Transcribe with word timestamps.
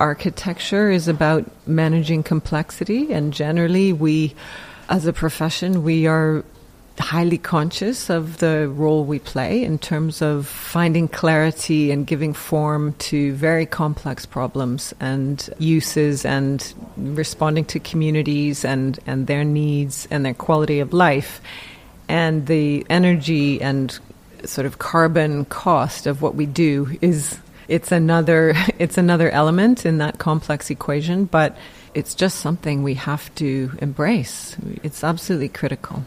architecture 0.00 0.90
is 0.90 1.08
about 1.08 1.44
managing 1.66 2.22
complexity, 2.22 3.12
and 3.12 3.32
generally, 3.32 3.92
we, 3.92 4.34
as 4.88 5.06
a 5.06 5.12
profession, 5.12 5.82
we 5.82 6.06
are 6.06 6.44
highly 6.98 7.38
conscious 7.38 8.10
of 8.10 8.38
the 8.38 8.68
role 8.68 9.04
we 9.04 9.18
play 9.18 9.62
in 9.62 9.78
terms 9.78 10.20
of 10.20 10.46
finding 10.46 11.08
clarity 11.08 11.90
and 11.90 12.06
giving 12.06 12.34
form 12.34 12.92
to 12.94 13.32
very 13.34 13.66
complex 13.66 14.26
problems 14.26 14.92
and 15.00 15.48
uses 15.58 16.24
and 16.24 16.74
responding 16.96 17.64
to 17.64 17.78
communities 17.78 18.64
and, 18.64 18.98
and 19.06 19.26
their 19.26 19.44
needs 19.44 20.08
and 20.10 20.24
their 20.24 20.34
quality 20.34 20.80
of 20.80 20.92
life. 20.92 21.40
And 22.08 22.46
the 22.46 22.86
energy 22.90 23.60
and 23.60 23.96
sort 24.44 24.66
of 24.66 24.78
carbon 24.78 25.44
cost 25.46 26.06
of 26.06 26.22
what 26.22 26.34
we 26.34 26.46
do 26.46 26.96
is 27.00 27.38
it's 27.68 27.92
another 27.92 28.54
it's 28.78 28.98
another 28.98 29.30
element 29.30 29.86
in 29.86 29.98
that 29.98 30.18
complex 30.18 30.70
equation, 30.70 31.26
but 31.26 31.56
it's 31.94 32.14
just 32.14 32.40
something 32.40 32.82
we 32.82 32.94
have 32.94 33.34
to 33.36 33.72
embrace. 33.80 34.56
It's 34.82 35.04
absolutely 35.04 35.48
critical 35.48 36.04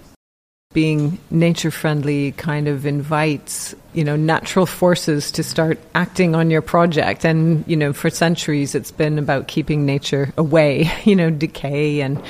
being 0.73 1.17
nature 1.29 1.71
friendly 1.71 2.31
kind 2.33 2.67
of 2.67 2.85
invites 2.85 3.75
you 3.93 4.03
know 4.03 4.15
natural 4.15 4.65
forces 4.65 5.31
to 5.31 5.43
start 5.43 5.77
acting 5.95 6.33
on 6.33 6.49
your 6.49 6.61
project 6.61 7.25
and 7.25 7.63
you 7.67 7.75
know 7.75 7.91
for 7.91 8.09
centuries 8.09 8.73
it's 8.73 8.91
been 8.91 9.19
about 9.19 9.47
keeping 9.47 9.85
nature 9.85 10.31
away 10.37 10.89
you 11.03 11.15
know 11.15 11.29
decay 11.29 12.01
and 12.01 12.21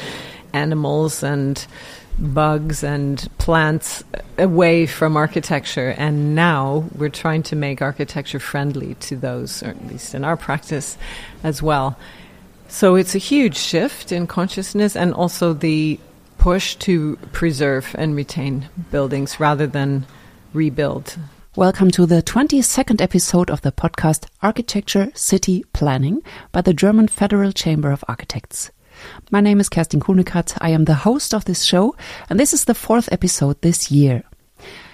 animals 0.53 1.23
and 1.23 1.67
bugs 2.21 2.83
and 2.83 3.27
plants 3.37 4.03
away 4.37 4.85
from 4.85 5.17
architecture 5.17 5.95
and 5.97 6.35
now 6.35 6.85
we're 6.95 7.09
trying 7.09 7.41
to 7.41 7.55
make 7.55 7.81
architecture 7.81 8.39
friendly 8.39 8.93
to 8.95 9.15
those 9.15 9.63
or 9.63 9.69
at 9.69 9.87
least 9.87 10.13
in 10.13 10.23
our 10.23 10.37
practice 10.37 10.97
as 11.43 11.63
well 11.63 11.97
so 12.67 12.95
it's 12.95 13.15
a 13.15 13.17
huge 13.17 13.57
shift 13.57 14.11
in 14.11 14.27
consciousness 14.27 14.95
and 14.95 15.13
also 15.13 15.51
the 15.51 15.99
push 16.41 16.75
to 16.77 17.17
preserve 17.33 17.95
and 17.99 18.15
retain 18.15 18.67
buildings 18.89 19.39
rather 19.39 19.67
than 19.67 20.05
rebuild. 20.53 21.17
Welcome 21.55 21.91
to 21.91 22.07
the 22.07 22.23
22nd 22.23 22.99
episode 22.99 23.51
of 23.51 23.61
the 23.61 23.71
podcast 23.71 24.25
Architecture 24.41 25.11
City 25.13 25.63
Planning 25.71 26.23
by 26.51 26.61
the 26.61 26.73
German 26.73 27.09
Federal 27.09 27.51
Chamber 27.51 27.91
of 27.91 28.03
Architects. 28.07 28.71
My 29.31 29.41
name 29.41 29.59
is 29.59 29.69
Kerstin 29.69 29.99
Kuhnekert. 29.99 30.57
I 30.61 30.69
am 30.69 30.85
the 30.85 30.93
host 30.93 31.33
of 31.33 31.45
this 31.45 31.63
show, 31.63 31.95
and 32.29 32.39
this 32.39 32.53
is 32.53 32.65
the 32.65 32.75
fourth 32.75 33.09
episode 33.11 33.61
this 33.61 33.91
year. 33.91 34.23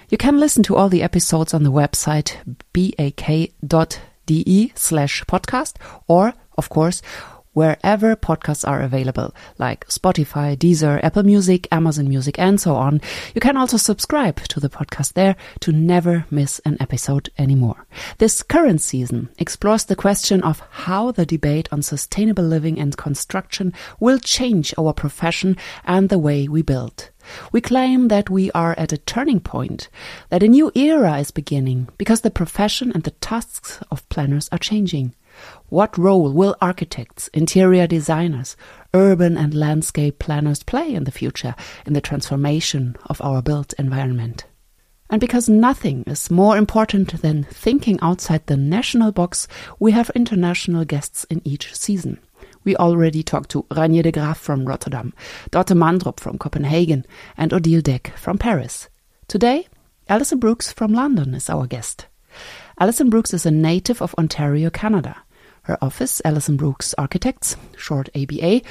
You 0.08 0.18
can 0.18 0.38
listen 0.38 0.62
to 0.64 0.76
all 0.76 0.88
the 0.88 1.02
episodes 1.02 1.52
on 1.52 1.64
the 1.64 1.72
website 1.72 2.36
bak.de 2.72 3.52
slash 4.74 5.24
podcast 5.24 5.74
or, 6.06 6.34
of 6.56 6.68
course, 6.68 7.02
wherever 7.52 8.14
podcasts 8.16 8.66
are 8.66 8.82
available, 8.82 9.34
like 9.58 9.86
Spotify, 9.88 10.56
Deezer, 10.56 11.02
Apple 11.02 11.22
Music, 11.22 11.66
Amazon 11.72 12.08
Music, 12.08 12.38
and 12.38 12.60
so 12.60 12.74
on. 12.74 13.00
You 13.34 13.40
can 13.40 13.56
also 13.56 13.76
subscribe 13.76 14.40
to 14.48 14.60
the 14.60 14.68
podcast 14.68 15.14
there 15.14 15.36
to 15.60 15.72
never 15.72 16.26
miss 16.30 16.60
an 16.60 16.76
episode 16.80 17.30
anymore. 17.38 17.86
This 18.18 18.42
current 18.42 18.80
season 18.80 19.28
explores 19.38 19.84
the 19.84 19.96
question 19.96 20.42
of 20.42 20.62
how 20.70 21.10
the 21.10 21.26
debate 21.26 21.68
on 21.72 21.82
sustainable 21.82 22.44
living 22.44 22.78
and 22.78 22.96
construction 22.96 23.72
will 24.00 24.18
change 24.18 24.74
our 24.78 24.92
profession 24.92 25.56
and 25.84 26.08
the 26.08 26.18
way 26.18 26.48
we 26.48 26.62
build. 26.62 27.10
We 27.52 27.60
claim 27.60 28.08
that 28.08 28.30
we 28.30 28.50
are 28.52 28.74
at 28.78 28.92
a 28.92 28.98
turning 28.98 29.40
point, 29.40 29.88
that 30.30 30.42
a 30.42 30.48
new 30.48 30.72
era 30.74 31.18
is 31.18 31.30
beginning 31.30 31.88
because 31.98 32.22
the 32.22 32.30
profession 32.30 32.92
and 32.92 33.02
the 33.02 33.10
tasks 33.10 33.80
of 33.90 34.08
planners 34.08 34.48
are 34.50 34.58
changing. 34.58 35.14
What 35.68 35.98
role 35.98 36.32
will 36.32 36.56
architects, 36.60 37.28
interior 37.28 37.86
designers, 37.86 38.56
urban 38.94 39.36
and 39.36 39.54
landscape 39.54 40.18
planners 40.18 40.62
play 40.62 40.94
in 40.94 41.04
the 41.04 41.10
future 41.10 41.54
in 41.86 41.92
the 41.92 42.00
transformation 42.00 42.96
of 43.06 43.20
our 43.20 43.42
built 43.42 43.72
environment? 43.78 44.44
And 45.10 45.20
because 45.20 45.48
nothing 45.48 46.04
is 46.06 46.30
more 46.30 46.56
important 46.56 47.22
than 47.22 47.44
thinking 47.44 47.98
outside 48.02 48.46
the 48.46 48.56
national 48.56 49.12
box, 49.12 49.48
we 49.78 49.92
have 49.92 50.10
international 50.14 50.84
guests 50.84 51.24
in 51.30 51.40
each 51.44 51.74
season. 51.74 52.18
We 52.64 52.76
already 52.76 53.22
talked 53.22 53.50
to 53.50 53.62
Reinier 53.70 54.02
de 54.02 54.12
Graaf 54.12 54.38
from 54.38 54.66
Rotterdam, 54.66 55.14
Dorte 55.50 55.74
Mandrup 55.74 56.20
from 56.20 56.36
Copenhagen, 56.36 57.06
and 57.36 57.54
Odile 57.54 57.80
Decq 57.80 58.14
from 58.18 58.36
Paris. 58.36 58.88
Today, 59.28 59.66
Alison 60.08 60.38
Brooks 60.38 60.72
from 60.72 60.92
London 60.92 61.34
is 61.34 61.48
our 61.48 61.66
guest. 61.66 62.06
Alison 62.78 63.08
Brooks 63.08 63.32
is 63.32 63.46
a 63.46 63.50
native 63.50 64.02
of 64.02 64.14
Ontario, 64.18 64.68
Canada. 64.70 65.16
Her 65.68 65.76
office, 65.82 66.22
Alison 66.24 66.56
Brooks 66.56 66.94
Architects, 66.96 67.54
short 67.76 68.08
ABA, 68.16 68.62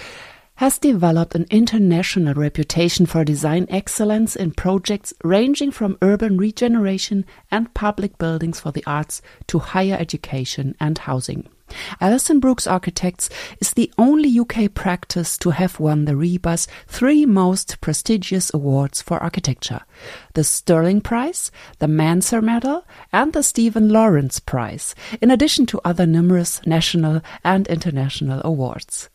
has 0.56 0.80
developed 0.80 1.36
an 1.36 1.46
international 1.52 2.34
reputation 2.34 3.06
for 3.06 3.24
design 3.24 3.68
excellence 3.70 4.36
in 4.36 4.50
projects 4.50 5.14
ranging 5.24 5.70
from 5.70 6.00
urban 6.02 6.40
regeneration 6.40 7.24
and 7.52 7.72
public 7.76 8.18
buildings 8.18 8.60
for 8.60 8.72
the 8.72 8.84
arts 8.88 9.22
to 9.46 9.60
higher 9.60 9.96
education 10.00 10.76
and 10.80 10.98
housing. 10.98 11.48
Alison 12.00 12.40
Brooks 12.40 12.68
Architects 12.68 13.30
is 13.60 13.74
the 13.74 13.92
only 13.98 14.40
UK 14.40 14.74
practice 14.74 15.38
to 15.40 15.52
have 15.52 15.80
won 15.80 16.06
the 16.06 16.16
RIBA's 16.16 16.68
three 16.88 17.26
most 17.26 17.82
prestigious 17.82 18.54
awards 18.54 19.02
for 19.02 19.18
architecture 19.20 19.82
the 20.34 20.44
Stirling 20.44 21.02
Prize, 21.02 21.52
the 21.80 21.88
Manser 21.88 22.42
Medal, 22.42 22.86
and 23.12 23.34
the 23.34 23.42
Stephen 23.42 23.90
Lawrence 23.90 24.40
Prize, 24.40 24.94
in 25.22 25.32
addition 25.32 25.66
to 25.66 25.82
other 25.84 26.06
numerous 26.06 26.62
national 26.66 27.22
and 27.44 27.68
international 27.68 28.42
awards. 28.44 29.10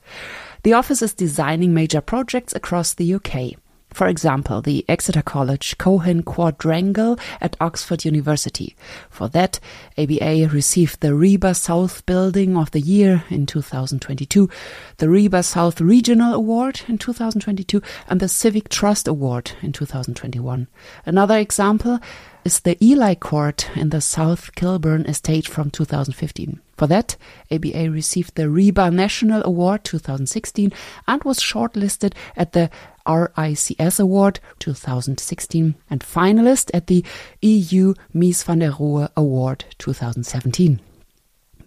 The 0.65 0.73
office 0.73 1.03
is 1.03 1.15
designing 1.15 1.73
major 1.73 2.01
projects 2.01 2.55
across 2.55 2.95
the 2.95 3.15
UK. 3.15 3.57
For 3.93 4.07
example, 4.07 4.63
the 4.63 4.85
Exeter 4.89 5.23
College 5.23 5.77
Cohen 5.79 6.23
Quadrangle 6.23 7.19
at 7.41 7.57
Oxford 7.61 8.05
University. 8.05 8.75
For 9.11 9.29
that, 9.29 9.61
ABA 9.99 10.49
received 10.49 11.01
the 11.01 11.09
RIBA 11.09 11.55
South 11.55 12.05
Building 12.07 12.57
of 12.57 12.71
the 12.71 12.81
Year 12.81 13.25
in 13.29 13.47
2022, 13.47 14.49
the 14.97 15.07
RIBA 15.07 15.45
South 15.45 15.81
Regional 15.81 16.35
Award 16.35 16.83
in 16.89 16.99
2022, 16.99 17.83
and 18.09 18.21
the 18.21 18.29
Civic 18.29 18.69
Trust 18.69 19.07
Award 19.07 19.53
in 19.61 19.73
2021. 19.73 20.69
Another 21.05 21.37
example 21.37 21.99
is 22.45 22.61
the 22.61 22.83
Ely 22.85 23.15
Court 23.15 23.69
in 23.77 23.91
the 23.91 24.01
South 24.01 24.55
Kilburn 24.55 25.07
estate 25.07 25.47
from 25.47 25.71
2015. 25.71 26.61
For 26.77 26.87
that, 26.89 27.17
ABA 27.51 27.91
received 27.91 28.35
the 28.35 28.49
RIBA 28.49 28.93
National 28.93 29.43
Award 29.45 29.85
2016 29.85 30.73
and 31.07 31.23
was 31.23 31.39
shortlisted 31.39 32.15
at 32.37 32.53
the 32.53 32.71
RICS 33.07 34.01
Award 34.01 34.41
2016 34.59 35.75
and 35.91 36.01
finalist 36.01 36.71
at 36.75 36.87
the 36.87 37.05
EU 37.41 37.95
Mies 38.15 38.45
van 38.45 38.61
der 38.61 38.73
Rohe 38.73 39.09
Award 39.17 39.65
2017. 39.79 40.81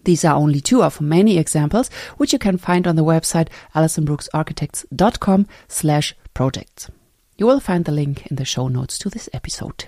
These 0.04 0.24
are 0.24 0.36
only 0.36 0.60
two 0.60 0.84
of 0.84 1.00
many 1.00 1.36
examples, 1.36 1.90
which 2.16 2.32
you 2.32 2.38
can 2.38 2.58
find 2.58 2.86
on 2.86 2.94
the 2.94 3.04
website 3.04 3.48
alisonbrooksarchitects.com 3.74 5.46
slash 5.66 6.14
projects. 6.32 6.88
You 7.36 7.46
will 7.46 7.60
find 7.60 7.84
the 7.84 7.92
link 7.92 8.26
in 8.26 8.36
the 8.36 8.44
show 8.44 8.68
notes 8.68 8.98
to 8.98 9.10
this 9.10 9.28
episode. 9.32 9.86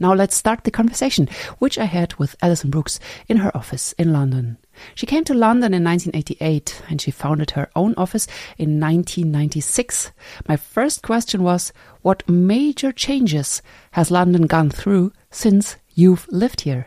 Now 0.00 0.14
let's 0.14 0.34
start 0.34 0.64
the 0.64 0.70
conversation, 0.70 1.28
which 1.58 1.76
I 1.78 1.84
had 1.84 2.14
with 2.14 2.34
Alison 2.40 2.70
Brooks 2.70 2.98
in 3.28 3.36
her 3.36 3.54
office 3.54 3.92
in 3.98 4.14
London. 4.14 4.56
She 4.94 5.04
came 5.04 5.24
to 5.24 5.34
London 5.34 5.74
in 5.74 5.84
1988 5.84 6.80
and 6.88 7.02
she 7.02 7.10
founded 7.10 7.50
her 7.50 7.68
own 7.76 7.92
office 7.98 8.26
in 8.56 8.80
1996. 8.80 10.10
My 10.48 10.56
first 10.56 11.02
question 11.02 11.42
was, 11.42 11.70
what 12.00 12.26
major 12.26 12.92
changes 12.92 13.60
has 13.90 14.10
London 14.10 14.46
gone 14.46 14.70
through 14.70 15.12
since 15.30 15.76
you've 15.94 16.26
lived 16.30 16.62
here? 16.62 16.86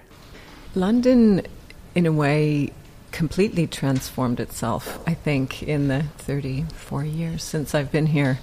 London, 0.73 1.45
in 1.93 2.07
a 2.07 2.11
way, 2.11 2.73
completely 3.11 3.67
transformed 3.67 4.39
itself, 4.39 4.99
I 5.07 5.13
think, 5.13 5.61
in 5.61 5.87
the 5.87 6.01
34 6.17 7.03
years 7.03 7.43
since 7.43 7.75
I've 7.75 7.91
been 7.91 8.07
here. 8.07 8.39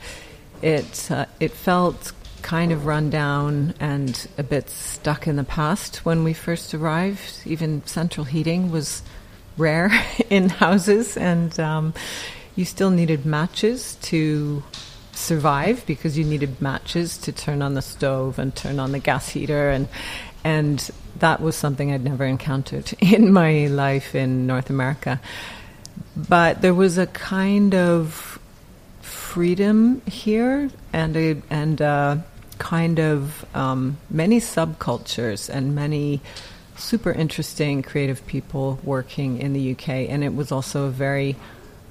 It, 0.62 1.10
uh, 1.10 1.26
it 1.40 1.50
felt 1.50 2.12
kind 2.42 2.72
of 2.72 2.86
run 2.86 3.10
down 3.10 3.74
and 3.80 4.28
a 4.36 4.42
bit 4.42 4.70
stuck 4.70 5.26
in 5.26 5.36
the 5.36 5.44
past 5.44 6.04
when 6.04 6.24
we 6.24 6.32
first 6.32 6.74
arrived. 6.74 7.42
Even 7.44 7.84
central 7.86 8.24
heating 8.24 8.70
was 8.70 9.02
rare 9.56 9.90
in 10.30 10.48
houses, 10.48 11.16
and 11.16 11.58
um, 11.60 11.94
you 12.56 12.64
still 12.64 12.90
needed 12.90 13.24
matches 13.24 13.96
to 14.02 14.62
survive 15.12 15.84
because 15.86 16.16
you 16.16 16.24
needed 16.24 16.60
matches 16.60 17.18
to 17.18 17.32
turn 17.32 17.60
on 17.62 17.74
the 17.74 17.82
stove 17.82 18.38
and 18.38 18.56
turn 18.56 18.80
on 18.80 18.92
the 18.92 18.98
gas 18.98 19.28
heater 19.28 19.68
and 19.68 19.86
and 20.42 20.90
that 21.18 21.42
was 21.42 21.54
something 21.54 21.92
I'd 21.92 22.02
never 22.02 22.24
encountered 22.24 22.94
in 23.00 23.32
my 23.32 23.66
life 23.66 24.14
in 24.14 24.46
North 24.46 24.70
America. 24.70 25.20
But 26.16 26.62
there 26.62 26.74
was 26.74 26.98
a 26.98 27.06
kind 27.06 27.74
of 27.74 28.38
freedom 29.02 30.02
here 30.06 30.70
and 30.92 31.16
a 31.16 31.42
and 31.50 31.80
a 31.80 32.24
kind 32.60 33.00
of 33.00 33.44
um, 33.56 33.96
many 34.08 34.38
subcultures 34.38 35.48
and 35.48 35.74
many 35.74 36.20
super 36.76 37.10
interesting 37.10 37.82
creative 37.82 38.24
people 38.26 38.78
working 38.84 39.38
in 39.38 39.52
the 39.52 39.72
UK, 39.72 39.88
and 39.88 40.22
it 40.22 40.34
was 40.34 40.52
also 40.52 40.84
a 40.84 40.90
very 40.90 41.34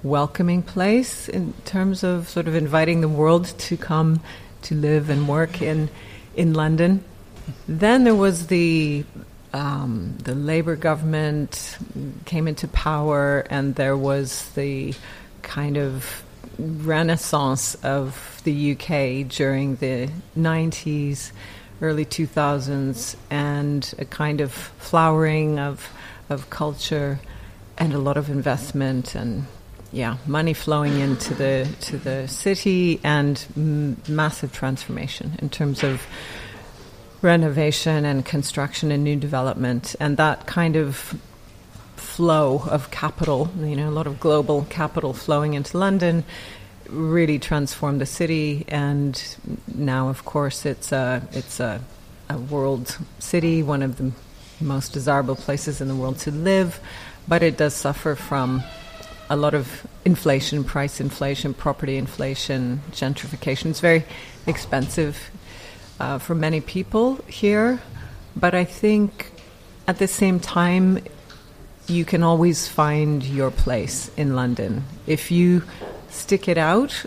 welcoming 0.04 0.62
place 0.62 1.28
in 1.28 1.54
terms 1.66 2.04
of 2.04 2.30
sort 2.30 2.48
of 2.48 2.56
inviting 2.56 3.02
the 3.02 3.10
world 3.10 3.46
to 3.58 3.76
come 3.76 4.22
to 4.62 4.76
live 4.76 5.10
and 5.10 5.28
work 5.28 5.62
in 5.62 5.90
in 6.36 6.54
London. 6.54 7.04
Then 7.68 8.04
there 8.04 8.16
was 8.16 8.48
the 8.48 9.04
um, 9.52 10.16
the 10.24 10.36
Labour 10.36 10.76
government 10.76 11.78
came 12.26 12.48
into 12.48 12.68
power, 12.68 13.40
and 13.50 13.76
there 13.76 13.98
was 13.98 14.50
the 14.52 14.94
kind 15.42 15.78
of 15.78 16.24
renaissance 16.60 17.76
of 17.76 18.42
the 18.44 18.74
UK 18.74 19.28
during 19.28 19.78
the 19.78 20.10
90s, 20.38 21.32
early 21.82 22.06
2000s, 22.06 23.16
and 23.30 23.94
a 23.98 24.06
kind 24.06 24.42
of 24.42 24.52
flowering 24.52 25.60
of 25.60 25.90
of 26.30 26.50
culture 26.50 27.20
and 27.78 27.94
a 27.94 27.98
lot 27.98 28.18
of 28.18 28.30
investment 28.30 29.16
and 29.16 29.48
yeah, 29.92 30.18
money 30.28 30.54
flowing 30.54 31.00
into 31.00 31.34
the 31.34 31.68
to 31.82 31.98
the 31.98 32.28
city 32.28 33.00
and 33.04 33.44
m- 33.58 33.98
massive 34.08 34.54
transformation 34.54 35.32
in 35.40 35.50
terms 35.50 35.84
of 35.84 36.06
renovation 37.22 38.06
and 38.06 38.24
construction 38.26 38.92
and 38.92 39.04
new 39.04 39.16
development, 39.16 39.96
and 40.00 40.18
that 40.18 40.46
kind 40.46 40.76
of 40.76 41.20
flow 42.20 42.62
of 42.70 42.92
capital, 42.92 43.50
you 43.62 43.78
know, 43.78 43.88
a 43.88 43.96
lot 44.00 44.06
of 44.06 44.20
global 44.20 44.68
capital 44.70 45.14
flowing 45.14 45.54
into 45.54 45.78
London 45.78 46.26
really 46.90 47.40
transformed 47.40 48.02
the 48.02 48.06
city. 48.06 48.66
And 48.68 49.16
now 49.74 50.10
of 50.10 50.26
course 50.26 50.66
it's 50.66 50.92
a 50.92 51.26
it's 51.32 51.62
a, 51.62 51.80
a 52.30 52.38
world 52.38 52.98
city 53.20 53.64
one 53.64 53.82
of 53.82 53.96
the 54.00 54.12
most 54.60 54.92
desirable 54.92 55.38
places 55.38 55.80
in 55.80 55.88
the 55.88 55.96
world 55.96 56.20
to 56.20 56.32
live. 56.32 56.82
But 57.26 57.42
it 57.42 57.56
does 57.56 57.74
suffer 57.74 58.16
from 58.16 58.64
a 59.30 59.38
lot 59.38 59.54
of 59.54 59.88
inflation, 60.04 60.66
price 60.66 61.00
inflation, 61.00 61.54
property 61.54 61.96
inflation, 61.96 62.82
gentrification. 62.92 63.68
It's 63.68 63.80
very 63.80 64.04
expensive 64.46 65.32
uh, 66.02 66.18
for 66.18 66.36
many 66.36 66.60
people 66.60 67.16
here, 67.28 67.80
but 68.36 68.54
I 68.54 68.66
think 68.66 69.32
at 69.88 70.00
the 70.00 70.08
same 70.08 70.42
time, 70.42 71.00
you 71.90 72.06
can 72.06 72.24
always 72.24 72.68
find 72.68 73.24
your 73.24 73.52
place 73.52 74.12
in 74.16 74.36
London. 74.36 74.84
If 75.08 75.32
you 75.32 75.64
stick 76.10 76.48
it 76.48 76.58
out 76.58 77.06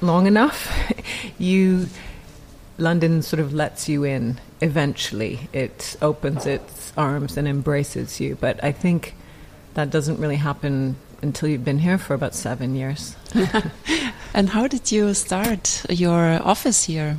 long 0.00 0.26
enough, 0.26 0.72
you 1.38 1.86
London 2.78 3.22
sort 3.22 3.40
of 3.40 3.52
lets 3.52 3.88
you 3.88 4.04
in 4.04 4.40
eventually. 4.60 5.48
It 5.52 5.96
opens 6.02 6.46
its 6.46 6.92
arms 6.96 7.36
and 7.36 7.46
embraces 7.46 8.20
you. 8.20 8.36
But 8.40 8.62
I 8.64 8.72
think 8.72 9.14
that 9.74 9.90
doesn't 9.90 10.18
really 10.18 10.36
happen 10.36 10.96
until 11.22 11.48
you've 11.48 11.64
been 11.64 11.78
here 11.78 11.98
for 11.98 12.14
about 12.14 12.34
seven 12.34 12.74
years. 12.74 13.16
and 14.34 14.50
how 14.50 14.66
did 14.66 14.90
you 14.90 15.14
start 15.14 15.84
your 15.88 16.40
office 16.42 16.84
here? 16.84 17.16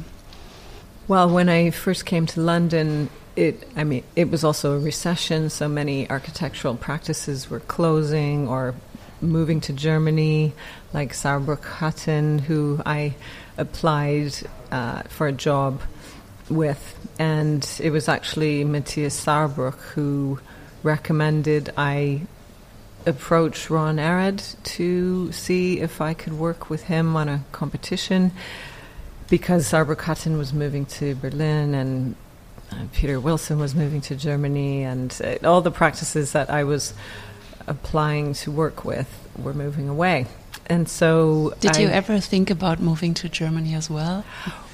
Well, 1.07 1.29
when 1.29 1.49
I 1.49 1.69
first 1.69 2.05
came 2.05 2.25
to 2.27 2.41
London, 2.41 3.09
it 3.35 3.67
I 3.75 3.83
mean 3.83 4.03
it 4.15 4.29
was 4.29 4.43
also 4.43 4.75
a 4.75 4.79
recession, 4.79 5.49
so 5.49 5.67
many 5.67 6.09
architectural 6.09 6.75
practices 6.75 7.49
were 7.49 7.59
closing 7.59 8.47
or 8.47 8.75
moving 9.21 9.61
to 9.61 9.73
Germany, 9.73 10.53
like 10.93 11.13
Sauerbruch-Hutton, 11.13 12.39
who 12.39 12.81
I 12.85 13.15
applied 13.57 14.33
uh, 14.71 15.03
for 15.03 15.27
a 15.27 15.31
job 15.31 15.81
with, 16.49 16.95
and 17.17 17.67
it 17.81 17.91
was 17.91 18.07
actually 18.07 18.63
Matthias 18.63 19.19
Sauerbruch 19.19 19.79
who 19.93 20.39
recommended 20.83 21.71
I 21.77 22.21
approach 23.05 23.69
Ron 23.69 23.99
Arad 23.99 24.43
to 24.63 25.31
see 25.31 25.79
if 25.79 26.01
I 26.01 26.13
could 26.13 26.33
work 26.33 26.69
with 26.69 26.83
him 26.83 27.15
on 27.15 27.29
a 27.29 27.43
competition 27.51 28.31
because 29.29 29.67
Sauerbruch-Hutton 29.71 30.37
was 30.37 30.53
moving 30.53 30.85
to 30.85 31.15
Berlin 31.15 31.73
and 31.73 32.15
Peter 32.93 33.19
Wilson 33.19 33.59
was 33.59 33.75
moving 33.75 34.01
to 34.01 34.15
Germany, 34.15 34.83
and 34.83 35.15
uh, 35.23 35.47
all 35.47 35.61
the 35.61 35.71
practices 35.71 36.31
that 36.33 36.49
I 36.49 36.63
was 36.63 36.93
applying 37.67 38.33
to 38.33 38.51
work 38.51 38.85
with 38.85 39.09
were 39.37 39.53
moving 39.53 39.89
away. 39.89 40.27
And 40.67 40.89
so, 40.89 41.53
did 41.59 41.77
I, 41.77 41.81
you 41.81 41.87
ever 41.89 42.19
think 42.19 42.49
about 42.49 42.79
moving 42.79 43.13
to 43.15 43.29
Germany 43.29 43.75
as 43.75 43.89
well? 43.89 44.25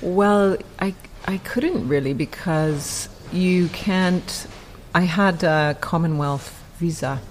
Well, 0.02 0.58
I 0.80 0.94
I 1.26 1.38
couldn't 1.38 1.88
really 1.88 2.14
because 2.14 3.10
you 3.32 3.68
can't. 3.70 4.48
I 4.94 5.02
had 5.02 5.44
a 5.44 5.78
Commonwealth 5.80 6.64
visa, 6.78 7.22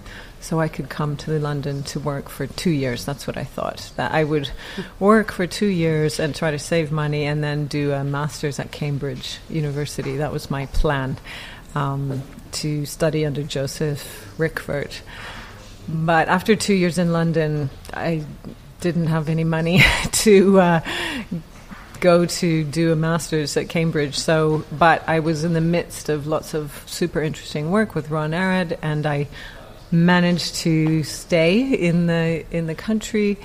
so 0.41 0.59
I 0.59 0.69
could 0.69 0.89
come 0.89 1.17
to 1.19 1.39
London 1.39 1.83
to 1.85 2.01
work 2.01 2.29
for 2.29 2.47
two 2.47 2.71
years. 2.71 3.05
That's 3.05 3.27
what 3.27 3.37
I 3.37 3.45
thought. 3.45 3.93
That 3.97 4.13
I 4.13 4.25
would 4.25 4.51
work 4.99 5.33
for 5.33 5.47
two 5.47 5.67
years 5.67 6.19
and 6.19 6.35
try 6.35 6.51
to 6.51 6.59
save 6.59 6.91
money 6.91 7.25
and 7.25 7.45
then 7.45 7.67
do 7.67 7.93
a 7.93 8.03
master's 8.03 8.59
at 8.59 8.73
Cambridge 8.73 9.39
University. 9.49 10.17
That 10.17 10.33
was 10.33 10.51
my 10.51 10.67
plan 10.67 11.19
um, 11.75 12.23
to 12.53 12.87
study 12.87 13.27
under 13.27 13.43
Joseph 13.43 14.35
Rykwert. 14.39 15.01
But 15.89 16.29
after 16.29 16.57
two 16.57 16.75
years 16.75 16.99
in 16.99 17.13
London, 17.13 17.71
I 17.93 18.25
didn't 18.81 19.09
have 19.09 19.29
any 19.29 19.45
money 19.45 19.83
to 20.13 20.61
uh, 20.61 20.81
go 22.01 22.25
to 22.25 22.65
do 22.65 22.93
a 22.93 22.97
master's 22.97 23.57
at 23.57 23.69
Cambridge. 23.69 24.19
So, 24.19 24.65
but 24.73 25.07
I 25.09 25.21
was 25.21 25.45
in 25.45 25.53
the 25.53 25.61
midst 25.61 26.09
of 26.09 26.27
lots 26.27 26.55
of 26.55 26.83
super 26.87 27.21
interesting 27.21 27.71
work 27.71 27.95
with 27.95 28.11
Ron 28.11 28.35
Arad, 28.35 28.79
and 28.83 29.07
I 29.07 29.29
managed 29.93 30.57
to 30.57 31.03
stay 31.03 31.61
in 31.61 32.07
the 32.07 32.45
in 32.51 32.67
the 32.67 32.75
country 32.75 33.39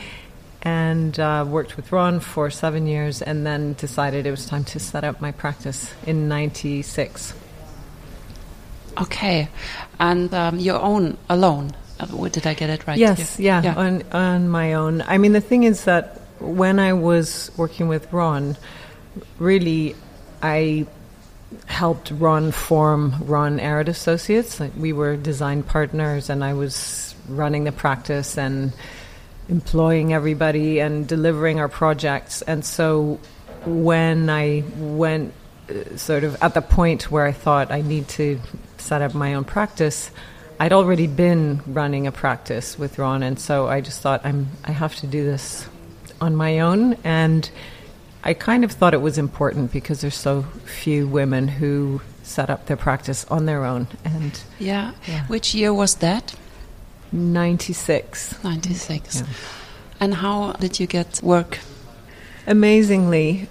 and 0.61 1.19
uh, 1.19 1.45
worked 1.47 1.77
with 1.77 1.91
Ron 1.91 2.19
for 2.19 2.49
seven 2.49 2.87
years, 2.87 3.21
and 3.21 3.45
then 3.45 3.73
decided 3.73 4.25
it 4.25 4.31
was 4.31 4.47
time 4.47 4.63
to 4.65 4.79
set 4.79 5.03
up 5.03 5.21
my 5.21 5.31
practice 5.31 5.93
in 6.05 6.27
'96. 6.27 7.33
Okay, 8.97 9.49
and 9.99 10.33
um, 10.33 10.59
your 10.59 10.79
own 10.79 11.17
alone. 11.29 11.75
Uh, 11.99 12.27
did 12.27 12.47
I 12.47 12.53
get 12.53 12.69
it 12.69 12.87
right? 12.87 12.97
Yes, 12.97 13.39
yeah, 13.39 13.61
yeah, 13.61 13.75
on 13.75 14.03
on 14.11 14.49
my 14.49 14.73
own. 14.73 15.01
I 15.03 15.17
mean, 15.17 15.33
the 15.33 15.41
thing 15.41 15.63
is 15.63 15.85
that 15.85 16.21
when 16.39 16.79
I 16.79 16.93
was 16.93 17.51
working 17.57 17.87
with 17.87 18.11
Ron, 18.11 18.57
really, 19.39 19.95
I 20.41 20.87
helped 21.65 22.11
Ron 22.11 22.51
form 22.51 23.15
Ron 23.25 23.59
Arad 23.59 23.89
Associates. 23.89 24.59
We 24.59 24.93
were 24.93 25.17
design 25.17 25.63
partners, 25.63 26.29
and 26.29 26.43
I 26.43 26.53
was 26.53 27.15
running 27.27 27.63
the 27.63 27.71
practice 27.71 28.37
and 28.37 28.73
employing 29.49 30.13
everybody 30.13 30.79
and 30.79 31.07
delivering 31.07 31.59
our 31.59 31.69
projects. 31.69 32.41
And 32.41 32.65
so 32.65 33.19
when 33.65 34.29
I 34.29 34.63
went 34.77 35.33
uh, 35.69 35.97
sort 35.97 36.23
of 36.23 36.41
at 36.41 36.53
the 36.53 36.61
point 36.61 37.11
where 37.11 37.25
I 37.25 37.31
thought 37.31 37.71
I 37.71 37.81
need 37.81 38.07
to 38.09 38.39
set 38.77 39.01
up 39.01 39.13
my 39.13 39.33
own 39.33 39.43
practice, 39.43 40.11
I'd 40.59 40.73
already 40.73 41.07
been 41.07 41.61
running 41.67 42.07
a 42.07 42.11
practice 42.11 42.79
with 42.79 42.97
Ron, 42.97 43.23
and 43.23 43.39
so 43.39 43.67
I 43.67 43.81
just 43.81 44.01
thought 44.01 44.21
I'm 44.23 44.47
I 44.63 44.71
have 44.71 44.95
to 44.97 45.07
do 45.07 45.25
this 45.25 45.67
on 46.21 46.35
my 46.35 46.59
own 46.59 46.93
and 47.03 47.49
I 48.25 48.33
kind 48.33 48.63
of 48.63 48.71
thought 48.71 48.95
it 48.95 49.01
was 49.01 49.19
important 49.19 49.71
because 49.71 50.01
there's 50.01 50.15
so 50.15 50.41
few 50.65 51.07
women 51.07 51.47
who 51.47 52.01
set 52.23 52.49
up 52.49 52.65
their 52.65 52.75
practice 52.75 53.23
on 53.29 53.45
their 53.45 53.63
own. 53.63 53.87
And 54.03 54.41
yeah, 54.57 54.93
yeah. 55.07 55.27
which 55.27 55.53
year 55.53 55.71
was 55.71 55.95
that? 55.95 56.33
Ninety 57.11 57.71
six. 57.71 58.43
Ninety 58.43 58.73
six. 58.73 59.21
Yeah. 59.21 59.27
And 59.99 60.15
how 60.15 60.53
did 60.53 60.79
you 60.79 60.87
get 60.87 61.21
work? 61.21 61.59
Amazingly, 62.47 63.47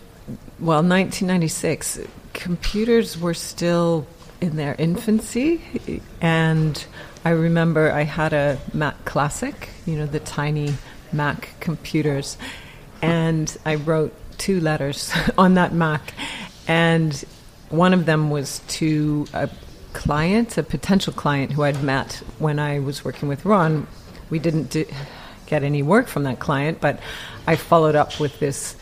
well, 0.59 0.83
1996, 0.83 2.01
computers 2.33 3.19
were 3.19 3.35
still 3.35 4.07
in 4.41 4.57
their 4.57 4.75
infancy, 4.79 5.63
and 6.21 6.85
I 7.25 7.31
remember 7.31 7.91
I 7.91 8.03
had 8.03 8.33
a 8.33 8.59
Mac 8.73 9.05
Classic, 9.05 9.71
you 9.87 9.97
know, 9.97 10.07
the 10.07 10.21
tiny 10.21 10.75
Mac 11.13 11.55
computers, 11.61 12.37
and 13.03 13.57
I 13.65 13.77
wrote 13.77 14.15
two 14.39 14.61
letters 14.61 15.13
on 15.39 15.55
that 15.55 15.73
Mac, 15.73 16.15
and 16.67 17.25
one 17.71 17.93
of 17.93 18.07
them 18.07 18.31
was 18.31 18.61
to 18.69 19.27
a 19.33 19.49
client, 19.93 20.59
a 20.59 20.63
potential 20.63 21.13
client 21.13 21.53
who 21.53 21.63
I'd 21.63 21.83
met 21.83 22.23
when 22.39 22.59
I 22.59 22.81
was 22.81 23.05
working 23.05 23.29
with 23.29 23.45
Ron. 23.45 23.87
We 24.31 24.39
didn't 24.39 24.71
do, 24.71 24.85
get 25.47 25.63
any 25.63 25.83
work 25.83 26.09
from 26.09 26.25
that 26.25 26.41
client, 26.41 26.81
but 26.81 27.01
I 27.47 27.57
followed 27.57 27.95
up 27.95 28.21
with 28.21 28.39
this 28.39 28.77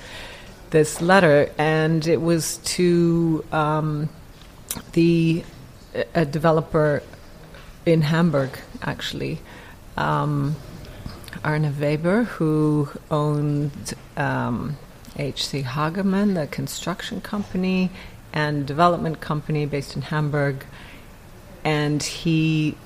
this 0.70 1.02
letter, 1.02 1.52
and 1.58 2.06
it 2.06 2.20
was 2.20 2.56
to 2.64 3.44
um, 3.52 4.08
the 4.92 5.44
a 6.14 6.24
developer 6.24 7.02
in 7.84 8.02
Hamburg, 8.02 8.58
actually. 8.82 9.40
Um, 9.96 10.56
Arne 11.44 11.78
Weber, 11.78 12.24
who 12.24 12.88
owned 13.10 13.94
um, 14.16 14.76
H.C. 15.16 15.62
Hagemann, 15.62 16.34
the 16.34 16.46
construction 16.46 17.20
company 17.20 17.90
and 18.32 18.66
development 18.66 19.20
company 19.20 19.66
based 19.66 19.96
in 19.96 20.02
Hamburg. 20.02 20.64
and 21.64 22.02
he 22.02 22.76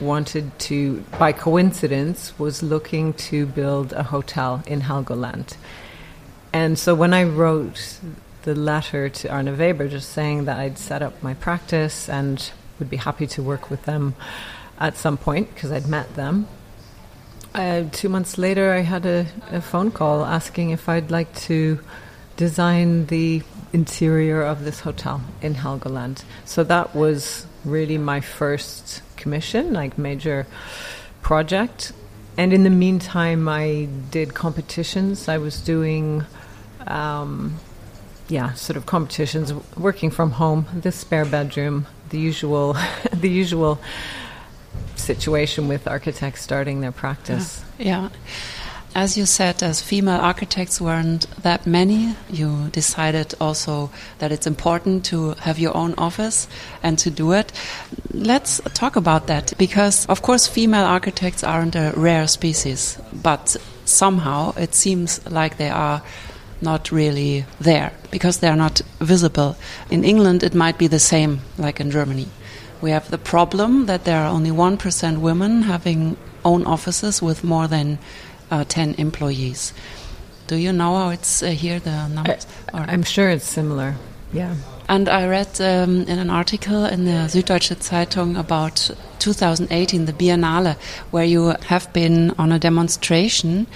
wanted 0.00 0.58
to, 0.58 1.04
by 1.16 1.30
coincidence, 1.30 2.36
was 2.38 2.60
looking 2.60 3.12
to 3.14 3.46
build 3.46 3.92
a 3.92 4.02
hotel 4.02 4.64
in 4.66 4.80
Helgoland. 4.80 5.56
And 6.52 6.76
so 6.78 6.94
when 6.94 7.14
I 7.14 7.22
wrote 7.22 8.00
the 8.42 8.54
letter 8.54 9.08
to 9.08 9.28
Arne 9.28 9.56
Weber, 9.56 9.88
just 9.88 10.10
saying 10.10 10.46
that 10.46 10.58
I'd 10.58 10.78
set 10.78 11.02
up 11.02 11.22
my 11.22 11.34
practice 11.34 12.08
and 12.08 12.50
would 12.78 12.90
be 12.90 12.96
happy 12.96 13.26
to 13.28 13.42
work 13.42 13.70
with 13.70 13.84
them 13.84 14.14
at 14.78 14.96
some 14.96 15.16
point 15.16 15.54
because 15.54 15.70
I'd 15.70 15.86
met 15.86 16.16
them. 16.16 16.48
Uh, 17.56 17.88
two 17.90 18.10
months 18.10 18.36
later, 18.36 18.70
I 18.70 18.80
had 18.80 19.06
a, 19.06 19.26
a 19.50 19.62
phone 19.62 19.90
call 19.90 20.26
asking 20.26 20.70
if 20.70 20.90
I'd 20.90 21.10
like 21.10 21.34
to 21.48 21.80
design 22.36 23.06
the 23.06 23.42
interior 23.72 24.42
of 24.42 24.62
this 24.62 24.80
hotel 24.80 25.22
in 25.40 25.54
Helgoland. 25.54 26.22
So 26.44 26.64
that 26.64 26.94
was 26.94 27.46
really 27.64 27.96
my 27.96 28.20
first 28.20 29.00
commission, 29.16 29.72
like 29.72 29.96
major 29.96 30.46
project. 31.22 31.92
And 32.36 32.52
in 32.52 32.62
the 32.62 32.70
meantime, 32.70 33.48
I 33.48 33.88
did 34.10 34.34
competitions. 34.34 35.26
I 35.26 35.38
was 35.38 35.58
doing, 35.62 36.26
um, 36.86 37.58
yeah, 38.28 38.52
sort 38.52 38.76
of 38.76 38.84
competitions, 38.84 39.54
working 39.78 40.10
from 40.10 40.32
home, 40.32 40.66
the 40.78 40.92
spare 40.92 41.24
bedroom, 41.24 41.86
the 42.10 42.18
usual, 42.18 42.76
the 43.14 43.30
usual 43.30 43.80
situation 44.96 45.68
with 45.68 45.86
architects 45.86 46.42
starting 46.42 46.80
their 46.80 46.92
practice. 46.92 47.64
yeah. 47.78 47.86
yeah 47.86 48.08
as 48.96 49.18
you 49.18 49.26
said, 49.26 49.62
as 49.62 49.82
female 49.82 50.18
architects 50.18 50.80
weren't 50.80 51.26
that 51.42 51.66
many, 51.66 52.16
you 52.30 52.70
decided 52.72 53.34
also 53.38 53.90
that 54.20 54.32
it's 54.32 54.46
important 54.46 55.04
to 55.04 55.32
have 55.32 55.58
your 55.58 55.76
own 55.76 55.92
office 55.98 56.48
and 56.82 56.98
to 57.00 57.10
do 57.10 57.32
it. 57.32 57.52
Let's 58.14 58.58
talk 58.72 58.96
about 58.96 59.26
that 59.26 59.52
because, 59.58 60.06
of 60.06 60.22
course, 60.22 60.46
female 60.46 60.86
architects 60.86 61.44
aren't 61.44 61.76
a 61.76 61.92
rare 61.94 62.26
species, 62.26 62.98
but 63.12 63.54
somehow 63.84 64.54
it 64.56 64.74
seems 64.74 65.20
like 65.30 65.58
they 65.58 65.68
are 65.68 66.02
not 66.62 66.90
really 66.90 67.44
there 67.60 67.92
because 68.10 68.38
they 68.38 68.48
are 68.48 68.56
not 68.56 68.80
visible. 69.00 69.56
In 69.90 70.04
England, 70.04 70.42
it 70.42 70.54
might 70.54 70.78
be 70.78 70.86
the 70.86 70.98
same 70.98 71.40
like 71.58 71.80
in 71.80 71.90
Germany. 71.90 72.28
We 72.80 72.90
have 72.90 73.10
the 73.10 73.18
problem 73.18 73.86
that 73.86 74.04
there 74.04 74.20
are 74.22 74.28
only 74.28 74.50
1% 74.50 75.18
women 75.18 75.62
having 75.62 76.16
own 76.44 76.64
offices 76.66 77.22
with 77.22 77.42
more 77.42 77.66
than 77.68 77.98
uh, 78.50 78.64
10 78.64 78.94
employees. 78.98 79.72
Do 80.46 80.56
you 80.56 80.72
know 80.72 80.96
how 80.96 81.08
it's 81.10 81.42
uh, 81.42 81.46
here, 81.46 81.80
the 81.80 82.08
numbers? 82.08 82.46
I, 82.72 82.92
am 82.92 83.02
sure 83.02 83.28
it's 83.30 83.46
similar, 83.46 83.96
yeah. 84.32 84.54
And 84.88 85.08
I 85.08 85.26
read 85.26 85.60
um, 85.60 86.02
in 86.02 86.20
an 86.20 86.30
article 86.30 86.84
in 86.84 87.04
the 87.04 87.26
Süddeutsche 87.28 87.76
Zeitung 87.82 88.38
about 88.38 88.90
2018, 89.18 90.04
the 90.04 90.12
Biennale, 90.12 90.76
where 91.10 91.24
you 91.24 91.54
have 91.66 91.92
been 91.92 92.30
on 92.38 92.52
a 92.52 92.58
demonstration 92.60 93.66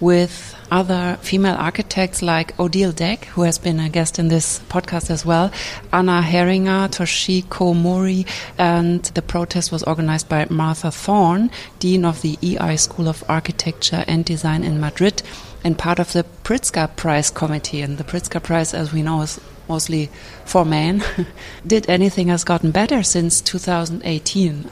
with 0.00 0.56
other 0.70 1.18
female 1.20 1.56
architects 1.56 2.22
like 2.22 2.58
Odile 2.58 2.92
Decq, 2.92 3.24
who 3.26 3.42
has 3.42 3.58
been 3.58 3.78
a 3.78 3.88
guest 3.88 4.18
in 4.18 4.28
this 4.28 4.60
podcast 4.70 5.10
as 5.10 5.26
well, 5.26 5.52
Anna 5.92 6.22
Heringer, 6.22 6.88
Toshiko 6.88 7.76
Mori, 7.76 8.24
and 8.56 9.02
the 9.02 9.22
protest 9.22 9.70
was 9.70 9.82
organized 9.82 10.28
by 10.28 10.46
Martha 10.48 10.90
Thorne, 10.90 11.50
Dean 11.78 12.04
of 12.04 12.22
the 12.22 12.38
IE 12.40 12.76
School 12.76 13.08
of 13.08 13.22
Architecture 13.28 14.04
and 14.08 14.24
Design 14.24 14.64
in 14.64 14.80
Madrid, 14.80 15.22
and 15.62 15.78
part 15.78 15.98
of 15.98 16.12
the 16.12 16.24
Pritzker 16.44 16.94
Prize 16.96 17.30
Committee. 17.30 17.82
And 17.82 17.98
the 17.98 18.04
Pritzker 18.04 18.42
Prize, 18.42 18.72
as 18.72 18.92
we 18.92 19.02
know, 19.02 19.20
is 19.20 19.38
mostly 19.68 20.10
for 20.44 20.64
men. 20.64 21.04
Did 21.66 21.88
anything 21.90 22.28
has 22.28 22.44
gotten 22.44 22.70
better 22.70 23.02
since 23.02 23.40
2018? 23.42 24.70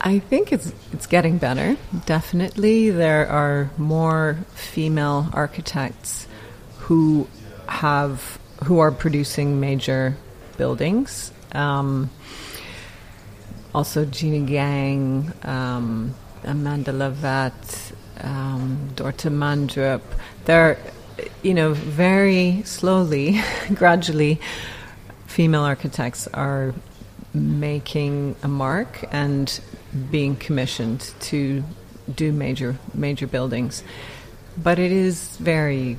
I 0.00 0.18
think 0.18 0.52
it's 0.52 0.72
it's 0.92 1.06
getting 1.06 1.36
better. 1.38 1.76
Definitely, 2.06 2.90
there 2.90 3.28
are 3.28 3.70
more 3.76 4.38
female 4.54 5.28
architects 5.32 6.26
who 6.78 7.28
have 7.66 8.38
who 8.64 8.78
are 8.78 8.90
producing 8.90 9.60
major 9.60 10.16
buildings. 10.56 11.32
Um, 11.52 12.10
also, 13.74 14.04
Jeanne 14.04 14.46
Gang, 14.46 15.32
um, 15.42 16.14
Amanda 16.44 16.92
Levete, 16.92 17.92
um, 18.20 18.90
Dorte 18.94 19.30
Mandrup. 19.30 20.02
They're, 20.44 20.78
you 21.42 21.54
know, 21.54 21.74
very 21.74 22.62
slowly, 22.64 23.40
gradually, 23.74 24.40
female 25.26 25.62
architects 25.62 26.26
are 26.28 26.74
making 27.32 28.34
a 28.42 28.48
mark 28.48 29.04
and 29.12 29.60
being 30.10 30.36
commissioned 30.36 31.12
to 31.20 31.64
do 32.14 32.32
major 32.32 32.76
major 32.94 33.26
buildings, 33.26 33.84
but 34.56 34.78
it 34.78 34.92
is 34.92 35.36
very 35.36 35.96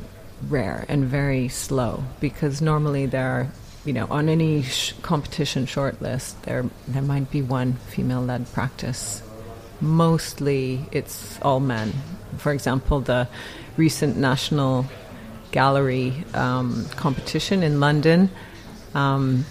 rare 0.49 0.85
and 0.89 1.05
very 1.05 1.47
slow 1.47 2.03
because 2.19 2.61
normally 2.61 3.05
there 3.05 3.29
are 3.29 3.47
you 3.85 3.93
know 3.93 4.07
on 4.09 4.27
any 4.29 4.63
sh- 4.63 4.93
competition 5.01 5.65
shortlist 5.65 6.33
there 6.43 6.65
there 6.87 7.01
might 7.01 7.29
be 7.31 7.41
one 7.41 7.73
female 7.73 8.21
led 8.21 8.51
practice. 8.53 9.21
Mostly 9.79 10.85
it's 10.91 11.39
all 11.41 11.59
men. 11.59 11.93
For 12.37 12.51
example 12.51 13.01
the 13.01 13.27
recent 13.77 14.17
national 14.17 14.85
gallery 15.51 16.23
um, 16.33 16.85
competition 16.95 17.61
in 17.61 17.79
london 17.79 18.29
um, 18.93 19.45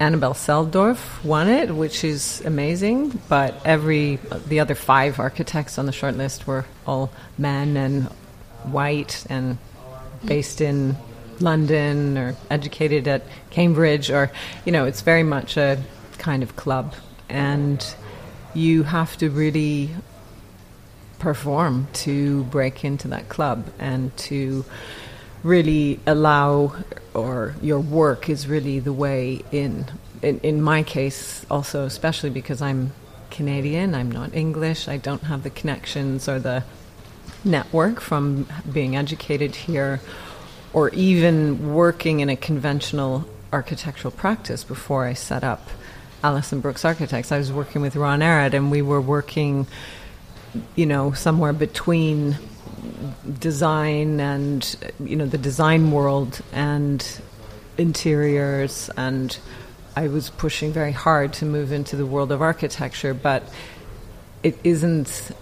Annabelle 0.00 0.34
Selldorf 0.34 1.22
won 1.22 1.46
it, 1.46 1.74
which 1.74 2.02
is 2.04 2.42
amazing. 2.46 3.20
But 3.28 3.54
every 3.66 4.16
the 4.48 4.60
other 4.60 4.74
five 4.74 5.20
architects 5.20 5.78
on 5.78 5.84
the 5.86 5.92
shortlist 5.92 6.46
were 6.46 6.64
all 6.86 7.12
men 7.36 7.76
and 7.76 8.04
white 8.64 9.24
and 9.28 9.58
based 10.24 10.60
in 10.60 10.96
London 11.38 12.18
or 12.18 12.34
educated 12.50 13.06
at 13.06 13.22
Cambridge, 13.50 14.10
or 14.10 14.32
you 14.64 14.72
know, 14.72 14.86
it's 14.86 15.02
very 15.02 15.22
much 15.22 15.56
a 15.56 15.82
kind 16.18 16.42
of 16.42 16.56
club, 16.56 16.94
and 17.28 17.94
you 18.54 18.82
have 18.82 19.16
to 19.18 19.30
really 19.30 19.90
perform 21.18 21.86
to 21.92 22.44
break 22.44 22.84
into 22.84 23.08
that 23.08 23.28
club 23.28 23.70
and 23.78 24.16
to 24.16 24.64
really 25.42 26.00
allow 26.06 26.74
or 27.14 27.54
your 27.60 27.80
work 27.80 28.28
is 28.28 28.46
really 28.46 28.78
the 28.78 28.92
way 28.92 29.42
in. 29.50 29.86
in. 30.22 30.38
In 30.40 30.62
my 30.62 30.82
case, 30.82 31.44
also, 31.50 31.84
especially 31.84 32.30
because 32.30 32.62
I'm 32.62 32.92
Canadian, 33.30 33.94
I'm 33.94 34.10
not 34.10 34.34
English, 34.34 34.88
I 34.88 34.96
don't 34.96 35.22
have 35.22 35.42
the 35.42 35.50
connections 35.50 36.28
or 36.28 36.38
the 36.38 36.64
network 37.44 38.00
from 38.00 38.46
being 38.70 38.96
educated 38.96 39.54
here 39.54 40.00
or 40.72 40.90
even 40.90 41.72
working 41.72 42.20
in 42.20 42.28
a 42.28 42.36
conventional 42.36 43.24
architectural 43.52 44.12
practice 44.12 44.62
before 44.62 45.06
I 45.06 45.14
set 45.14 45.42
up 45.42 45.68
Alison 46.22 46.60
Brooks 46.60 46.84
Architects. 46.84 47.32
I 47.32 47.38
was 47.38 47.52
working 47.52 47.82
with 47.82 47.96
Ron 47.96 48.22
Arad 48.22 48.54
and 48.54 48.70
we 48.70 48.82
were 48.82 49.00
working, 49.00 49.66
you 50.76 50.86
know, 50.86 51.12
somewhere 51.12 51.52
between 51.52 52.36
design 53.38 54.20
and 54.20 54.76
you 55.04 55.16
know 55.16 55.26
the 55.26 55.38
design 55.38 55.90
world 55.90 56.40
and 56.52 57.20
interiors 57.78 58.90
and 58.96 59.38
I 59.96 60.08
was 60.08 60.30
pushing 60.30 60.72
very 60.72 60.92
hard 60.92 61.32
to 61.34 61.44
move 61.44 61.72
into 61.72 61.96
the 61.96 62.06
world 62.06 62.32
of 62.32 62.42
architecture 62.42 63.14
but 63.14 63.42
it 64.42 64.58
isn't 64.64 65.32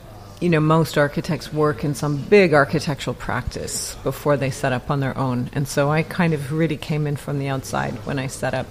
you 0.40 0.48
know 0.48 0.60
most 0.60 0.96
architects 0.96 1.52
work 1.52 1.84
in 1.84 1.94
some 1.94 2.16
big 2.16 2.54
architectural 2.54 3.14
practice 3.14 3.96
before 4.04 4.36
they 4.36 4.50
set 4.50 4.72
up 4.72 4.90
on 4.90 5.00
their 5.00 5.16
own. 5.18 5.50
And 5.52 5.66
so 5.66 5.90
I 5.90 6.02
kind 6.02 6.32
of 6.32 6.52
really 6.52 6.76
came 6.76 7.06
in 7.06 7.16
from 7.16 7.38
the 7.38 7.48
outside 7.48 7.94
when 8.06 8.18
I 8.18 8.28
set 8.28 8.54
up 8.54 8.66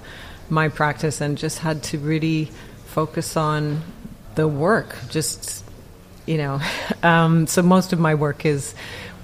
my 0.49 0.69
practice 0.69 1.19
and 1.19 1.37
just 1.37 1.59
had 1.59 1.83
to 1.83 1.97
really 1.97 2.45
focus 2.85 3.35
on 3.35 3.81
the 4.35 4.47
work 4.47 4.95
just 5.09 5.65
you 6.27 6.37
know. 6.37 6.59
Um, 7.03 7.47
so 7.47 7.61
most 7.61 7.93
of 7.93 7.99
my 7.99 8.15
work 8.15 8.43
is 8.45 8.73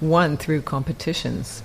won 0.00 0.36
through 0.36 0.62
competitions. 0.62 1.62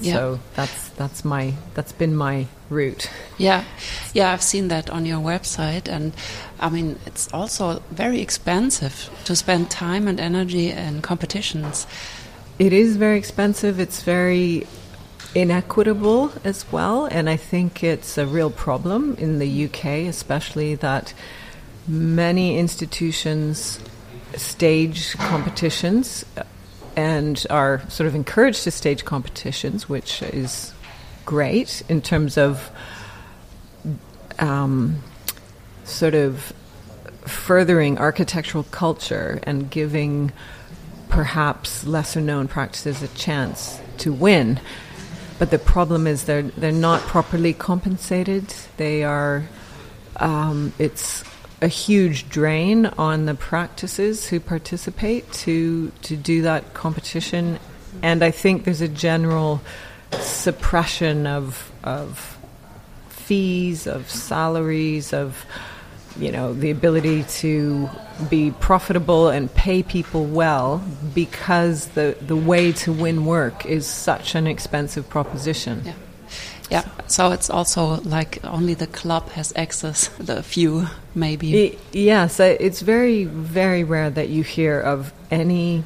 Yeah. 0.00 0.14
So 0.14 0.40
that's 0.54 0.88
that's 0.90 1.24
my 1.24 1.54
that's 1.74 1.92
been 1.92 2.14
my 2.16 2.46
route. 2.68 3.10
Yeah, 3.38 3.64
yeah, 4.12 4.32
I've 4.32 4.42
seen 4.42 4.68
that 4.68 4.90
on 4.90 5.06
your 5.06 5.18
website, 5.18 5.88
and 5.88 6.12
I 6.60 6.68
mean 6.70 6.98
it's 7.06 7.32
also 7.32 7.82
very 7.90 8.20
expensive 8.20 9.10
to 9.24 9.34
spend 9.34 9.70
time 9.70 10.06
and 10.06 10.20
energy 10.20 10.70
in 10.70 11.02
competitions. 11.02 11.86
It 12.58 12.72
is 12.72 12.96
very 12.96 13.18
expensive. 13.18 13.80
It's 13.80 14.02
very 14.02 14.66
inequitable 15.34 16.32
as 16.44 16.64
well, 16.70 17.06
and 17.06 17.28
I 17.28 17.36
think 17.36 17.82
it's 17.82 18.18
a 18.18 18.26
real 18.26 18.50
problem 18.50 19.16
in 19.18 19.38
the 19.40 19.64
UK, 19.64 20.06
especially 20.08 20.76
that 20.76 21.12
many 21.88 22.58
institutions 22.58 23.80
stage 24.36 25.16
competitions 25.16 26.24
and 26.96 27.46
are 27.50 27.82
sort 27.88 28.06
of 28.06 28.14
encouraged 28.14 28.64
to 28.64 28.70
stage 28.70 29.04
competitions, 29.04 29.88
which 29.88 30.22
is 30.22 30.72
great 31.24 31.82
in 31.88 32.00
terms 32.00 32.36
of 32.36 32.70
um, 34.38 35.02
sort 35.84 36.14
of 36.14 36.52
furthering 37.26 37.98
architectural 37.98 38.64
culture 38.64 39.40
and 39.44 39.70
giving 39.70 40.32
perhaps 41.08 41.84
lesser 41.86 42.20
known 42.20 42.48
practices 42.48 43.02
a 43.02 43.08
chance 43.08 43.80
to 43.98 44.12
win. 44.12 44.60
But 45.38 45.50
the 45.50 45.58
problem 45.58 46.06
is 46.06 46.24
they're 46.24 46.42
they're 46.42 46.72
not 46.72 47.00
properly 47.02 47.52
compensated. 47.52 48.54
They 48.76 49.04
are 49.04 49.44
um, 50.16 50.72
it's 50.78 51.24
a 51.64 51.68
huge 51.68 52.28
drain 52.28 52.84
on 52.84 53.24
the 53.24 53.34
practices 53.34 54.28
who 54.28 54.38
participate 54.38 55.32
to 55.32 55.90
to 56.02 56.14
do 56.14 56.42
that 56.42 56.74
competition, 56.74 57.58
and 58.02 58.22
I 58.22 58.30
think 58.30 58.64
there's 58.64 58.82
a 58.82 58.88
general 58.88 59.62
suppression 60.12 61.26
of 61.26 61.72
of 61.82 62.36
fees, 63.08 63.86
of 63.86 64.10
salaries, 64.10 65.14
of 65.14 65.46
you 66.18 66.30
know 66.30 66.52
the 66.52 66.70
ability 66.70 67.24
to 67.24 67.88
be 68.28 68.50
profitable 68.50 69.28
and 69.30 69.52
pay 69.54 69.82
people 69.82 70.26
well 70.26 70.84
because 71.14 71.88
the 71.88 72.14
the 72.20 72.36
way 72.36 72.72
to 72.72 72.92
win 72.92 73.24
work 73.24 73.64
is 73.64 73.86
such 73.86 74.34
an 74.34 74.46
expensive 74.46 75.08
proposition. 75.08 75.82
Yeah. 75.84 75.94
Yeah, 76.74 76.88
so 77.06 77.30
it's 77.30 77.50
also 77.50 78.00
like 78.02 78.44
only 78.44 78.74
the 78.74 78.88
club 78.88 79.28
has 79.30 79.52
access, 79.54 80.08
the 80.18 80.42
few 80.42 80.88
maybe. 81.14 81.66
It, 81.66 81.78
yes, 81.92 82.40
it's 82.40 82.80
very, 82.80 83.24
very 83.24 83.84
rare 83.84 84.10
that 84.10 84.28
you 84.28 84.42
hear 84.42 84.80
of 84.80 85.12
any 85.30 85.84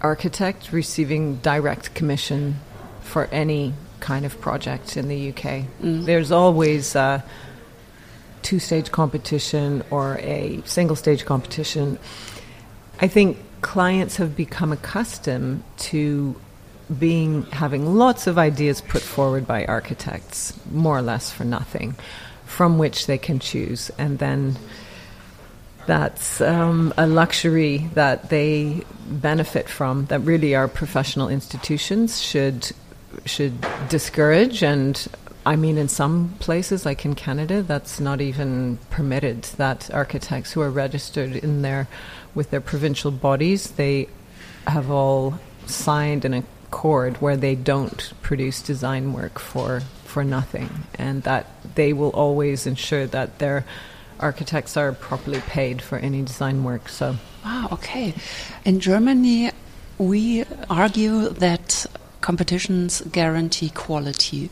architect 0.00 0.72
receiving 0.72 1.36
direct 1.36 1.94
commission 1.94 2.56
for 3.02 3.26
any 3.26 3.74
kind 4.00 4.26
of 4.26 4.40
project 4.40 4.96
in 4.96 5.06
the 5.06 5.28
UK. 5.28 5.66
Mm. 5.80 6.04
There's 6.04 6.32
always 6.32 6.96
a 6.96 7.22
two 8.42 8.58
stage 8.58 8.90
competition 8.90 9.84
or 9.90 10.18
a 10.18 10.60
single 10.64 10.96
stage 10.96 11.24
competition. 11.24 11.96
I 13.00 13.06
think 13.06 13.38
clients 13.60 14.16
have 14.16 14.34
become 14.34 14.72
accustomed 14.72 15.62
to 15.76 16.34
being 16.98 17.42
having 17.46 17.94
lots 17.96 18.26
of 18.26 18.38
ideas 18.38 18.80
put 18.80 19.02
forward 19.02 19.46
by 19.46 19.64
architects, 19.66 20.52
more 20.70 20.98
or 20.98 21.02
less 21.02 21.30
for 21.30 21.44
nothing, 21.44 21.94
from 22.44 22.78
which 22.78 23.06
they 23.06 23.18
can 23.18 23.38
choose, 23.38 23.90
and 23.98 24.18
then 24.18 24.56
that's 25.86 26.40
um, 26.40 26.94
a 26.96 27.06
luxury 27.06 27.88
that 27.94 28.28
they 28.30 28.84
benefit 29.06 29.68
from. 29.68 30.06
That 30.06 30.20
really 30.20 30.54
our 30.54 30.68
professional 30.68 31.28
institutions 31.28 32.20
should 32.20 32.72
should 33.26 33.54
discourage 33.88 34.62
and. 34.62 35.06
I 35.44 35.56
mean, 35.56 35.76
in 35.76 35.88
some 35.88 36.36
places, 36.38 36.86
like 36.86 37.04
in 37.04 37.16
Canada, 37.16 37.62
that's 37.62 37.98
not 37.98 38.20
even 38.20 38.78
permitted. 38.90 39.42
That 39.56 39.90
architects 39.92 40.52
who 40.52 40.60
are 40.60 40.70
registered 40.70 41.34
in 41.34 41.62
there 41.62 41.88
with 42.32 42.50
their 42.50 42.60
provincial 42.60 43.10
bodies, 43.10 43.72
they 43.72 44.06
have 44.68 44.88
all 44.88 45.40
signed 45.66 46.24
an 46.24 46.44
accord 46.72 47.20
where 47.20 47.36
they 47.36 47.54
don't 47.54 48.12
produce 48.22 48.62
design 48.62 49.12
work 49.12 49.38
for 49.38 49.82
for 50.04 50.24
nothing, 50.24 50.68
and 50.94 51.22
that 51.22 51.44
they 51.74 51.92
will 51.92 52.10
always 52.10 52.66
ensure 52.66 53.06
that 53.06 53.38
their 53.38 53.64
architects 54.20 54.76
are 54.76 54.92
properly 54.92 55.40
paid 55.40 55.82
for 55.82 55.98
any 55.98 56.22
design 56.22 56.64
work. 56.64 56.88
So, 56.88 57.16
wow, 57.44 57.68
okay. 57.72 58.14
In 58.64 58.80
Germany, 58.80 59.50
we 59.98 60.44
argue 60.68 61.28
that 61.28 61.86
competitions 62.20 63.02
guarantee 63.12 63.70
quality 63.70 64.50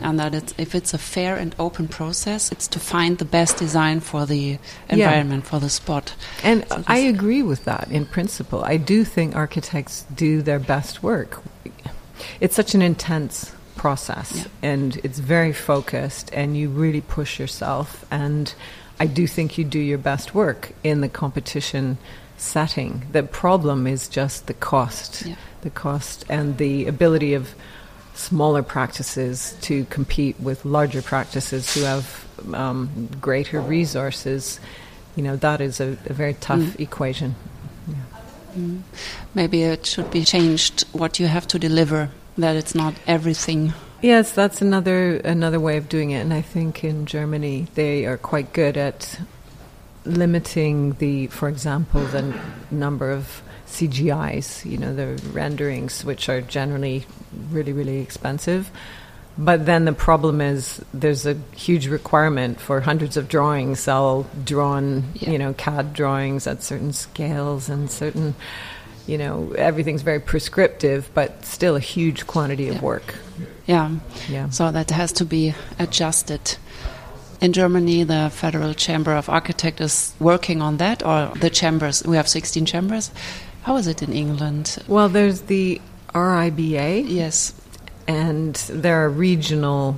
and 0.00 0.18
that 0.18 0.34
it's, 0.34 0.54
if 0.58 0.74
it's 0.74 0.94
a 0.94 0.98
fair 0.98 1.36
and 1.36 1.54
open 1.58 1.88
process, 1.88 2.52
it's 2.52 2.68
to 2.68 2.80
find 2.80 3.18
the 3.18 3.24
best 3.24 3.56
design 3.56 4.00
for 4.00 4.26
the 4.26 4.58
environment, 4.88 5.44
yeah. 5.44 5.50
for 5.50 5.58
the 5.60 5.68
spot. 5.68 6.14
And 6.42 6.66
so 6.68 6.84
I 6.86 6.98
agree 6.98 7.42
with 7.42 7.64
that 7.64 7.90
in 7.90 8.06
principle. 8.06 8.64
I 8.64 8.76
do 8.76 9.04
think 9.04 9.36
architects 9.36 10.06
do 10.14 10.42
their 10.42 10.58
best 10.58 11.02
work. 11.02 11.42
It's 12.40 12.54
such 12.54 12.74
an 12.74 12.82
intense 12.82 13.52
process 13.76 14.32
yeah. 14.36 14.70
and 14.70 14.96
it's 15.02 15.18
very 15.18 15.52
focused, 15.52 16.30
and 16.34 16.56
you 16.56 16.68
really 16.68 17.00
push 17.00 17.38
yourself. 17.38 18.04
And 18.10 18.54
I 18.98 19.06
do 19.06 19.26
think 19.26 19.56
you 19.56 19.64
do 19.64 19.78
your 19.78 19.98
best 19.98 20.34
work 20.34 20.72
in 20.84 21.00
the 21.00 21.08
competition 21.08 21.96
setting. 22.36 23.06
The 23.12 23.22
problem 23.22 23.86
is 23.86 24.08
just 24.08 24.46
the 24.46 24.54
cost, 24.54 25.26
yeah. 25.26 25.36
the 25.62 25.70
cost 25.70 26.24
and 26.28 26.58
the 26.58 26.86
ability 26.86 27.34
of 27.34 27.54
smaller 28.14 28.62
practices 28.62 29.56
to 29.62 29.84
compete 29.86 30.38
with 30.40 30.64
larger 30.64 31.02
practices 31.02 31.74
who 31.74 31.82
have 31.82 32.26
um, 32.54 33.08
greater 33.20 33.60
resources, 33.60 34.60
you 35.16 35.22
know, 35.22 35.36
that 35.36 35.60
is 35.60 35.80
a, 35.80 35.96
a 36.06 36.12
very 36.12 36.34
tough 36.34 36.60
mm. 36.60 36.80
equation. 36.80 37.34
Yeah. 37.88 37.94
Mm. 38.56 38.82
Maybe 39.34 39.62
it 39.62 39.86
should 39.86 40.10
be 40.10 40.24
changed 40.24 40.86
what 40.92 41.18
you 41.18 41.26
have 41.26 41.46
to 41.48 41.58
deliver, 41.58 42.10
that 42.36 42.56
it's 42.56 42.74
not 42.74 42.94
everything. 43.06 43.72
Yes, 44.02 44.32
that's 44.32 44.62
another 44.62 45.16
another 45.18 45.60
way 45.60 45.76
of 45.76 45.88
doing 45.88 46.10
it, 46.10 46.20
and 46.20 46.32
I 46.32 46.40
think 46.40 46.82
in 46.82 47.04
Germany 47.04 47.66
they 47.74 48.06
are 48.06 48.16
quite 48.16 48.54
good 48.54 48.76
at 48.76 49.20
limiting 50.06 50.94
the, 50.94 51.26
for 51.26 51.48
example, 51.48 52.00
the 52.06 52.34
number 52.70 53.10
of 53.10 53.42
CGIs, 53.70 54.68
you 54.70 54.76
know, 54.76 54.94
the 54.94 55.20
renderings, 55.32 56.04
which 56.04 56.28
are 56.28 56.40
generally 56.40 57.06
really, 57.50 57.72
really 57.72 58.00
expensive. 58.00 58.70
But 59.38 59.64
then 59.64 59.84
the 59.84 59.92
problem 59.92 60.40
is 60.40 60.84
there's 60.92 61.24
a 61.24 61.34
huge 61.54 61.86
requirement 61.86 62.60
for 62.60 62.80
hundreds 62.80 63.16
of 63.16 63.28
drawings, 63.28 63.86
all 63.88 64.26
drawn, 64.44 65.04
yeah. 65.14 65.30
you 65.30 65.38
know, 65.38 65.54
CAD 65.54 65.94
drawings 65.94 66.46
at 66.46 66.62
certain 66.62 66.92
scales 66.92 67.68
and 67.68 67.90
certain, 67.90 68.34
you 69.06 69.16
know, 69.16 69.52
everything's 69.56 70.02
very 70.02 70.20
prescriptive, 70.20 71.08
but 71.14 71.44
still 71.44 71.76
a 71.76 71.80
huge 71.80 72.26
quantity 72.26 72.68
of 72.68 72.82
work. 72.82 73.14
Yeah. 73.66 73.96
Yeah. 74.28 74.50
So 74.50 74.70
that 74.72 74.90
has 74.90 75.12
to 75.12 75.24
be 75.24 75.54
adjusted. 75.78 76.56
In 77.40 77.54
Germany, 77.54 78.04
the 78.04 78.28
Federal 78.30 78.74
Chamber 78.74 79.14
of 79.14 79.30
Architects 79.30 79.80
is 79.80 80.14
working 80.20 80.60
on 80.60 80.76
that, 80.76 81.02
or 81.02 81.32
the 81.36 81.48
chambers. 81.48 82.04
We 82.04 82.16
have 82.16 82.28
16 82.28 82.66
chambers 82.66 83.10
how 83.62 83.76
is 83.76 83.86
it 83.86 84.02
in 84.02 84.12
England? 84.12 84.78
Well, 84.88 85.08
there's 85.08 85.42
the 85.42 85.80
RIBA. 86.14 87.04
Yes. 87.08 87.54
And 88.06 88.54
there 88.54 89.04
are 89.04 89.08
regional 89.08 89.96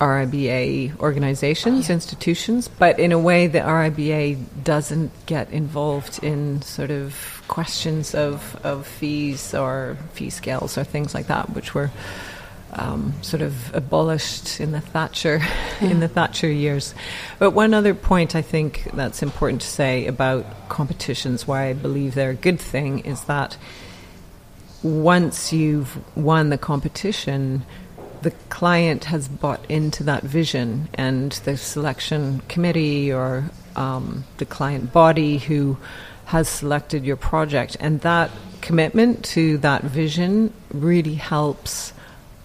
RIBA 0.00 0.98
organizations, 0.98 1.88
yeah. 1.88 1.94
institutions, 1.94 2.66
but 2.66 2.98
in 2.98 3.12
a 3.12 3.18
way, 3.18 3.46
the 3.46 3.60
RIBA 3.60 4.64
doesn't 4.64 5.12
get 5.26 5.50
involved 5.50 6.22
in 6.24 6.60
sort 6.62 6.90
of 6.90 7.42
questions 7.46 8.14
of, 8.14 8.58
of 8.64 8.86
fees 8.86 9.54
or 9.54 9.96
fee 10.14 10.30
scales 10.30 10.76
or 10.76 10.82
things 10.82 11.14
like 11.14 11.28
that, 11.28 11.50
which 11.50 11.74
were 11.74 11.90
um, 12.74 13.14
sort 13.22 13.42
of 13.42 13.74
abolished 13.74 14.60
in 14.60 14.72
the 14.72 14.80
Thatcher 14.80 15.38
yeah. 15.80 15.88
in 15.90 16.00
the 16.00 16.08
Thatcher 16.08 16.50
years. 16.50 16.94
But 17.38 17.50
one 17.50 17.74
other 17.74 17.94
point 17.94 18.34
I 18.34 18.42
think 18.42 18.88
that's 18.94 19.22
important 19.22 19.62
to 19.62 19.68
say 19.68 20.06
about 20.06 20.68
competitions, 20.68 21.46
why 21.46 21.66
I 21.66 21.72
believe 21.74 22.14
they're 22.14 22.30
a 22.30 22.34
good 22.34 22.60
thing, 22.60 23.00
is 23.00 23.24
that 23.24 23.56
once 24.82 25.52
you've 25.52 25.98
won 26.16 26.48
the 26.48 26.58
competition, 26.58 27.62
the 28.22 28.30
client 28.48 29.04
has 29.04 29.28
bought 29.28 29.64
into 29.70 30.04
that 30.04 30.22
vision, 30.22 30.88
and 30.94 31.32
the 31.44 31.56
selection 31.56 32.40
committee 32.48 33.12
or 33.12 33.44
um, 33.76 34.24
the 34.38 34.44
client 34.44 34.92
body 34.92 35.38
who 35.38 35.76
has 36.26 36.48
selected 36.48 37.04
your 37.04 37.16
project, 37.16 37.76
and 37.80 38.00
that 38.00 38.30
commitment 38.60 39.24
to 39.24 39.58
that 39.58 39.82
vision 39.82 40.52
really 40.72 41.14
helps 41.14 41.91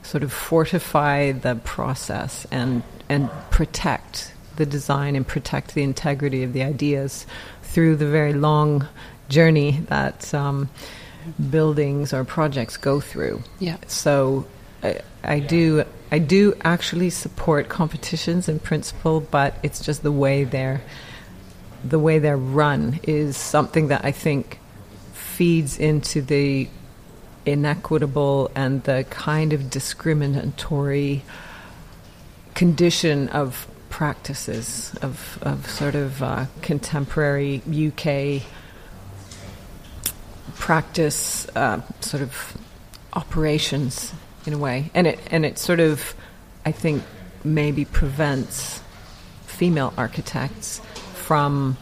sort 0.08 0.24
of 0.24 0.32
fortify 0.32 1.34
the 1.34 1.56
process 1.66 2.48
and 2.50 2.82
and 3.10 3.30
protect 3.52 4.34
the 4.56 4.66
design 4.66 5.16
and 5.16 5.28
protect 5.28 5.76
the 5.76 5.84
integrity 5.84 6.44
of 6.44 6.54
the 6.54 6.64
ideas 6.64 7.26
through 7.62 7.96
the 7.98 8.08
very 8.08 8.34
long 8.34 8.88
journey 9.28 9.72
that 9.88 10.34
um, 10.34 10.70
buildings 11.50 12.14
or 12.14 12.24
projects 12.24 12.78
go 12.78 13.00
through. 13.02 13.44
Yeah. 13.60 13.78
So 13.88 14.48
I, 14.82 15.02
I, 15.24 15.40
do 15.40 15.84
I 16.10 16.20
do 16.20 16.54
actually 16.62 17.10
support 17.10 17.68
competitions 17.68 18.48
in 18.48 18.60
principle, 18.60 19.20
but 19.20 19.56
it's 19.62 19.84
just 19.84 20.04
the 20.04 20.12
way 20.12 20.46
they're 20.46 20.82
the 21.84 22.00
way 22.00 22.18
they're 22.20 22.38
run 22.38 23.00
is 23.04 23.38
something 23.38 23.90
that 23.90 24.04
I 24.04 24.12
think 24.12 24.60
feeds 25.14 25.78
into 25.78 26.22
the 26.22 26.68
inequitable 27.48 28.52
and 28.56 28.84
the 28.84 29.06
kind 29.10 29.54
of 29.54 29.70
discriminatory 29.70 31.24
condition 32.54 33.30
of 33.30 33.68
practices 33.90 34.94
of, 35.02 35.40
of 35.42 35.70
sort 35.70 35.96
of 35.96 36.22
uh, 36.22 36.46
contemporary 36.62 37.62
UK 37.66 38.44
practice 40.56 41.48
uh, 41.56 41.82
sort 42.02 42.22
of 42.22 42.58
operations 43.14 44.14
in 44.46 44.54
a 44.54 44.58
way. 44.58 44.92
And 44.94 45.08
it 45.08 45.20
and 45.32 45.46
it 45.46 45.58
sort 45.58 45.80
of 45.80 46.16
I 46.66 46.72
think 46.72 47.04
maybe 47.44 47.86
prevents 47.86 48.82
female 49.46 49.94
architects 49.98 50.82
from 51.14 51.78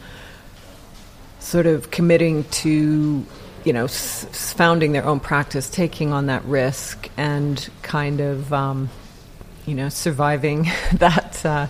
sort 1.40 1.66
of 1.66 1.90
committing 1.90 2.44
to 2.44 3.24
you 3.66 3.72
know 3.72 3.84
s- 3.84 4.24
founding 4.54 4.92
their 4.92 5.04
own 5.04 5.20
practice, 5.20 5.68
taking 5.68 6.12
on 6.12 6.26
that 6.26 6.44
risk, 6.44 7.10
and 7.16 7.68
kind 7.82 8.20
of 8.20 8.52
um, 8.52 8.88
you 9.66 9.74
know 9.74 9.88
surviving 9.88 10.70
that 10.94 11.44
uh, 11.44 11.66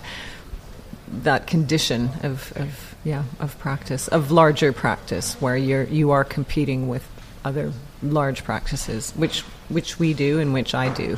that 1.07 1.47
condition 1.47 2.11
of, 2.23 2.53
of 2.55 2.95
yeah 3.03 3.23
of 3.39 3.57
practice 3.59 4.07
of 4.09 4.31
larger 4.31 4.71
practice 4.71 5.33
where 5.41 5.57
you're 5.57 5.85
you 5.85 6.11
are 6.11 6.23
competing 6.23 6.87
with 6.87 7.05
other 7.43 7.73
large 8.03 8.43
practices, 8.43 9.11
which 9.15 9.41
which 9.69 9.99
we 9.99 10.13
do 10.13 10.39
and 10.39 10.53
which 10.53 10.75
I 10.75 10.93
do. 10.93 11.17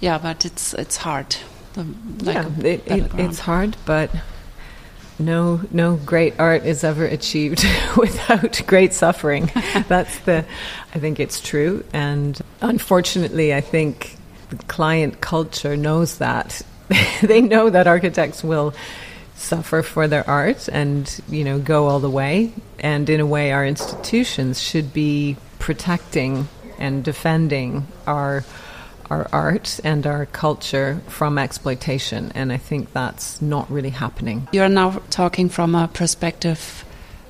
Yeah, 0.00 0.18
but 0.18 0.44
it's 0.44 0.74
it's 0.74 0.98
hard. 0.98 1.36
The, 1.72 1.84
like 2.24 2.34
yeah, 2.34 2.48
it, 2.64 2.86
it, 2.86 3.10
it's 3.14 3.38
hard, 3.38 3.76
but 3.86 4.10
no 5.20 5.60
no 5.70 5.96
great 5.96 6.34
art 6.38 6.64
is 6.64 6.82
ever 6.82 7.04
achieved 7.04 7.64
without 7.96 8.62
great 8.66 8.92
suffering. 8.92 9.50
That's 9.88 10.18
the 10.20 10.44
I 10.94 10.98
think 10.98 11.20
it's 11.20 11.40
true, 11.40 11.84
and 11.92 12.40
unfortunately, 12.60 13.54
I 13.54 13.60
think 13.60 14.16
the 14.48 14.56
client 14.56 15.20
culture 15.20 15.76
knows 15.76 16.18
that. 16.18 16.62
they 17.22 17.40
know 17.40 17.70
that 17.70 17.86
architects 17.86 18.42
will 18.42 18.74
suffer 19.36 19.82
for 19.82 20.06
their 20.06 20.28
art 20.28 20.68
and 20.68 21.20
you 21.28 21.44
know 21.44 21.58
go 21.58 21.86
all 21.86 21.98
the 21.98 22.10
way 22.10 22.52
and 22.78 23.08
in 23.08 23.20
a 23.20 23.26
way 23.26 23.52
our 23.52 23.64
institutions 23.64 24.60
should 24.60 24.92
be 24.92 25.34
protecting 25.58 26.46
and 26.78 27.02
defending 27.02 27.86
our 28.06 28.44
our 29.10 29.28
art 29.32 29.80
and 29.84 30.06
our 30.06 30.26
culture 30.26 31.00
from 31.08 31.38
exploitation 31.38 32.30
and 32.34 32.52
i 32.52 32.56
think 32.56 32.92
that's 32.92 33.42
not 33.42 33.70
really 33.70 33.90
happening 33.90 34.48
you're 34.52 34.68
now 34.68 35.02
talking 35.10 35.48
from 35.48 35.74
a 35.74 35.88
perspective 35.88 36.84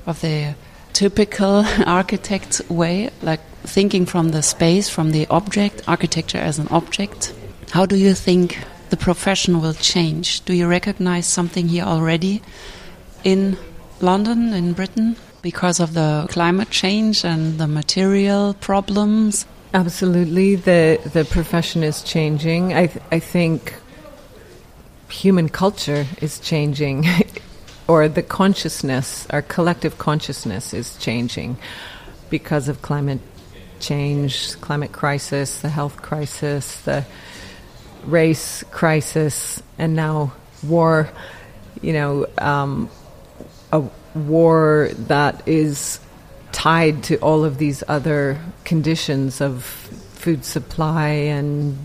of 0.05 0.21
the 0.21 0.53
typical 0.93 1.63
architect 1.85 2.61
way 2.69 3.09
like 3.21 3.41
thinking 3.63 4.05
from 4.05 4.29
the 4.29 4.41
space 4.41 4.89
from 4.89 5.11
the 5.11 5.27
object 5.27 5.81
architecture 5.87 6.37
as 6.37 6.59
an 6.59 6.67
object 6.69 7.33
how 7.71 7.85
do 7.85 7.95
you 7.95 8.13
think 8.13 8.57
the 8.91 8.97
profession 8.97 9.61
will 9.61 9.73
change. 9.73 10.41
Do 10.41 10.53
you 10.53 10.67
recognize 10.67 11.25
something 11.25 11.69
here 11.69 11.85
already 11.85 12.41
in 13.23 13.57
London, 14.01 14.53
in 14.53 14.73
Britain, 14.73 15.15
because 15.41 15.79
of 15.79 15.93
the 15.93 16.27
climate 16.29 16.69
change 16.69 17.23
and 17.23 17.57
the 17.57 17.67
material 17.67 18.53
problems? 18.53 19.45
Absolutely, 19.73 20.55
the 20.55 20.99
the 21.13 21.23
profession 21.23 21.81
is 21.81 22.03
changing. 22.03 22.73
I 22.73 22.87
th 22.87 23.01
I 23.09 23.19
think 23.19 23.73
human 25.07 25.47
culture 25.47 26.05
is 26.21 26.39
changing, 26.39 27.05
or 27.87 28.09
the 28.09 28.23
consciousness, 28.23 29.25
our 29.29 29.41
collective 29.41 29.97
consciousness 29.97 30.73
is 30.73 30.97
changing 30.97 31.57
because 32.29 32.67
of 32.67 32.81
climate 32.81 33.21
change, 33.79 34.59
climate 34.59 34.91
crisis, 34.91 35.61
the 35.61 35.69
health 35.69 36.01
crisis, 36.01 36.81
the 36.81 37.05
race 38.05 38.63
crisis 38.71 39.61
and 39.77 39.95
now 39.95 40.33
war, 40.63 41.09
you 41.81 41.93
know, 41.93 42.27
um, 42.39 42.89
a 43.71 43.81
war 44.15 44.89
that 45.07 45.47
is 45.47 45.99
tied 46.51 47.03
to 47.03 47.17
all 47.17 47.43
of 47.43 47.57
these 47.57 47.83
other 47.87 48.39
conditions 48.63 49.41
of 49.41 49.63
food 49.63 50.45
supply 50.45 51.09
and 51.09 51.77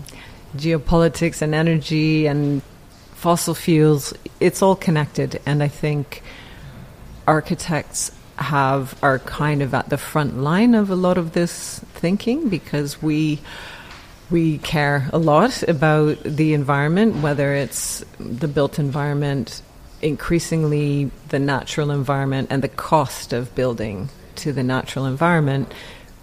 geopolitics 0.55 1.41
and 1.41 1.55
energy 1.55 2.27
and 2.27 2.61
fossil 3.13 3.55
fuels. 3.55 4.13
It's 4.39 4.61
all 4.61 4.75
connected, 4.75 5.41
and 5.45 5.63
I 5.63 5.67
think 5.67 6.21
architects 7.27 8.11
have 8.37 8.95
are 9.01 9.19
kind 9.19 9.63
of 9.63 9.73
at 9.73 9.89
the 9.89 9.97
front 9.97 10.37
line 10.37 10.75
of 10.75 10.91
a 10.91 10.95
lot 10.95 11.17
of 11.17 11.33
this 11.33 11.79
thinking 11.95 12.49
because 12.49 13.01
we 13.01 13.39
we 14.29 14.59
care 14.59 15.09
a 15.13 15.17
lot 15.17 15.63
about 15.63 16.21
the 16.23 16.53
environment, 16.53 17.15
whether 17.17 17.53
it's 17.53 18.03
the 18.19 18.47
built 18.47 18.77
environment, 18.77 19.61
increasingly 20.01 21.09
the 21.29 21.39
natural 21.39 21.91
environment, 21.91 22.49
and 22.51 22.61
the 22.61 22.67
cost 22.67 23.33
of 23.33 23.55
building 23.55 24.09
to 24.37 24.53
the 24.53 24.63
natural 24.63 25.05
environment 25.05 25.71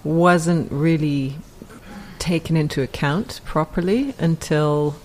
wasn't 0.03 0.71
really 0.71 1.37
taken 2.19 2.57
into 2.57 2.83
account 2.83 3.41
properly 3.45 4.15
until 4.19 4.97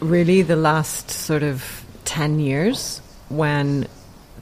really 0.00 0.42
the 0.42 0.56
last 0.56 1.10
sort 1.10 1.42
of 1.42 1.84
10 2.04 2.40
years 2.40 3.00
when 3.28 3.86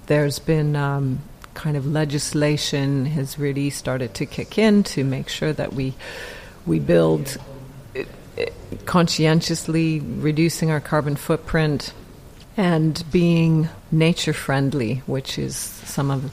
there's 0.07 0.39
been 0.39 0.77
um, 0.77 1.19
kind 1.55 1.77
of 1.77 1.87
legislation 1.87 3.07
has 3.07 3.39
really 3.39 3.71
started 3.71 4.15
to 4.15 4.25
kick 4.25 4.57
in 4.59 4.83
to 4.83 5.05
make 5.05 5.29
sure 5.29 5.53
that 5.53 5.73
we 5.73 5.95
we 6.65 6.79
build 6.79 7.39
conscientiously 8.85 10.01
reducing 10.01 10.71
our 10.71 10.81
carbon 10.81 11.17
footprint 11.17 11.93
and 12.57 13.05
being 13.11 13.69
nature 13.91 14.33
friendly, 14.33 14.97
which 15.07 15.39
is 15.39 15.57
some 15.57 16.11
of 16.11 16.33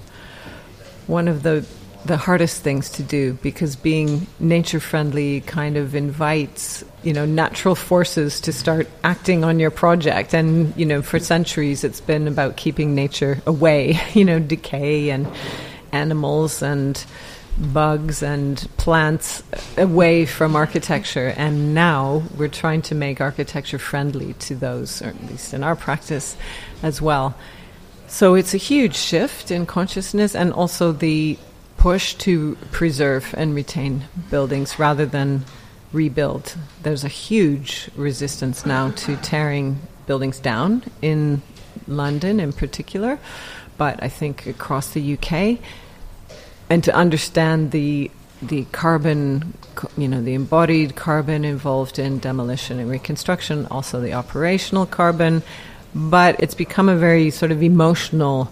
one 1.07 1.27
of 1.27 1.43
the 1.43 1.65
the 2.05 2.17
hardest 2.17 2.61
things 2.61 2.89
to 2.89 3.01
do 3.01 3.33
because 3.41 3.77
being 3.77 4.27
nature 4.37 4.81
friendly 4.81 5.39
kind 5.41 5.77
of 5.77 5.95
invites 5.95 6.83
you 7.01 7.13
know 7.13 7.25
natural 7.25 7.75
forces 7.75 8.41
to 8.41 8.51
start 8.51 8.89
acting 9.05 9.45
on 9.45 9.57
your 9.57 9.71
project 9.71 10.33
and 10.33 10.75
you 10.75 10.85
know 10.85 11.01
for 11.01 11.17
centuries 11.17 11.85
it's 11.85 12.01
been 12.01 12.27
about 12.27 12.57
keeping 12.57 12.93
nature 12.93 13.41
away 13.45 13.97
you 14.13 14.25
know 14.25 14.37
decay 14.37 15.09
and 15.11 15.25
animals 15.93 16.61
and 16.61 17.05
bugs 17.57 18.23
and 18.23 18.67
plants 18.77 19.43
away 19.77 20.25
from 20.25 20.55
architecture. 20.55 21.33
And 21.37 21.73
now 21.73 22.23
we're 22.37 22.47
trying 22.47 22.81
to 22.83 22.95
make 22.95 23.21
architecture 23.21 23.79
friendly 23.79 24.33
to 24.33 24.55
those, 24.55 25.01
or 25.01 25.09
at 25.09 25.23
least 25.27 25.53
in 25.53 25.63
our 25.63 25.75
practice 25.75 26.35
as 26.81 27.01
well. 27.01 27.35
So 28.13 28.36
it's 28.36 28.54
a 28.54 28.58
huge 28.58 28.95
shift 28.95 29.49
in 29.49 29.65
consciousness 29.65 30.36
and 30.36 30.54
also 30.54 30.91
the 30.91 31.39
push 31.78 32.13
to 32.26 32.56
preserve 32.71 33.34
and 33.36 33.56
retain 33.56 34.04
buildings 34.30 34.78
rather 34.78 35.08
than 35.08 35.45
rebuild. 35.91 36.56
There's 36.84 37.04
a 37.04 37.08
huge 37.08 37.89
resistance 37.95 38.67
now 38.67 38.91
to 38.91 39.15
tearing 39.17 39.80
buildings 40.06 40.39
down 40.39 40.84
in 41.02 41.41
London 41.88 42.39
in 42.39 42.54
particular, 42.54 43.17
but 43.80 44.02
I 44.04 44.10
think 44.10 44.45
across 44.45 44.91
the 44.91 45.17
UK 45.17 45.58
and 46.69 46.84
to 46.84 46.93
understand 46.93 47.71
the 47.71 48.12
the 48.43 48.65
carbon, 48.65 49.54
you 49.97 50.08
know, 50.08 50.21
the 50.21 50.34
embodied 50.34 50.95
carbon 50.95 51.45
involved 51.45 51.97
in 51.97 52.19
demolition 52.19 52.78
and 52.78 52.91
reconstruction, 52.91 53.65
also 53.71 54.02
the 54.02 54.13
operational 54.13 54.86
carbon. 54.86 55.41
But 55.95 56.38
it's 56.39 56.56
become 56.56 56.89
a 56.89 56.95
very 56.95 57.29
sort 57.29 57.51
of 57.51 57.62
emotional 57.62 58.51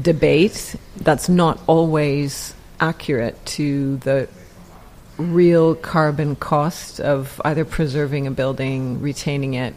debate 0.00 0.76
that's 0.96 1.28
not 1.28 1.60
always 1.66 2.54
accurate 2.80 3.44
to 3.46 3.96
the 3.98 4.28
real 5.16 5.74
carbon 5.74 6.36
cost 6.36 7.00
of 7.00 7.40
either 7.44 7.64
preserving 7.64 8.26
a 8.26 8.30
building, 8.30 9.00
retaining 9.00 9.54
it, 9.54 9.74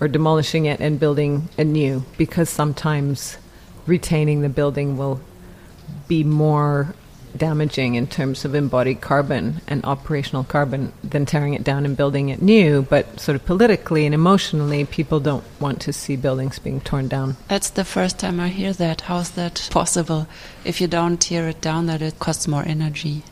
or 0.00 0.08
demolishing 0.08 0.64
it 0.66 0.80
and 0.80 0.98
building 0.98 1.48
a 1.58 1.64
new, 1.64 2.04
because 2.18 2.50
sometimes 2.50 3.36
retaining 3.86 4.40
the 4.40 4.48
building 4.48 4.96
will 4.96 5.20
be 6.08 6.24
more 6.24 6.94
damaging 7.36 7.94
in 7.94 8.06
terms 8.06 8.44
of 8.44 8.54
embodied 8.54 9.00
carbon 9.00 9.60
and 9.66 9.84
operational 9.84 10.44
carbon 10.44 10.92
than 11.02 11.26
tearing 11.26 11.54
it 11.54 11.64
down 11.64 11.84
and 11.84 11.96
building 11.96 12.28
it 12.28 12.42
new. 12.42 12.82
But 12.82 13.20
sort 13.20 13.36
of 13.36 13.44
politically 13.44 14.06
and 14.06 14.14
emotionally, 14.14 14.84
people 14.84 15.20
don't 15.20 15.44
want 15.60 15.80
to 15.82 15.92
see 15.92 16.16
buildings 16.16 16.58
being 16.58 16.80
torn 16.80 17.08
down. 17.08 17.36
That's 17.48 17.70
the 17.70 17.84
first 17.84 18.18
time 18.18 18.40
I 18.40 18.48
hear 18.48 18.72
that. 18.74 19.02
How's 19.02 19.30
that 19.32 19.68
possible? 19.70 20.26
If 20.64 20.80
you 20.80 20.86
don't 20.86 21.20
tear 21.20 21.48
it 21.48 21.60
down, 21.60 21.86
that 21.86 22.02
it 22.02 22.18
costs 22.18 22.46
more 22.48 22.64
energy. 22.64 23.22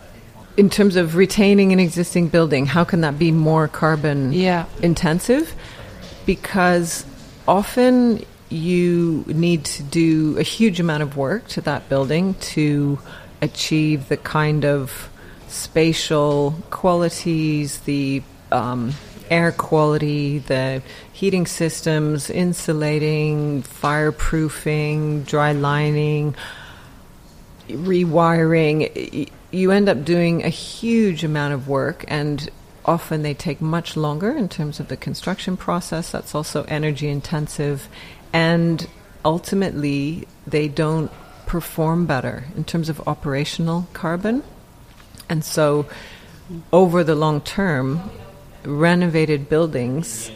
In 0.57 0.69
terms 0.69 0.97
of 0.97 1.15
retaining 1.15 1.73
an 1.73 1.81
existing 1.81 2.29
building, 2.29 2.67
how 2.67 2.85
can 2.85 3.03
that 3.03 3.19
be 3.19 3.31
more 3.31 3.69
carbon 3.69 4.33
yeah. 4.33 4.67
intensive? 4.83 5.55
Because 6.27 7.05
often 7.47 8.25
you 8.51 9.25
need 9.29 9.65
to 9.65 9.83
do 9.85 10.37
a 10.39 10.43
huge 10.43 10.81
amount 10.81 11.03
of 11.03 11.17
work 11.17 11.47
to 11.49 11.61
that 11.63 11.89
building 11.89 12.35
to 12.35 12.99
achieve 13.43 14.09
the 14.09 14.17
kind 14.17 14.65
of 14.65 15.09
spatial 15.49 16.55
qualities, 16.71 17.81
the 17.81 18.23
um, 18.53 18.93
air 19.31 19.53
quality, 19.53 20.39
the 20.39 20.83
heating 21.13 21.47
systems, 21.47 22.31
insulating, 22.31 23.63
fireproofing, 23.63 25.27
dry 25.27 25.53
lining, 25.53 26.35
rewiring. 27.69 29.31
You 29.51 29.71
end 29.71 29.89
up 29.89 30.05
doing 30.05 30.45
a 30.45 30.49
huge 30.49 31.25
amount 31.25 31.55
of 31.55 31.69
work, 31.69 32.05
and 32.09 32.49
often 32.85 33.23
they 33.23 33.35
take 33.35 33.61
much 33.61 33.97
longer 33.97 34.31
in 34.31 34.49
terms 34.49 34.81
of 34.81 34.89
the 34.89 34.97
construction 34.97 35.57
process. 35.57 36.11
That's 36.11 36.35
also 36.35 36.65
energy 36.65 37.09
intensive, 37.09 37.89
and 38.33 38.87
ultimately, 39.25 40.27
they 40.47 40.69
don't 40.69 41.11
perform 41.51 42.07
better 42.07 42.45
in 42.57 42.63
terms 42.63 42.89
of 42.89 43.01
operational 43.09 43.89
carbon. 43.93 44.41
And 45.29 45.45
so, 45.45 45.87
over 46.73 47.03
the 47.03 47.17
long 47.17 47.41
term, 47.41 48.09
renovated 48.63 49.49
buildings 49.49 50.31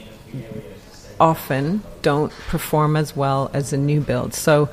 often 1.20 1.84
don't 2.02 2.32
perform 2.48 2.96
as 2.96 3.14
well 3.14 3.48
as 3.54 3.72
a 3.72 3.76
new 3.76 4.00
build. 4.00 4.34
So, 4.34 4.68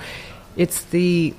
it's 0.58 0.82
the 0.86 1.36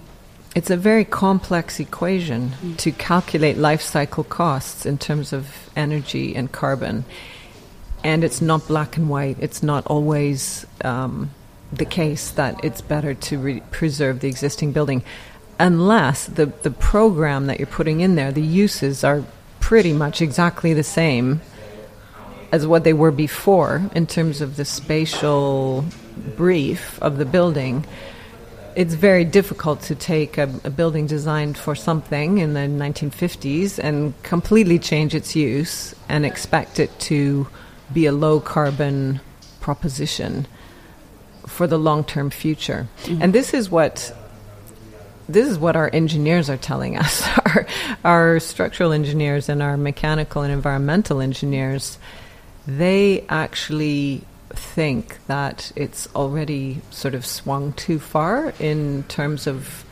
it's 0.54 0.70
a 0.70 0.76
very 0.76 1.04
complex 1.04 1.80
equation 1.80 2.76
to 2.76 2.92
calculate 2.92 3.56
life 3.56 3.82
cycle 3.82 4.22
costs 4.22 4.86
in 4.86 4.98
terms 4.98 5.32
of 5.32 5.68
energy 5.74 6.36
and 6.36 6.52
carbon. 6.52 7.04
And 8.04 8.22
it's 8.22 8.40
not 8.40 8.68
black 8.68 8.96
and 8.96 9.08
white. 9.08 9.36
It's 9.40 9.64
not 9.64 9.84
always 9.86 10.64
um, 10.84 11.30
the 11.72 11.84
case 11.84 12.30
that 12.30 12.62
it's 12.64 12.80
better 12.80 13.14
to 13.14 13.38
re- 13.38 13.62
preserve 13.70 14.20
the 14.20 14.28
existing 14.28 14.72
building 14.72 15.02
unless 15.58 16.26
the, 16.26 16.46
the 16.46 16.70
program 16.70 17.46
that 17.46 17.58
you're 17.58 17.66
putting 17.66 18.00
in 18.00 18.16
there, 18.16 18.32
the 18.32 18.42
uses 18.42 19.04
are 19.04 19.24
pretty 19.60 19.92
much 19.92 20.20
exactly 20.20 20.74
the 20.74 20.82
same 20.82 21.40
as 22.50 22.66
what 22.66 22.84
they 22.84 22.92
were 22.92 23.12
before 23.12 23.82
in 23.94 24.06
terms 24.06 24.40
of 24.40 24.56
the 24.56 24.64
spatial 24.64 25.84
brief 26.36 27.00
of 27.00 27.16
the 27.16 27.24
building. 27.24 27.84
It's 28.74 28.94
very 28.94 29.24
difficult 29.24 29.82
to 29.82 29.94
take 29.94 30.36
a, 30.36 30.50
a 30.64 30.70
building 30.70 31.06
designed 31.06 31.56
for 31.56 31.74
something 31.74 32.38
in 32.38 32.54
the 32.54 32.60
1950s 32.60 33.78
and 33.78 34.20
completely 34.22 34.78
change 34.78 35.14
its 35.14 35.36
use 35.36 35.94
and 36.08 36.26
expect 36.26 36.80
it 36.80 36.98
to 37.00 37.46
be 37.92 38.06
a 38.06 38.12
low 38.12 38.40
carbon 38.40 39.20
proposition 39.60 40.46
for 41.52 41.66
the 41.66 41.78
long 41.78 42.02
term 42.02 42.30
future. 42.30 42.88
Mm-hmm. 43.04 43.22
And 43.22 43.32
this 43.32 43.54
is 43.54 43.70
what 43.70 44.14
this 45.28 45.48
is 45.48 45.58
what 45.58 45.76
our 45.76 45.90
engineers 45.92 46.50
are 46.50 46.56
telling 46.56 46.96
us. 46.96 47.22
our, 47.46 47.66
our 48.04 48.40
structural 48.40 48.92
engineers 48.92 49.48
and 49.48 49.62
our 49.62 49.76
mechanical 49.76 50.42
and 50.42 50.52
environmental 50.52 51.20
engineers, 51.20 51.98
they 52.66 53.24
actually 53.28 54.24
think 54.50 55.18
that 55.26 55.72
it's 55.76 56.08
already 56.14 56.80
sort 56.90 57.14
of 57.14 57.24
swung 57.24 57.72
too 57.72 57.98
far 57.98 58.52
in 58.58 59.04
terms 59.04 59.46
of 59.46 59.84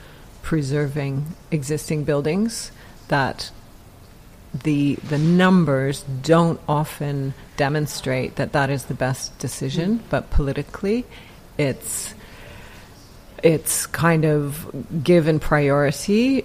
preserving 0.42 1.25
existing 1.51 2.05
buildings 2.05 2.73
that 3.09 3.51
the 4.53 4.96
the 4.96 5.18
numbers 5.18 6.05
don't 6.23 6.61
often 6.68 7.33
demonstrate 7.57 8.37
that 8.37 8.53
that 8.53 8.68
is 8.68 8.87
the 8.87 8.94
best 8.94 9.38
decision 9.38 10.03
but 10.11 10.29
politically 10.31 11.07
it's 11.61 12.14
it's 13.42 13.87
kind 13.87 14.25
of 14.25 14.70
given 15.05 15.38
priority 15.38 16.44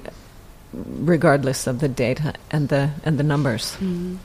regardless 0.74 1.68
of 1.68 1.80
the 1.80 1.88
data 1.88 2.34
and 2.52 2.70
the 2.70 2.92
and 3.04 3.18
the 3.18 3.24
numbers. 3.24 3.78
Mm. 3.80 4.18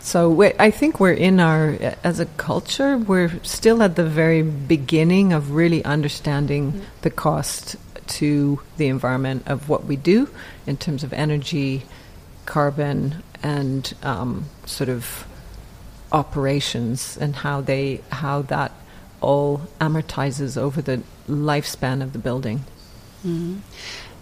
So 0.00 0.42
I 0.58 0.70
think 0.70 1.00
we're 1.00 1.12
in 1.12 1.40
our 1.40 1.76
as 2.04 2.20
a 2.20 2.26
culture 2.36 2.96
we're 2.96 3.32
still 3.42 3.82
at 3.82 3.96
the 3.96 4.04
very 4.04 4.42
beginning 4.42 5.32
of 5.32 5.50
really 5.50 5.84
understanding 5.84 6.72
mm. 6.72 6.80
the 7.02 7.10
cost 7.10 7.76
to 8.20 8.60
the 8.78 8.86
environment 8.86 9.42
of 9.46 9.68
what 9.68 9.84
we 9.84 9.96
do 9.96 10.30
in 10.66 10.76
terms 10.78 11.04
of 11.04 11.12
energy, 11.12 11.82
carbon, 12.46 13.22
and 13.42 13.94
um, 14.02 14.46
sort 14.64 14.88
of 14.88 15.26
operations 16.10 17.18
and 17.20 17.36
how 17.36 17.60
they 17.60 18.00
how 18.10 18.40
that 18.42 18.72
all 19.20 19.62
amortizes 19.80 20.56
over 20.56 20.82
the 20.82 21.02
lifespan 21.28 22.02
of 22.02 22.12
the 22.12 22.18
building. 22.18 22.64
Mm. 23.24 23.60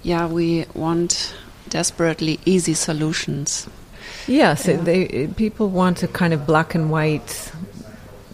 Yeah, 0.02 0.26
we 0.26 0.66
want 0.74 1.34
desperately 1.68 2.38
easy 2.44 2.74
solutions. 2.74 3.68
Yes, 4.26 4.66
yeah. 4.66 4.76
they, 4.76 5.28
people 5.36 5.68
want 5.68 6.02
a 6.02 6.08
kind 6.08 6.32
of 6.32 6.46
black 6.46 6.74
and 6.74 6.90
white 6.90 7.52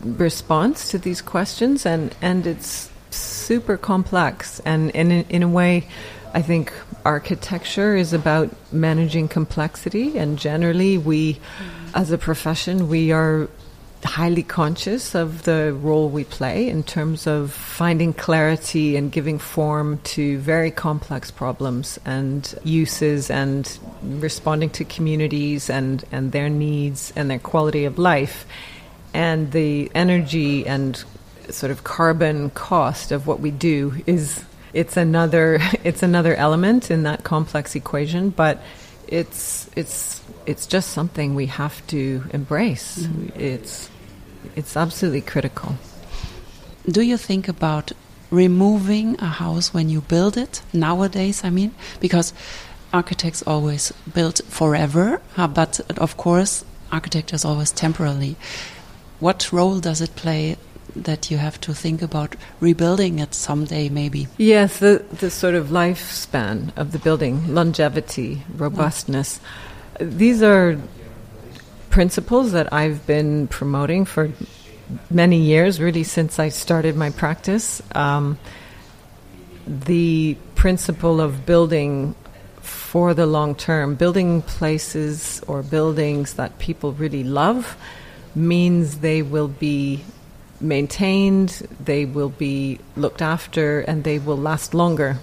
response 0.03 0.91
to 0.91 0.99
these 0.99 1.23
questions, 1.23 1.87
and, 1.87 2.15
and 2.21 2.47
it's 2.47 2.91
super 3.11 3.77
complex. 3.77 4.61
And, 4.65 4.91
in, 4.91 5.11
in 5.11 5.43
a 5.43 5.49
way, 5.49 5.89
I 6.35 6.43
think 6.43 6.73
architecture 7.05 7.97
is 7.97 8.13
about 8.13 8.51
managing 8.73 9.29
complexity, 9.29 10.19
and 10.19 10.39
generally, 10.39 10.99
we, 10.99 11.35
mm. 11.35 11.41
as 11.95 12.11
a 12.11 12.19
profession, 12.19 12.89
we 12.89 13.13
are 13.13 13.49
highly 14.05 14.43
conscious 14.43 15.15
of 15.15 15.45
the 15.45 15.73
role 15.81 16.09
we 16.09 16.25
play 16.25 16.69
in 16.69 16.83
terms 16.83 17.27
of 17.27 17.53
finding 17.53 18.13
clarity 18.13 18.97
and 18.97 19.13
giving 19.13 19.39
form 19.39 19.99
to 19.99 20.39
very 20.39 20.71
complex 20.71 21.31
problems 21.31 21.99
and 22.05 22.55
uses 22.65 23.31
and 23.31 23.79
responding 24.03 24.71
to 24.71 24.85
communities 24.85 25.71
and, 25.71 26.05
and 26.11 26.33
their 26.33 26.49
needs 26.49 27.13
and 27.15 27.31
their 27.31 27.39
quality 27.39 27.85
of 27.85 27.99
life. 27.99 28.45
And 29.15 29.53
the 29.53 29.91
energy 29.95 30.67
and 30.67 31.03
sort 31.51 31.71
of 31.71 31.85
carbon 31.85 32.51
cost 32.51 33.13
of 33.13 33.27
what 33.27 33.41
we 33.41 33.51
do 33.51 33.95
is 34.07 34.45
it's 34.73 34.97
another 34.97 35.59
it's 35.85 36.03
another 36.03 36.35
element 36.35 36.91
in 36.91 37.03
that 37.05 37.25
complex 37.25 37.75
equation, 37.75 38.31
but 38.31 38.63
it's 39.07 39.69
it's 39.77 40.21
it's 40.47 40.67
just 40.67 40.91
something 40.91 41.35
we 41.35 41.47
have 41.47 41.87
to 41.89 42.25
embrace. 42.33 43.01
Mm-hmm. 43.01 43.41
It's 43.41 43.91
it's 44.57 44.77
absolutely 44.77 45.21
critical. 45.21 45.77
Do 46.87 47.01
you 47.01 47.17
think 47.17 47.49
about 47.49 47.93
removing 48.31 49.21
a 49.21 49.27
house 49.27 49.73
when 49.73 49.89
you 49.89 50.01
build 50.01 50.37
it 50.37 50.63
nowadays? 50.73 51.45
I 51.45 51.51
mean, 51.51 51.75
because 52.01 52.33
architects 52.93 53.43
always 53.47 53.93
build 54.13 54.41
forever, 54.49 55.21
uh, 55.37 55.47
but 55.47 55.81
of 55.97 56.17
course, 56.17 56.65
architecture 56.91 57.37
is 57.37 57.45
always 57.45 57.71
temporarily. 57.71 58.37
What 59.21 59.53
role 59.53 59.79
does 59.81 60.01
it 60.01 60.17
play 60.17 60.57
that 60.95 61.31
you 61.31 61.39
have 61.39 61.61
to 61.63 61.73
think 61.73 62.03
about 62.03 62.37
rebuilding 62.61 63.19
it 63.19 63.35
someday, 63.35 63.89
maybe? 63.89 64.29
Yes, 64.37 64.79
the, 64.79 65.05
the 65.21 65.31
sort 65.31 65.55
of 65.55 65.69
lifespan 65.69 66.77
of 66.77 66.93
the 66.93 66.99
building, 66.99 67.55
longevity, 67.55 68.43
robustness. 68.57 69.41
These 70.01 70.43
are 70.43 70.79
principles 71.93 72.53
that 72.53 72.73
I've 72.73 73.07
been 73.07 73.47
promoting 73.49 74.07
for 74.07 74.33
many 75.11 75.39
years, 75.39 75.79
really 75.79 76.03
since 76.03 76.39
I 76.39 76.49
started 76.49 76.97
my 76.97 77.11
practice. 77.11 77.83
Um, 77.95 78.39
the 79.67 80.37
principle 80.55 81.21
of 81.21 81.47
building 81.47 82.15
for 82.63 83.13
the 83.15 83.27
long 83.27 83.55
term, 83.55 83.95
building 83.95 84.43
places 84.43 85.43
or 85.47 85.63
buildings 85.63 86.35
that 86.35 86.59
people 86.59 86.93
really 86.93 87.25
love, 87.25 87.77
means 88.35 88.99
they 88.99 89.21
will 89.21 89.49
be 89.49 90.03
maintained, 90.61 91.51
they 91.79 92.07
will 92.07 92.31
be 92.31 92.79
looked 92.97 93.21
after, 93.21 93.81
and 93.81 94.03
they 94.03 94.19
will 94.19 94.39
last 94.39 94.73
longer. 94.73 95.19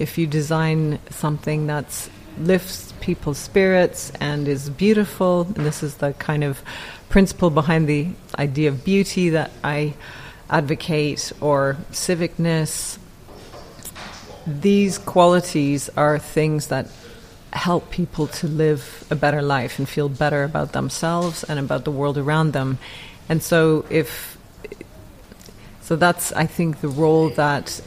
If 0.00 0.16
you 0.16 0.26
design 0.26 1.00
something 1.10 1.66
that's 1.66 2.08
lifts 2.38 2.87
people's 3.00 3.38
spirits 3.38 4.10
and 4.20 4.48
is 4.48 4.70
beautiful. 4.70 5.42
And 5.42 5.66
this 5.66 5.82
is 5.82 5.96
the 5.96 6.12
kind 6.14 6.44
of 6.44 6.62
principle 7.08 7.50
behind 7.50 7.88
the 7.88 8.08
idea 8.38 8.68
of 8.68 8.84
beauty 8.84 9.30
that 9.30 9.50
I 9.64 9.94
advocate, 10.50 11.32
or 11.40 11.76
civicness. 11.90 12.98
These 14.46 14.98
qualities 14.98 15.90
are 15.96 16.18
things 16.18 16.68
that 16.68 16.88
help 17.52 17.90
people 17.90 18.26
to 18.26 18.46
live 18.46 19.04
a 19.10 19.16
better 19.16 19.42
life 19.42 19.78
and 19.78 19.88
feel 19.88 20.08
better 20.08 20.44
about 20.44 20.72
themselves 20.72 21.44
and 21.44 21.58
about 21.58 21.84
the 21.84 21.90
world 21.90 22.18
around 22.18 22.52
them. 22.52 22.78
And 23.28 23.42
so, 23.42 23.84
if 23.90 24.38
so, 25.82 25.96
that's 25.96 26.32
I 26.32 26.46
think 26.46 26.80
the 26.80 26.88
role 26.88 27.30
that 27.30 27.80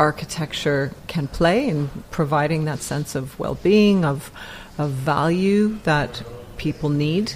architecture 0.00 0.92
can 1.06 1.28
play 1.28 1.68
in 1.68 1.90
providing 2.10 2.64
that 2.64 2.80
sense 2.80 3.14
of 3.14 3.38
well-being, 3.38 4.04
of 4.04 4.32
of 4.78 4.90
value 4.90 5.78
that 5.84 6.22
people 6.56 6.88
need, 6.88 7.34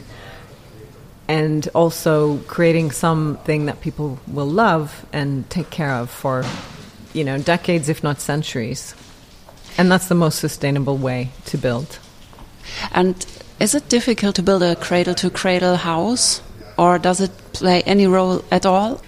and 1.29 1.69
also 1.75 2.39
creating 2.47 2.91
something 2.91 3.67
that 3.67 3.81
people 3.83 4.19
will 4.27 4.49
love 4.49 5.05
and 5.13 5.49
take 5.51 5.69
care 5.71 5.93
of 5.93 6.09
for 6.11 6.43
you 7.13 7.23
know 7.23 7.39
decades, 7.39 7.89
if 7.89 8.03
not 8.03 8.21
centuries. 8.21 8.95
And 9.77 9.91
that's 9.91 10.09
the 10.09 10.15
most 10.15 10.39
sustainable 10.39 10.97
way 10.97 11.31
to 11.47 11.59
build. 11.59 11.99
And 12.93 13.15
is 13.61 13.75
it 13.75 13.89
difficult 13.89 14.37
to 14.37 14.43
build 14.43 14.63
a 14.63 14.75
cradle 14.77 15.15
to 15.15 15.31
cradle 15.31 15.77
house, 15.77 16.41
or 16.79 16.99
does 16.99 17.21
it 17.21 17.33
play 17.53 17.83
any 17.83 18.07
role 18.07 18.43
at 18.51 18.65
all? 18.65 19.01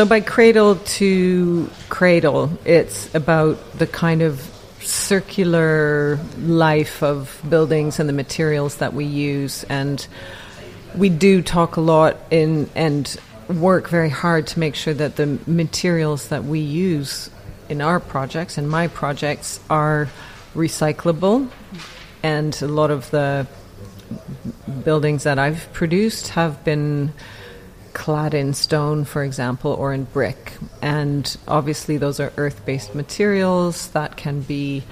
So, 0.00 0.06
by 0.06 0.22
cradle 0.22 0.76
to 0.76 1.68
cradle, 1.90 2.58
it's 2.64 3.14
about 3.14 3.58
the 3.76 3.86
kind 3.86 4.22
of 4.22 4.40
circular 4.80 6.18
life 6.38 7.02
of 7.02 7.38
buildings 7.46 8.00
and 8.00 8.08
the 8.08 8.14
materials 8.14 8.76
that 8.76 8.94
we 8.94 9.04
use. 9.04 9.62
And 9.64 10.06
we 10.96 11.10
do 11.10 11.42
talk 11.42 11.76
a 11.76 11.82
lot 11.82 12.16
in 12.30 12.70
and 12.74 13.14
work 13.46 13.90
very 13.90 14.08
hard 14.08 14.46
to 14.46 14.58
make 14.58 14.74
sure 14.74 14.94
that 14.94 15.16
the 15.16 15.38
materials 15.46 16.28
that 16.28 16.44
we 16.44 16.60
use 16.60 17.28
in 17.68 17.82
our 17.82 18.00
projects 18.00 18.56
and 18.56 18.70
my 18.70 18.88
projects 18.88 19.60
are 19.68 20.08
recyclable, 20.54 21.46
and 22.22 22.62
a 22.62 22.68
lot 22.68 22.90
of 22.90 23.10
the 23.10 23.46
buildings 24.82 25.24
that 25.24 25.38
I've 25.38 25.70
produced 25.74 26.28
have 26.28 26.64
been 26.64 27.12
clad 28.00 28.32
in 28.32 28.54
stone, 28.54 29.04
for 29.04 29.22
example, 29.22 29.72
or 29.74 29.92
in 29.92 30.04
brick. 30.04 30.54
And 30.80 31.36
obviously, 31.46 31.98
those 31.98 32.18
are 32.18 32.32
earth 32.38 32.64
based 32.64 32.94
materials 32.94 33.88
that 33.88 34.16
can 34.16 34.40
be 34.40 34.84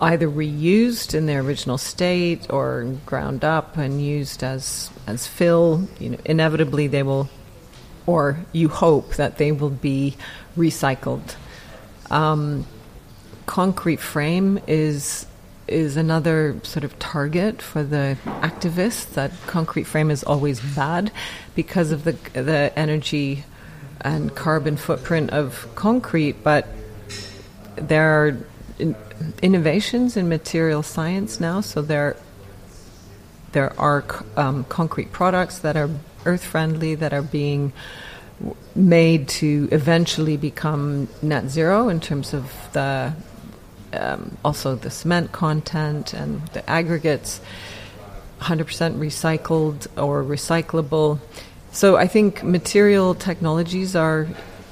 either 0.00 0.26
reused 0.26 1.14
in 1.14 1.26
their 1.26 1.42
original 1.42 1.76
state 1.76 2.46
or 2.48 2.96
ground 3.04 3.44
up 3.44 3.76
and 3.76 4.00
used 4.00 4.42
as, 4.42 4.90
as 5.06 5.26
fill. 5.26 5.86
You 6.00 6.10
know, 6.10 6.18
inevitably, 6.24 6.86
they 6.86 7.02
will, 7.02 7.28
or 8.06 8.38
you 8.52 8.70
hope 8.70 9.16
that 9.16 9.36
they 9.36 9.52
will 9.52 9.76
be 9.92 10.16
recycled. 10.56 11.36
Um, 12.10 12.66
concrete 13.44 14.00
frame 14.00 14.58
is 14.66 15.26
is 15.66 15.96
another 15.96 16.60
sort 16.62 16.84
of 16.84 16.98
target 16.98 17.62
for 17.62 17.82
the 17.82 18.16
activists. 18.24 19.12
That 19.14 19.32
concrete 19.46 19.84
frame 19.84 20.10
is 20.10 20.22
always 20.24 20.60
bad 20.60 21.10
because 21.54 21.90
of 21.90 22.04
the 22.04 22.12
the 22.32 22.72
energy 22.76 23.44
and 24.00 24.34
carbon 24.34 24.76
footprint 24.76 25.30
of 25.30 25.66
concrete, 25.74 26.44
but 26.44 26.68
there 27.76 28.26
are 28.26 28.36
in, 28.78 28.94
innovations 29.42 30.16
in 30.16 30.28
material 30.28 30.82
science 30.82 31.40
now. 31.40 31.60
So 31.60 31.80
there 31.80 32.16
there 33.52 33.72
are 33.80 34.04
um, 34.36 34.64
concrete 34.64 35.12
products 35.12 35.58
that 35.60 35.76
are 35.76 35.88
earth 36.26 36.44
friendly 36.44 36.94
that 36.96 37.12
are 37.12 37.22
being 37.22 37.72
made 38.74 39.28
to 39.28 39.68
eventually 39.70 40.36
become 40.36 41.08
net 41.22 41.48
zero 41.48 41.88
in 41.88 42.00
terms 42.00 42.34
of 42.34 42.52
the 42.72 43.14
um, 43.94 44.36
also 44.44 44.74
the 44.74 44.90
cement 44.90 45.32
content 45.32 46.12
and 46.14 46.46
the 46.48 46.68
aggregates, 46.68 47.40
100% 48.40 48.98
recycled 48.98 49.86
or 49.96 50.22
recyclable. 50.22 51.18
So 51.72 51.96
I 51.96 52.06
think 52.06 52.42
material 52.42 53.14
technologies 53.14 53.96
are 53.96 54.28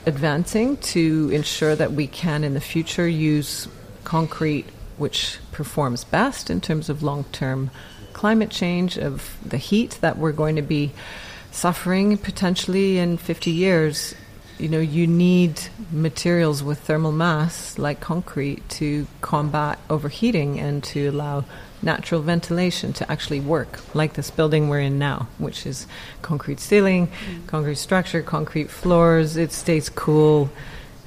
advancing 0.06 0.76
to 0.78 1.30
ensure 1.32 1.76
that 1.76 1.92
we 1.92 2.06
can 2.06 2.44
in 2.44 2.54
the 2.54 2.60
future 2.60 3.06
use 3.08 3.68
concrete 4.04 4.66
which 4.98 5.38
performs 5.52 6.04
best 6.04 6.50
in 6.50 6.60
terms 6.60 6.88
of 6.88 7.02
long-term 7.02 7.70
climate 8.12 8.50
change 8.50 8.98
of 8.98 9.36
the 9.44 9.56
heat 9.56 9.98
that 10.00 10.18
we're 10.18 10.32
going 10.32 10.56
to 10.56 10.62
be 10.62 10.92
suffering 11.50 12.16
potentially 12.16 12.98
in 12.98 13.16
50 13.16 13.50
years 13.50 14.14
you 14.62 14.68
know, 14.68 14.78
you 14.78 15.08
need 15.08 15.60
materials 15.90 16.62
with 16.62 16.78
thermal 16.78 17.10
mass 17.10 17.78
like 17.78 18.00
concrete 18.00 18.66
to 18.68 19.08
combat 19.20 19.76
overheating 19.90 20.60
and 20.60 20.84
to 20.84 21.08
allow 21.08 21.44
natural 21.82 22.22
ventilation 22.22 22.92
to 22.92 23.10
actually 23.10 23.40
work, 23.40 23.80
like 23.92 24.12
this 24.12 24.30
building 24.30 24.68
we're 24.68 24.78
in 24.78 25.00
now, 25.00 25.26
which 25.38 25.66
is 25.66 25.88
concrete 26.22 26.60
ceiling, 26.60 27.08
mm. 27.08 27.46
concrete 27.48 27.74
structure, 27.74 28.22
concrete 28.22 28.70
floors. 28.70 29.36
It 29.36 29.50
stays 29.50 29.88
cool, 29.88 30.48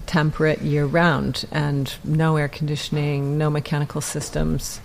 temperate 0.05 0.61
year 0.61 0.85
round, 0.85 1.45
and 1.49 1.93
no 2.03 2.35
air 2.35 2.49
conditioning, 2.49 3.37
no 3.37 3.49
mechanical 3.49 4.01
systems. 4.01 4.81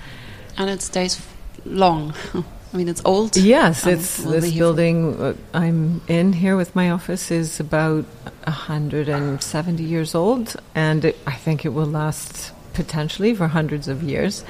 And 0.57 0.71
it 0.71 0.81
stays 0.81 1.21
long. 1.65 2.15
I 2.73 2.77
mean, 2.77 2.89
it's 2.89 3.03
old. 3.05 3.37
Yes, 3.37 3.85
um, 3.85 3.95
it's 3.95 4.17
this 4.19 4.53
building 4.53 5.21
uh, 5.21 5.35
I'm 5.53 6.01
in 6.07 6.33
here 6.33 6.57
with 6.57 6.77
my 6.77 6.91
office 6.91 7.31
is 7.31 7.59
about 7.59 8.05
170 8.45 9.83
years 9.83 10.15
old, 10.15 10.55
and 10.75 11.05
it, 11.05 11.19
I 11.27 11.35
think 11.35 11.65
it 11.65 11.71
will 11.71 11.87
last 11.87 12.53
potentially 12.75 13.35
for 13.35 13.49
hundreds 13.49 13.89
of 13.89 14.03
years. 14.03 14.45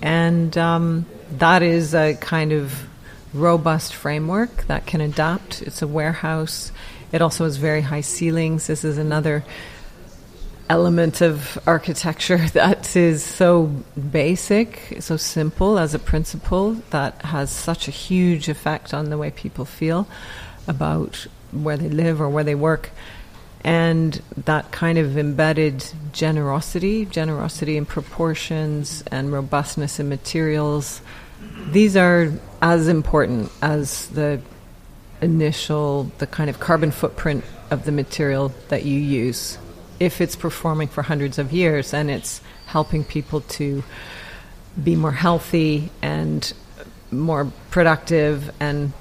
And 0.00 0.56
um, 0.56 1.06
that 1.32 1.62
is 1.62 1.94
a 1.94 2.14
kind 2.14 2.52
of 2.52 2.86
robust 3.34 3.94
framework 3.94 4.66
that 4.68 4.86
can 4.86 5.00
adapt. 5.00 5.60
It's 5.62 5.82
a 5.82 5.88
warehouse. 5.88 6.70
It 7.10 7.22
also 7.22 7.44
has 7.44 7.56
very 7.56 7.80
high 7.80 8.02
ceilings. 8.02 8.68
This 8.68 8.84
is 8.84 8.98
another 8.98 9.44
element 10.68 11.20
of 11.20 11.58
architecture 11.66 12.38
that 12.52 12.94
is 12.96 13.24
so 13.24 13.66
basic, 14.10 14.96
so 15.00 15.16
simple 15.16 15.78
as 15.78 15.94
a 15.94 15.98
principle 15.98 16.74
that 16.90 17.22
has 17.22 17.50
such 17.50 17.88
a 17.88 17.90
huge 17.90 18.48
effect 18.48 18.92
on 18.92 19.10
the 19.10 19.18
way 19.18 19.30
people 19.30 19.64
feel 19.64 20.06
about 20.66 21.26
where 21.52 21.76
they 21.76 21.88
live 21.88 22.20
or 22.20 22.28
where 22.28 22.44
they 22.44 22.54
work. 22.54 22.90
And 23.64 24.20
that 24.36 24.70
kind 24.70 24.98
of 24.98 25.18
embedded 25.18 25.84
generosity, 26.12 27.06
generosity 27.06 27.76
in 27.76 27.86
proportions 27.86 29.02
and 29.10 29.32
robustness 29.32 29.98
in 29.98 30.08
materials, 30.08 31.00
these 31.70 31.96
are 31.96 32.32
as 32.62 32.88
important 32.88 33.50
as 33.60 34.08
the 34.08 34.40
initial, 35.20 36.04
the 36.18 36.26
kind 36.26 36.48
of 36.48 36.60
carbon 36.60 36.92
footprint 36.92 37.44
of 37.70 37.84
the 37.84 37.92
material 37.92 38.52
that 38.68 38.84
you 38.84 38.98
use 38.98 39.58
if 40.00 40.20
it's 40.20 40.36
performing 40.36 40.88
for 40.88 41.02
hundreds 41.02 41.38
of 41.38 41.52
years 41.52 41.92
and 41.92 42.10
it's 42.10 42.40
helping 42.66 43.04
people 43.04 43.40
to 43.42 43.82
be 44.82 44.94
more 44.94 45.12
healthy 45.12 45.90
and 46.02 46.52
more 47.10 47.50
productive 47.70 48.50
and 48.60 48.92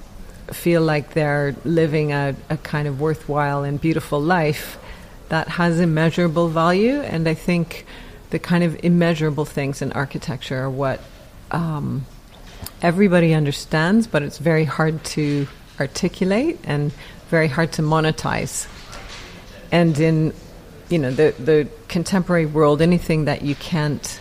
feel 0.52 0.82
like 0.82 1.14
they're 1.14 1.56
living 1.66 2.14
a, 2.14 2.36
a 2.50 2.58
kind 2.58 2.88
of 2.88 3.02
worthwhile 3.02 3.64
and 3.64 3.80
beautiful 3.82 4.20
life 4.20 4.78
that 5.30 5.48
has 5.48 5.80
immeasurable 5.80 6.48
value. 6.48 7.02
And 7.02 7.28
I 7.28 7.34
think 7.34 7.86
the 8.30 8.40
kind 8.40 8.64
of 8.64 8.80
immeasurable 8.84 9.46
things 9.46 9.82
in 9.82 9.92
architecture 9.92 10.64
are 10.64 10.70
what 10.70 11.02
um, 11.52 12.06
everybody 12.82 13.34
understands, 13.34 14.08
but 14.08 14.24
it's 14.24 14.38
very 14.38 14.64
hard 14.64 15.04
to 15.04 15.48
articulate 15.80 16.60
and 16.64 16.92
very 17.30 17.48
hard 17.48 17.74
to 17.74 17.82
monetize. 17.82 18.68
And 19.72 20.00
in 20.00 20.34
you 20.90 21.00
know 21.00 21.12
the 21.12 21.34
the 21.38 21.68
contemporary 21.88 22.46
world, 22.46 22.82
anything 22.82 23.26
that 23.26 23.42
you 23.42 23.56
can't 23.56 24.20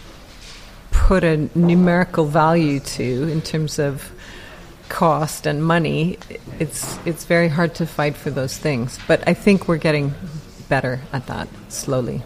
put 0.91 1.25
a 1.25 1.49
numerical 1.55 2.27
value 2.27 2.81
to 2.81 3.29
in 3.29 3.41
terms 3.41 3.79
of 3.79 4.13
cost 4.89 5.47
and 5.47 5.65
money, 5.65 6.19
it's 6.59 6.99
it's 7.05 7.25
very 7.25 7.49
hard 7.49 7.75
to 7.75 7.87
fight 7.87 8.17
for 8.17 8.31
those 8.31 8.57
things. 8.57 8.99
But 9.07 9.27
I 9.29 9.35
think 9.35 9.69
we're 9.69 9.79
getting 9.79 10.15
better 10.69 11.01
at 11.13 11.27
that 11.27 11.49
slowly. 11.69 12.23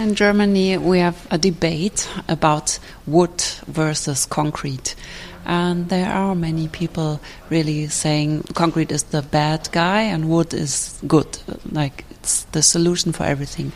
In 0.00 0.14
Germany, 0.14 0.78
we 0.78 0.98
have 0.98 1.26
a 1.30 1.38
debate 1.38 2.08
about 2.28 2.78
wood 3.06 3.40
versus 3.66 4.26
concrete. 4.26 4.96
And 5.44 5.88
there 5.88 6.10
are 6.10 6.34
many 6.34 6.68
people 6.68 7.20
really 7.50 7.88
saying 7.88 8.44
concrete 8.54 8.90
is 8.90 9.04
the 9.04 9.22
bad 9.22 9.68
guy 9.72 10.02
and 10.02 10.28
wood 10.28 10.54
is 10.54 10.98
good. 11.06 11.38
Like 11.70 12.04
it's 12.22 12.44
the 12.52 12.62
solution 12.62 13.12
for 13.12 13.24
everything. 13.24 13.72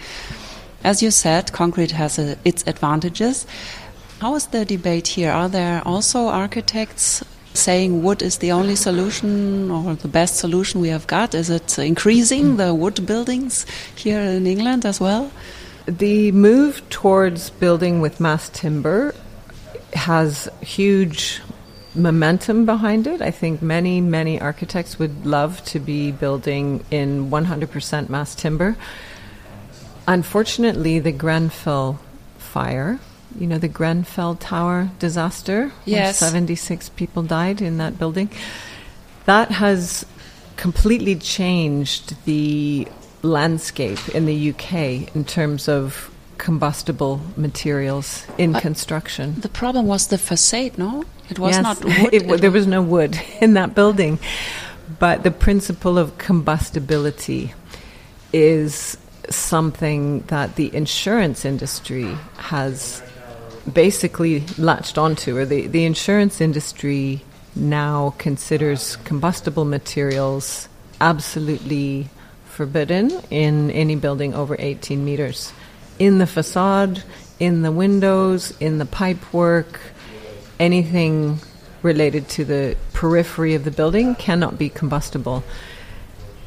As 0.84 1.02
you 1.02 1.10
said, 1.10 1.52
concrete 1.52 1.90
has 1.90 2.18
a, 2.18 2.36
its 2.44 2.62
advantages. 2.66 3.46
How 4.20 4.36
is 4.36 4.46
the 4.46 4.64
debate 4.64 5.08
here? 5.08 5.32
Are 5.32 5.48
there 5.48 5.82
also 5.84 6.28
architects 6.28 7.24
saying 7.54 8.02
wood 8.04 8.22
is 8.22 8.38
the 8.38 8.52
only 8.52 8.76
solution 8.76 9.70
or 9.70 9.94
the 9.96 10.08
best 10.08 10.36
solution 10.36 10.80
we 10.80 10.90
have 10.90 11.06
got? 11.08 11.34
Is 11.34 11.50
it 11.50 11.78
increasing 11.78 12.56
the 12.56 12.72
wood 12.72 13.04
buildings 13.04 13.66
here 13.96 14.20
in 14.20 14.46
England 14.46 14.86
as 14.86 15.00
well? 15.00 15.32
The 15.88 16.30
move 16.32 16.82
towards 16.88 17.50
building 17.50 18.00
with 18.00 18.20
mass 18.20 18.48
timber 18.48 19.14
has 19.92 20.48
huge 20.60 21.40
momentum 21.96 22.66
behind 22.66 23.06
it. 23.06 23.20
I 23.20 23.30
think 23.30 23.62
many, 23.62 24.00
many 24.00 24.40
architects 24.40 24.98
would 24.98 25.26
love 25.26 25.64
to 25.66 25.80
be 25.80 26.12
building 26.12 26.84
in 26.90 27.30
100% 27.30 28.08
mass 28.08 28.34
timber. 28.34 28.76
Unfortunately, 30.06 30.98
the 30.98 31.12
Grenfell 31.12 31.98
fire, 32.38 32.98
you 33.38 33.46
know, 33.46 33.58
the 33.58 33.68
Grenfell 33.68 34.36
Tower 34.36 34.90
disaster, 34.98 35.72
yes. 35.84 36.18
76 36.18 36.90
people 36.90 37.22
died 37.22 37.60
in 37.60 37.78
that 37.78 37.98
building, 37.98 38.30
that 39.24 39.50
has 39.50 40.06
completely 40.56 41.16
changed 41.16 42.14
the 42.24 42.88
landscape 43.22 44.08
in 44.10 44.26
the 44.26 44.50
UK 44.50 45.14
in 45.14 45.24
terms 45.24 45.68
of 45.68 46.10
combustible 46.38 47.20
materials 47.36 48.26
in 48.38 48.54
uh, 48.54 48.60
construction. 48.60 49.40
The 49.40 49.48
problem 49.48 49.86
was 49.86 50.08
the 50.08 50.18
facade, 50.18 50.78
no? 50.78 51.04
It 51.28 51.38
was 51.38 51.56
yes, 51.56 51.62
not 51.62 51.84
wood. 51.84 52.14
It, 52.14 52.30
it 52.30 52.40
there 52.40 52.50
was 52.50 52.66
no 52.66 52.82
wood 52.82 53.18
in 53.40 53.54
that 53.54 53.74
building. 53.74 54.18
But 54.98 55.24
the 55.24 55.30
principle 55.30 55.98
of 55.98 56.16
combustibility 56.18 57.52
is 58.32 58.96
something 59.28 60.20
that 60.28 60.54
the 60.54 60.74
insurance 60.74 61.44
industry 61.44 62.16
has 62.36 63.02
basically 63.72 64.44
latched 64.58 64.96
onto, 64.96 65.36
or 65.36 65.44
the, 65.44 65.66
the 65.66 65.84
insurance 65.84 66.40
industry 66.40 67.24
now 67.56 68.14
considers 68.18 68.96
combustible 68.96 69.64
materials 69.64 70.68
absolutely 71.00 72.08
forbidden 72.46 73.10
in 73.30 73.70
any 73.72 73.96
building 73.96 74.34
over 74.34 74.56
18 74.58 75.04
meters 75.04 75.52
in 75.98 76.18
the 76.18 76.26
facade, 76.26 77.02
in 77.38 77.62
the 77.62 77.72
windows, 77.72 78.52
in 78.60 78.78
the 78.78 78.86
pipe 78.86 79.32
work, 79.32 79.80
anything 80.58 81.38
related 81.82 82.28
to 82.28 82.44
the 82.44 82.76
periphery 82.92 83.54
of 83.54 83.64
the 83.64 83.70
building 83.70 84.14
cannot 84.14 84.58
be 84.58 84.68
combustible. 84.68 85.44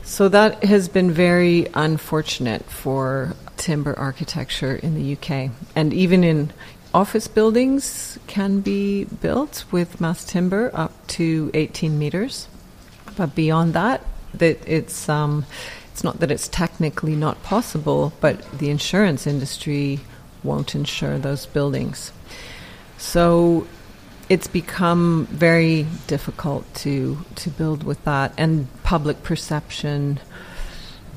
So 0.04 0.28
that 0.30 0.64
has 0.64 0.90
been 0.90 1.12
very 1.12 1.68
unfortunate 1.74 2.66
for 2.66 3.36
timber 3.58 3.98
architecture 3.98 4.76
in 4.76 4.96
the 4.96 5.14
UK. 5.14 5.52
And 5.76 5.94
even 5.94 6.24
in 6.24 6.52
office 6.94 7.28
buildings 7.28 8.18
can 8.26 8.62
be 8.62 9.06
built 9.06 9.66
with 9.72 10.02
mass 10.02 10.26
timber 10.26 10.72
up 10.74 11.08
to 11.08 11.52
18 11.54 12.00
meters. 12.00 12.48
But 13.16 13.36
beyond 13.36 13.74
that, 13.74 14.02
that 14.34 14.68
it's 14.68 15.08
um, 15.08 15.46
it's 16.00 16.04
not 16.06 16.22
that 16.22 16.32
it's 16.32 16.48
technically 16.48 17.14
not 17.14 17.44
possible, 17.44 18.14
but 18.22 18.50
the 18.58 18.70
insurance 18.70 19.28
industry 19.28 20.00
won't 20.44 20.74
insure 20.74 21.18
those 21.18 21.46
buildings. 21.46 22.14
So 22.98 23.68
it's 24.30 24.48
become 24.48 25.26
very 25.26 25.86
difficult 26.08 26.74
to 26.76 27.18
to 27.36 27.50
build 27.50 27.84
with 27.84 28.02
that 28.06 28.34
and 28.38 28.70
public 28.84 29.24
perception 29.24 30.22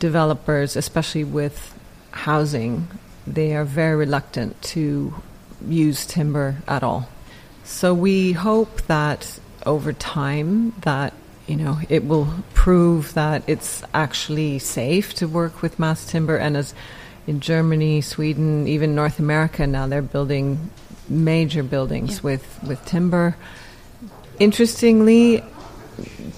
developers 0.00 0.74
especially 0.74 1.22
with 1.22 1.78
housing 2.10 2.88
they 3.24 3.54
are 3.54 3.64
very 3.64 3.94
reluctant 3.94 4.60
to 4.62 5.14
use 5.68 6.06
timber 6.06 6.56
at 6.66 6.82
all 6.82 7.08
so 7.62 7.92
we 7.94 8.32
hope 8.32 8.82
that 8.82 9.38
over 9.64 9.92
time 9.92 10.72
that 10.80 11.12
you 11.52 11.58
know 11.58 11.78
it 11.90 12.06
will 12.06 12.28
prove 12.54 13.12
that 13.12 13.44
it's 13.46 13.82
actually 13.92 14.58
safe 14.58 15.12
to 15.12 15.28
work 15.28 15.60
with 15.60 15.78
mass 15.78 16.06
timber 16.06 16.36
and 16.36 16.56
as 16.56 16.74
in 17.26 17.38
Germany, 17.38 18.00
Sweden, 18.00 18.66
even 18.66 18.94
North 18.94 19.18
America 19.18 19.66
now 19.66 19.86
they're 19.86 20.00
building 20.00 20.70
major 21.08 21.62
buildings 21.62 22.16
yeah. 22.16 22.22
with, 22.22 22.58
with 22.66 22.84
timber. 22.86 23.36
Interestingly, 24.38 25.44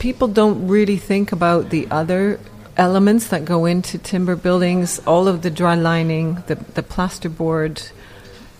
people 0.00 0.28
don't 0.28 0.66
really 0.66 0.96
think 0.96 1.30
about 1.30 1.70
the 1.70 1.86
other 1.90 2.40
elements 2.76 3.28
that 3.28 3.44
go 3.44 3.66
into 3.66 3.98
timber 3.98 4.34
buildings, 4.34 4.98
all 5.06 5.28
of 5.28 5.42
the 5.42 5.50
dry 5.50 5.76
lining, 5.76 6.42
the, 6.48 6.56
the 6.74 6.82
plasterboard, 6.82 7.92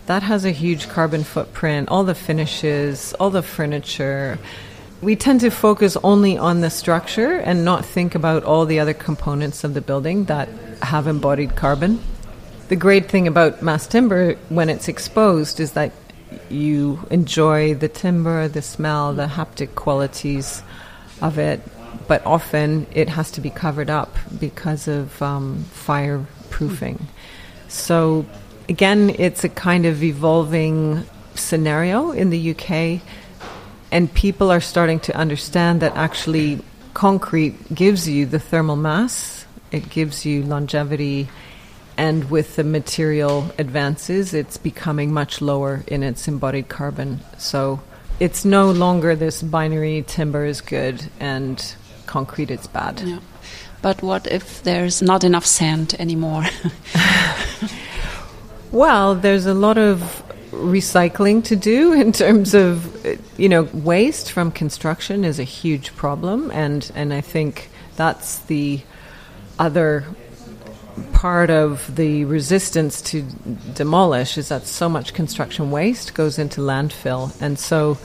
that 0.07 0.23
has 0.23 0.45
a 0.45 0.53
huge 0.53 0.89
carbon 0.89 1.25
footprint, 1.25 1.89
all 1.89 2.05
the 2.05 2.15
finishes, 2.15 3.13
all 3.15 3.31
the 3.31 3.43
furniture. 3.43 4.39
We 5.05 5.17
tend 5.17 5.41
to 5.41 5.51
focus 5.51 5.99
only 6.03 6.39
on 6.39 6.63
the 6.63 6.71
structure 6.71 7.33
and 7.33 7.63
not 7.63 7.85
think 7.85 8.15
about 8.15 8.43
all 8.43 8.65
the 8.65 8.81
other 8.81 8.95
components 8.95 9.63
of 9.63 9.75
the 9.75 9.83
building 9.83 10.25
that 10.25 10.49
have 10.81 11.07
embodied 11.07 11.57
carbon. 11.57 12.03
The 12.69 12.77
great 12.77 13.11
thing 13.11 13.29
about 13.29 13.61
mass 13.61 13.87
timber 13.87 14.37
when 14.49 14.71
it's 14.71 14.89
exposed 14.89 15.61
is 15.61 15.73
that 15.73 15.93
you 16.49 17.07
enjoy 17.11 17.75
the 17.75 17.87
timber, 17.87 18.49
the 18.49 18.63
smell, 18.63 19.13
the 19.13 19.27
haptic 19.27 19.75
qualities 19.75 20.63
of 21.21 21.37
it, 21.39 21.61
but 22.09 22.25
often 22.25 22.87
it 22.91 23.11
has 23.11 23.31
to 23.33 23.43
be 23.43 23.51
covered 23.51 23.91
up 23.91 24.17
because 24.41 24.89
of 24.89 25.21
um, 25.21 25.67
fireproofing. 25.75 27.03
So, 27.69 28.25
again, 28.71 29.15
it's 29.19 29.45
a 29.45 29.51
kind 29.51 29.85
of 29.85 30.03
evolving 30.03 31.05
scenario 31.35 32.13
in 32.13 32.31
the 32.31 32.53
UK, 32.53 33.03
and 33.95 34.13
people 34.13 34.51
are 34.51 34.61
starting 34.61 34.99
to 34.99 35.17
understand 35.17 35.81
that 35.81 35.95
actually 35.97 36.61
concrete 36.95 37.73
gives 37.73 38.09
you 38.09 38.27
the 38.27 38.41
thermal 38.41 38.75
mass, 38.75 39.47
it 39.71 39.89
gives 39.89 40.27
you 40.27 40.43
longevity 40.43 41.29
and 41.97 42.29
with 42.29 42.57
the 42.57 42.65
material 42.65 43.53
advances, 43.57 44.35
it's 44.35 44.57
becoming 44.57 45.13
much 45.13 45.41
lower 45.41 45.85
in 45.87 46.03
its 46.03 46.27
embodied 46.27 46.69
carbon. 46.69 47.21
So 47.39 47.83
it's 48.19 48.45
no 48.45 48.73
longer 48.73 49.15
this 49.15 49.43
binary 49.43 50.03
timber 50.03 50.45
is 50.45 50.61
good 50.61 51.09
and 51.21 51.75
concrete 52.07 52.51
is 52.51 52.67
bad. 52.67 53.01
Yeah. 53.01 53.21
But 53.81 54.03
what 54.03 54.27
if 54.27 54.61
there's 54.65 55.03
not 55.03 55.23
enough 55.23 55.47
sand 55.47 55.95
anymore? 56.01 56.47
well, 58.73 59.15
there's 59.15 59.47
a 59.47 59.55
lot 59.55 59.79
of 59.79 60.25
recycling 60.63 61.45
to 61.45 61.57
do 61.57 61.93
in 62.03 62.13
terms 62.13 62.55
of 62.55 62.95
you 63.39 63.49
know 63.49 63.65
waste 63.73 64.33
from 64.33 64.51
construction 64.51 65.25
is 65.25 65.39
a 65.39 65.45
huge 65.45 65.95
problem 65.97 66.51
and 66.51 66.91
and 66.95 67.13
I 67.13 67.21
think 67.21 67.71
that's 67.97 68.39
the 68.41 68.81
other 69.59 70.05
part 71.13 71.51
of 71.51 71.95
the 71.97 72.25
resistance 72.25 73.03
to 73.03 73.23
demolish 73.75 74.39
is 74.39 74.49
that 74.49 74.67
so 74.67 74.89
much 74.89 75.15
construction 75.15 75.71
waste 75.71 76.15
goes 76.15 76.39
into 76.39 76.61
landfill, 76.61 77.33
and 77.41 77.59
so, 77.59 77.99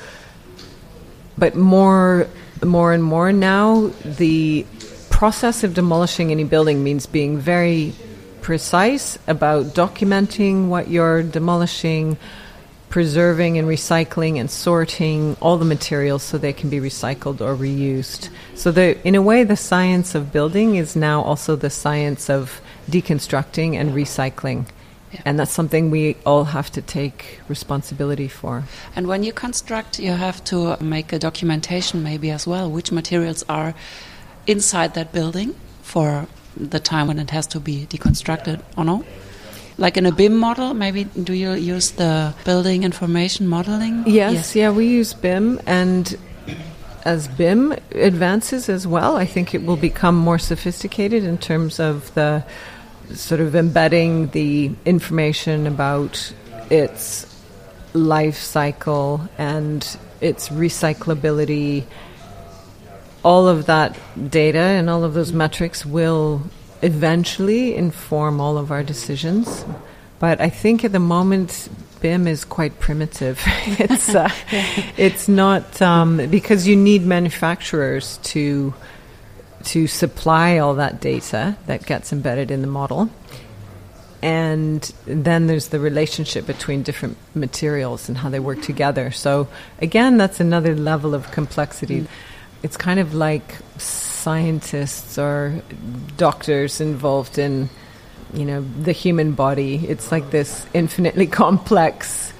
but 1.37 1.55
more, 1.55 2.27
more 2.63 2.93
and 2.93 3.03
more 3.03 3.31
now, 3.31 3.91
the 4.03 4.65
process 5.09 5.63
of 5.63 5.73
demolishing 5.73 6.31
any 6.31 6.43
building 6.43 6.83
means 6.83 7.05
being 7.05 7.37
very 7.37 7.93
precise 8.41 9.17
about 9.27 9.67
documenting 9.67 10.67
what 10.67 10.89
you're 10.89 11.23
demolishing, 11.23 12.17
preserving 12.89 13.57
and 13.57 13.67
recycling 13.67 14.39
and 14.39 14.49
sorting 14.49 15.37
all 15.41 15.57
the 15.57 15.65
materials 15.65 16.23
so 16.23 16.37
they 16.37 16.53
can 16.53 16.69
be 16.69 16.79
recycled 16.79 17.41
or 17.41 17.55
reused. 17.55 18.29
So, 18.55 18.71
the, 18.71 18.97
in 19.07 19.15
a 19.15 19.21
way, 19.21 19.43
the 19.43 19.55
science 19.55 20.15
of 20.15 20.31
building 20.31 20.75
is 20.75 20.95
now 20.95 21.21
also 21.21 21.55
the 21.55 21.69
science 21.69 22.29
of 22.29 22.61
deconstructing 22.89 23.75
and 23.75 23.91
recycling. 23.91 24.67
Yeah. 25.11 25.21
And 25.25 25.39
that's 25.39 25.51
something 25.51 25.89
we 25.89 26.17
all 26.25 26.45
have 26.45 26.71
to 26.71 26.81
take 26.81 27.39
responsibility 27.47 28.27
for. 28.27 28.63
And 28.95 29.07
when 29.07 29.23
you 29.23 29.33
construct, 29.33 29.99
you 29.99 30.11
have 30.11 30.43
to 30.45 30.77
make 30.81 31.11
a 31.13 31.19
documentation 31.19 32.03
maybe 32.03 32.29
as 32.29 32.45
well, 32.45 32.69
which 32.69 32.91
materials 32.91 33.43
are 33.49 33.73
inside 34.45 34.93
that 34.93 35.11
building 35.11 35.55
for 35.81 36.27
the 36.57 36.79
time 36.79 37.07
when 37.07 37.19
it 37.19 37.29
has 37.31 37.47
to 37.47 37.59
be 37.59 37.85
deconstructed 37.87 38.61
or 38.77 38.85
no? 38.85 39.05
Like 39.77 39.95
in 39.95 40.05
a 40.05 40.11
BIM 40.11 40.35
model, 40.35 40.73
maybe 40.73 41.05
do 41.05 41.33
you 41.33 41.53
use 41.53 41.91
the 41.91 42.33
building 42.43 42.83
information 42.83 43.47
modeling? 43.47 44.03
Yes, 44.05 44.33
yes. 44.33 44.55
yeah, 44.55 44.71
we 44.71 44.87
use 44.87 45.13
BIM 45.13 45.61
and 45.65 46.17
as 47.05 47.27
BIM 47.27 47.73
advances 47.91 48.69
as 48.69 48.85
well, 48.85 49.15
I 49.15 49.25
think 49.25 49.55
it 49.55 49.63
will 49.63 49.77
become 49.77 50.15
more 50.15 50.37
sophisticated 50.37 51.23
in 51.23 51.37
terms 51.37 51.79
of 51.79 52.13
the 52.13 52.43
sort 53.13 53.41
of 53.41 53.55
embedding 53.55 54.27
the 54.29 54.71
information 54.85 55.65
about 55.65 56.33
its 56.69 57.25
life 57.93 58.37
cycle 58.37 59.27
and 59.37 59.97
its 60.21 60.49
recyclability. 60.49 61.85
All 63.23 63.47
of 63.47 63.65
that 63.65 63.97
data 64.29 64.59
and 64.59 64.89
all 64.89 65.03
of 65.03 65.13
those 65.13 65.33
metrics 65.33 65.85
will 65.85 66.43
eventually 66.81 67.75
inform 67.75 68.39
all 68.39 68.57
of 68.57 68.71
our 68.71 68.83
decisions. 68.83 69.65
But 70.19 70.41
I 70.41 70.49
think 70.49 70.83
at 70.83 70.91
the 70.91 70.99
moment, 70.99 71.69
BIM 72.01 72.27
is 72.27 72.45
quite 72.45 72.79
primitive. 72.79 73.41
it's 73.45 74.13
uh, 74.15 74.29
it's 74.97 75.27
not 75.27 75.81
um, 75.81 76.29
because 76.29 76.67
you 76.67 76.75
need 76.75 77.05
manufacturers 77.05 78.17
to 78.23 78.73
to 79.63 79.87
supply 79.87 80.57
all 80.57 80.75
that 80.75 81.01
data 81.01 81.57
that 81.65 81.85
gets 81.85 82.13
embedded 82.13 82.51
in 82.51 82.61
the 82.61 82.67
model. 82.67 83.09
And 84.21 84.81
then 85.05 85.47
there's 85.47 85.69
the 85.69 85.79
relationship 85.79 86.45
between 86.45 86.83
different 86.83 87.17
materials 87.33 88.09
and 88.09 88.17
how 88.17 88.29
they 88.29 88.39
work 88.39 88.61
together. 88.61 89.11
So, 89.11 89.47
again, 89.81 90.17
that's 90.17 90.41
another 90.41 90.75
level 90.75 91.15
of 91.15 91.31
complexity. 91.31 92.01
Mm. 92.01 92.07
It's 92.61 92.77
kind 92.77 92.99
of 92.99 93.13
like 93.13 93.55
scientists 93.77 95.17
or 95.17 95.61
doctors 96.17 96.81
involved 96.81 97.37
in, 97.37 97.69
you 98.33 98.45
know, 98.45 98.61
the 98.61 98.91
human 98.91 99.33
body. 99.33 99.75
It's 99.87 100.11
like 100.11 100.31
this 100.31 100.65
infinitely 100.73 101.27
complex 101.43 102.33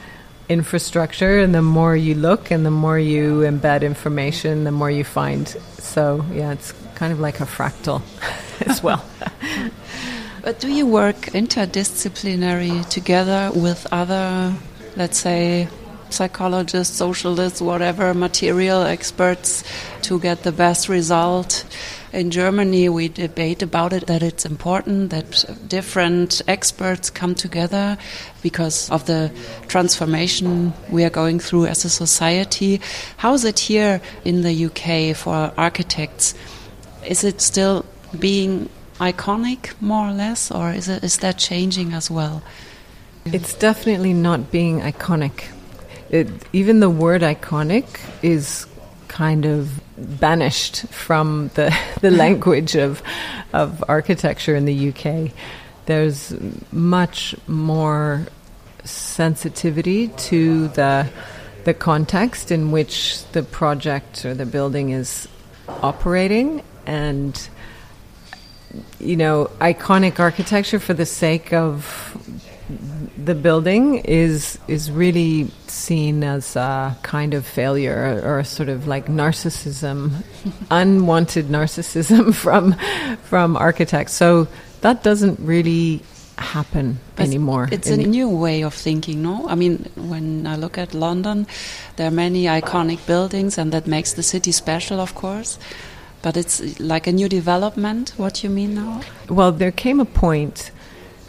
infrastructure, 0.50 1.40
and 1.40 1.54
the 1.54 1.62
more 1.62 1.96
you 1.96 2.16
look 2.16 2.52
and 2.52 2.66
the 2.66 2.72
more 2.72 3.00
you 3.00 3.42
embed 3.42 3.84
information, 3.84 4.64
the 4.64 4.72
more 4.72 4.90
you 4.92 5.04
find. 5.04 5.48
So, 5.78 6.26
yeah, 6.34 6.52
it's 6.52 6.74
kind 6.96 7.14
of 7.14 7.20
like 7.20 7.40
a 7.40 7.46
fractal 7.46 8.02
as 8.68 8.84
well. 8.84 9.06
but 10.44 10.60
do 10.60 10.68
you 10.68 10.86
work 10.86 11.16
interdisciplinary 11.16 12.88
together 12.90 13.52
with 13.56 13.88
other, 13.92 14.54
let's 14.96 15.20
say, 15.20 15.70
psychologists, 16.14 16.98
socialists, 16.98 17.62
whatever, 17.62 18.14
material 18.14 18.84
experts 18.84 19.64
to 20.04 20.20
get 20.20 20.44
the 20.44 20.52
best 20.52 20.90
result? 20.90 21.66
In 22.12 22.32
Germany, 22.32 22.90
we 22.90 23.08
debate 23.08 23.62
about 23.62 23.94
it 23.94 24.08
that 24.08 24.24
it's 24.24 24.46
important 24.46 25.12
that 25.12 25.46
different 25.68 26.42
experts 26.48 27.10
come 27.10 27.36
together 27.36 27.98
because 28.42 28.90
of 28.90 29.06
the 29.06 29.32
transformation 29.68 30.74
we 30.90 31.04
are 31.04 31.12
going 31.12 31.40
through 31.40 31.68
as 31.68 31.86
a 31.86 31.90
society. 31.90 32.82
How 33.18 33.34
is 33.34 33.46
it 33.46 33.60
here 33.60 34.02
in 34.26 34.42
the 34.42 34.66
UK 34.66 35.16
for 35.16 35.54
architects? 35.56 36.34
is 37.06 37.24
it 37.24 37.42
still 37.42 37.86
being 38.18 38.70
iconic 39.00 39.74
more 39.82 40.10
or 40.10 40.12
less, 40.12 40.52
or 40.52 40.72
is 40.72 40.90
it 40.90 41.04
is 41.04 41.18
that 41.18 41.38
changing 41.38 41.94
as 41.94 42.12
well? 42.12 42.42
It's 43.26 43.54
definitely 43.54 44.14
not 44.14 44.52
being 44.52 44.82
iconic. 44.82 45.46
It, 46.10 46.28
even 46.54 46.80
the 46.80 46.90
word 46.90 47.22
iconic 47.22 47.86
is 48.22 48.66
kind 49.08 49.46
of 49.46 49.82
banished 49.98 50.88
from 50.88 51.52
the, 51.56 51.76
the 52.02 52.12
language 52.12 52.76
of, 52.76 53.02
of 53.54 53.84
architecture 53.88 54.56
in 54.56 54.66
the 54.66 54.90
UK. 54.90 55.32
There's 55.86 56.34
much 56.72 57.36
more 57.48 58.28
sensitivity 58.84 60.08
to 60.08 60.68
the 60.70 61.10
the 61.66 61.74
context 61.74 62.52
in 62.52 62.72
which 62.72 63.24
the 63.34 63.44
project 63.44 64.26
or 64.26 64.34
the 64.34 64.46
building 64.46 64.92
is 64.92 65.28
operating 65.68 66.64
and 66.86 67.50
you 69.00 69.16
know 69.16 69.50
iconic 69.60 70.20
architecture 70.20 70.80
for 70.80 70.94
the 70.94 71.06
sake 71.06 71.54
of 71.54 72.18
the 73.18 73.36
building 73.36 73.96
is 74.00 74.60
is 74.68 74.92
really 74.92 75.50
seen 75.68 76.24
as 76.24 76.56
a 76.56 76.96
kind 77.02 77.34
of 77.34 77.46
failure 77.46 78.22
or, 78.24 78.34
or 78.34 78.40
a 78.40 78.46
sort 78.46 78.70
of 78.70 78.88
like 78.88 79.08
narcissism 79.08 80.24
unwanted 80.72 81.48
narcissism 81.48 82.34
from 82.44 82.76
from 83.24 83.58
architects 83.58 84.14
so 84.14 84.48
that 84.82 85.04
doesn't 85.04 85.40
really 85.40 86.02
happen 86.40 87.00
but 87.16 87.26
anymore. 87.26 87.68
It's 87.72 87.90
a 87.90 87.98
new 87.98 88.30
way 88.30 88.64
of 88.64 88.74
thinking, 88.74 89.22
no? 89.22 89.48
I 89.48 89.56
mean, 89.56 89.90
when 89.96 90.48
I 90.48 90.56
look 90.56 90.78
at 90.78 90.94
London, 90.94 91.48
there 91.98 92.08
are 92.08 92.12
many 92.12 92.46
iconic 92.46 93.06
buildings, 93.06 93.58
and 93.58 93.72
that 93.72 93.88
makes 93.88 94.14
the 94.14 94.24
city 94.24 94.52
special, 94.52 95.00
of 95.00 95.16
course. 95.16 95.60
But 96.22 96.36
it's 96.36 96.80
like 96.80 97.08
a 97.08 97.12
new 97.12 97.30
development. 97.30 98.14
What 98.18 98.44
you 98.44 98.50
mean 98.50 98.76
now? 98.76 99.02
Well, 99.30 99.52
there 99.52 99.72
came 99.72 100.00
a 100.00 100.06
point, 100.06 100.72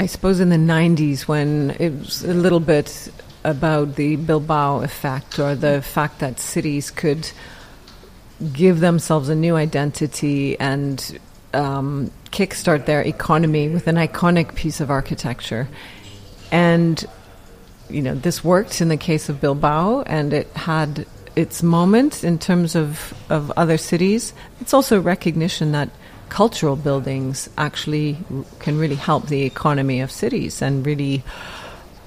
I 0.00 0.06
suppose, 0.06 0.40
in 0.40 0.48
the 0.48 0.56
90s 0.56 1.28
when 1.28 1.76
it 1.78 1.90
was 1.90 2.24
a 2.24 2.32
little 2.32 2.58
bit 2.58 3.12
about 3.44 3.96
the 3.96 4.16
Bilbao 4.16 4.80
effect 4.80 5.38
or 5.38 5.54
the 5.54 5.82
fact 5.82 6.20
that 6.20 6.40
cities 6.40 6.90
could 6.90 7.30
give 8.50 8.80
themselves 8.80 9.28
a 9.28 9.34
new 9.34 9.56
identity 9.56 10.58
and 10.58 11.18
um, 11.52 12.10
kickstart 12.30 12.86
their 12.86 13.02
economy 13.02 13.68
with 13.68 13.88
an 13.88 13.96
iconic 13.96 14.54
piece 14.54 14.80
of 14.80 14.90
architecture. 14.90 15.68
And, 16.50 17.04
you 17.90 18.00
know, 18.00 18.14
this 18.14 18.42
worked 18.42 18.80
in 18.80 18.88
the 18.88 18.96
case 18.96 19.28
of 19.28 19.38
Bilbao 19.38 20.00
and 20.04 20.32
it 20.32 20.48
had 20.56 21.04
its 21.36 21.62
moment 21.62 22.24
in 22.24 22.38
terms 22.38 22.74
of, 22.74 23.12
of 23.28 23.52
other 23.54 23.76
cities. 23.76 24.32
It's 24.62 24.72
also 24.72 24.98
recognition 24.98 25.72
that 25.72 25.90
cultural 26.30 26.76
buildings 26.76 27.50
actually 27.58 28.16
can 28.60 28.78
really 28.78 28.94
help 28.94 29.26
the 29.26 29.42
economy 29.42 30.00
of 30.00 30.10
cities 30.10 30.62
and 30.62 30.86
really, 30.86 31.22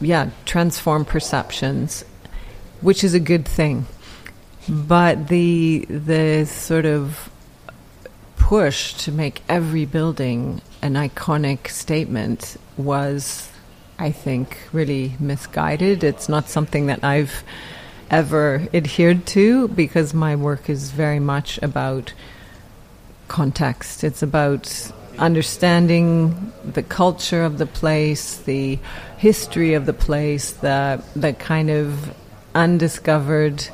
yeah, 0.01 0.29
transform 0.45 1.05
perceptions, 1.05 2.03
which 2.81 3.03
is 3.03 3.13
a 3.13 3.19
good 3.19 3.47
thing. 3.47 3.85
But 4.67 5.27
the 5.27 5.85
the 5.89 6.45
sort 6.45 6.85
of 6.85 7.29
push 8.37 8.93
to 8.93 9.11
make 9.11 9.41
every 9.47 9.85
building 9.85 10.61
an 10.81 10.93
iconic 10.93 11.69
statement 11.69 12.57
was, 12.77 13.49
I 13.99 14.11
think, 14.11 14.57
really 14.71 15.15
misguided. 15.19 16.03
It's 16.03 16.27
not 16.27 16.49
something 16.49 16.87
that 16.87 17.03
I've 17.03 17.43
ever 18.09 18.67
adhered 18.73 19.25
to 19.25 19.67
because 19.69 20.13
my 20.13 20.35
work 20.35 20.69
is 20.69 20.91
very 20.91 21.19
much 21.19 21.57
about 21.61 22.13
context. 23.33 24.03
It's 24.03 24.21
about 24.21 24.91
understanding 25.17 26.53
the 26.63 26.83
culture 26.83 27.43
of 27.43 27.57
the 27.57 27.65
place, 27.65 28.37
the 28.37 28.79
history 29.17 29.73
of 29.73 29.85
the 29.85 29.93
place, 30.07 30.51
the 30.51 31.03
the 31.15 31.33
kind 31.33 31.69
of 31.69 32.13
undiscovered 32.55 33.67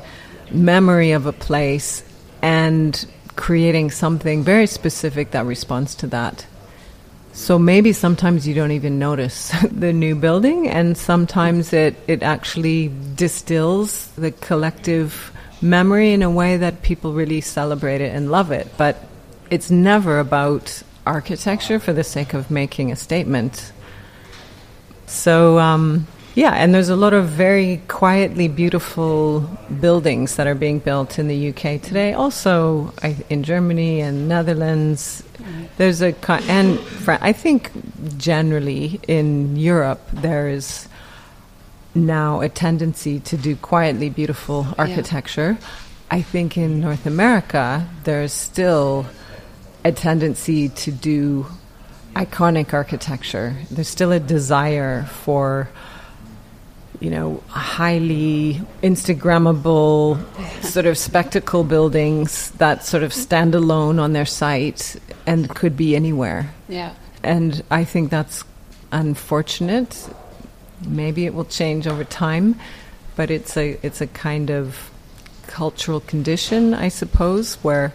memory 0.50 1.12
of 1.12 1.26
a 1.26 1.32
place 1.32 2.02
and 2.42 3.06
creating 3.36 3.90
something 3.90 4.42
very 4.42 4.66
specific 4.66 5.30
that 5.32 5.44
responds 5.44 5.94
to 5.94 6.06
that. 6.06 6.46
So 7.32 7.58
maybe 7.58 7.92
sometimes 7.92 8.48
you 8.48 8.54
don't 8.54 8.72
even 8.72 8.98
notice 8.98 9.52
the 9.70 9.92
new 9.92 10.14
building, 10.14 10.68
and 10.68 10.96
sometimes 10.96 11.72
it, 11.72 11.94
it 12.08 12.22
actually 12.22 12.90
distills 13.14 14.08
the 14.16 14.32
collective 14.32 15.32
memory 15.62 16.12
in 16.12 16.22
a 16.22 16.30
way 16.30 16.56
that 16.56 16.82
people 16.82 17.12
really 17.12 17.40
celebrate 17.40 18.00
it 18.00 18.14
and 18.14 18.30
love 18.30 18.50
it. 18.50 18.66
But 18.76 18.96
it's 19.50 19.70
never 19.70 20.18
about 20.18 20.82
architecture 21.06 21.78
for 21.78 21.92
the 21.92 22.04
sake 22.04 22.34
of 22.34 22.50
making 22.50 22.92
a 22.92 22.96
statement. 22.96 23.72
So, 25.06 25.58
um, 25.58 26.06
yeah, 26.34 26.52
and 26.54 26.72
there's 26.72 26.88
a 26.88 26.96
lot 26.96 27.12
of 27.12 27.26
very 27.26 27.82
quietly 27.88 28.46
beautiful 28.46 29.40
buildings 29.80 30.36
that 30.36 30.46
are 30.46 30.54
being 30.54 30.78
built 30.78 31.18
in 31.18 31.26
the 31.26 31.48
UK 31.48 31.82
today. 31.82 32.12
Also 32.12 32.92
in 33.28 33.42
Germany 33.42 34.00
and 34.00 34.28
Netherlands, 34.28 35.24
there's 35.76 36.00
a 36.00 36.14
and 36.48 36.78
I 37.08 37.32
think 37.32 37.72
generally 38.16 39.00
in 39.08 39.56
Europe 39.56 40.00
there 40.12 40.48
is 40.48 40.88
now 41.94 42.40
a 42.40 42.48
tendency 42.48 43.18
to 43.20 43.36
do 43.36 43.56
quietly 43.56 44.08
beautiful 44.10 44.68
architecture. 44.78 45.58
Yeah. 45.60 45.66
I 46.12 46.22
think 46.22 46.56
in 46.56 46.80
North 46.80 47.06
America 47.06 47.88
there's 48.04 48.32
still 48.32 49.06
a 49.84 49.92
tendency 49.92 50.68
to 50.68 50.92
do 50.92 51.46
iconic 52.14 52.72
architecture. 52.72 53.56
There's 53.70 53.88
still 53.88 54.12
a 54.12 54.20
desire 54.20 55.04
for 55.04 55.68
you 57.00 57.08
know, 57.08 57.42
highly 57.48 58.60
Instagrammable 58.82 60.22
sort 60.62 60.84
of 60.84 60.98
spectacle 60.98 61.64
buildings 61.64 62.50
that 62.52 62.84
sort 62.84 63.02
of 63.02 63.12
stand 63.12 63.54
alone 63.54 63.98
on 63.98 64.12
their 64.12 64.26
site 64.26 64.96
and 65.26 65.48
could 65.48 65.76
be 65.76 65.96
anywhere. 65.96 66.52
Yeah. 66.68 66.94
And 67.22 67.62
I 67.70 67.84
think 67.84 68.10
that's 68.10 68.44
unfortunate. 68.92 70.10
Maybe 70.86 71.24
it 71.24 71.32
will 71.32 71.46
change 71.46 71.86
over 71.86 72.04
time, 72.04 72.60
but 73.16 73.30
it's 73.30 73.56
a 73.56 73.78
it's 73.82 74.00
a 74.00 74.06
kind 74.06 74.50
of 74.50 74.90
cultural 75.46 76.00
condition, 76.00 76.74
I 76.74 76.88
suppose, 76.88 77.54
where 77.56 77.92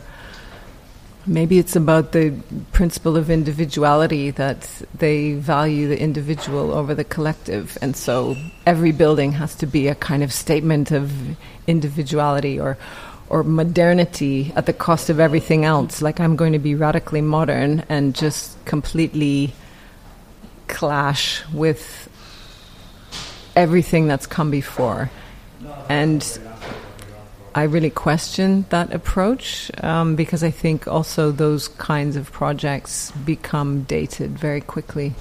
Maybe 1.27 1.57
it's 1.57 1.75
about 1.75 2.11
the 2.11 2.33
principle 2.71 3.17
of 3.17 3.31
individuality 3.31 4.29
that 4.31 4.69
they 4.97 5.33
value 5.33 5.87
the 5.87 5.99
individual 5.99 6.71
over 6.71 6.93
the 6.93 7.03
collective. 7.03 7.77
And 7.81 7.95
so 7.97 8.35
every 8.65 8.91
building 8.91 9.31
has 9.33 9.55
to 9.55 9.65
be 9.65 9.87
a 9.87 9.95
kind 9.95 10.21
of 10.23 10.31
statement 10.31 10.91
of 10.91 11.11
individuality 11.65 12.59
or, 12.59 12.77
or 13.27 13.43
modernity 13.43 14.53
at 14.55 14.67
the 14.67 14.73
cost 14.73 15.09
of 15.09 15.19
everything 15.19 15.65
else. 15.65 16.01
Like 16.01 16.19
I'm 16.19 16.35
going 16.35 16.53
to 16.53 16.59
be 16.59 16.75
radically 16.75 17.21
modern 17.21 17.83
and 17.89 18.13
just 18.13 18.63
completely 18.65 19.53
clash 20.67 21.43
with 21.51 22.07
everything 23.55 24.07
that's 24.07 24.27
come 24.27 24.51
before. 24.51 25.09
And 25.89 26.21
I 27.57 27.63
really 27.63 27.89
question 27.89 28.65
that 28.67 28.93
approach 28.93 29.71
um, 29.81 30.17
because 30.17 30.43
I 30.43 30.51
think 30.51 30.89
also 30.89 31.31
those 31.31 31.69
kinds 31.69 32.17
of 32.17 32.29
projects 32.29 33.11
become 33.25 33.83
dated 33.83 34.37
very 34.37 34.59
quickly. 34.59 35.13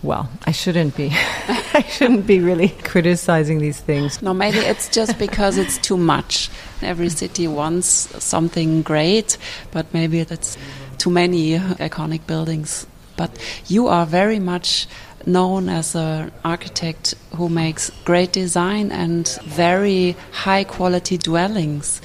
Well, 0.00 0.30
I 0.46 0.52
shouldn't 0.52 0.96
be. 0.96 1.10
I 1.12 1.84
shouldn't 1.88 2.28
be 2.28 2.38
really 2.38 2.68
criticizing 2.84 3.58
these 3.58 3.80
things. 3.80 4.22
No, 4.22 4.32
maybe 4.32 4.58
it's 4.58 4.88
just 4.88 5.18
because 5.18 5.58
it's 5.58 5.78
too 5.78 5.96
much. 5.96 6.48
Every 6.80 7.08
city 7.08 7.48
wants 7.48 7.88
something 8.24 8.82
great, 8.82 9.36
but 9.72 9.92
maybe 9.92 10.22
that's 10.22 10.56
too 10.98 11.10
many 11.10 11.58
iconic 11.58 12.24
buildings. 12.24 12.86
But 13.16 13.32
you 13.66 13.88
are 13.88 14.06
very 14.06 14.38
much 14.38 14.86
known 15.26 15.68
as 15.68 15.94
an 15.94 16.32
architect 16.44 17.14
who 17.36 17.48
makes 17.48 17.90
great 18.04 18.32
design 18.32 18.90
and 18.92 19.28
very 19.44 20.16
high 20.32 20.64
quality 20.64 21.18
dwellings. 21.18 22.00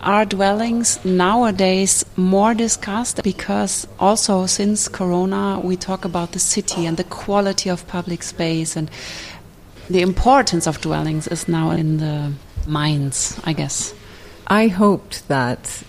Are 0.00 0.24
dwellings 0.24 1.04
nowadays 1.04 2.04
more 2.16 2.54
discussed 2.54 3.22
because 3.22 3.86
also 4.00 4.46
since 4.46 4.88
Corona 4.88 5.60
we 5.62 5.76
talk 5.76 6.04
about 6.04 6.32
the 6.32 6.40
city 6.40 6.86
and 6.86 6.96
the 6.96 7.04
quality 7.04 7.70
of 7.70 7.86
public 7.86 8.24
space 8.24 8.74
and 8.76 8.90
the 9.88 10.00
importance 10.00 10.66
of 10.66 10.80
dwellings 10.80 11.28
is 11.28 11.46
now 11.46 11.70
in 11.70 11.98
the 11.98 12.32
minds, 12.66 13.40
I 13.44 13.52
guess. 13.52 13.94
I 14.46 14.68
hoped 14.68 15.28
that 15.28 15.82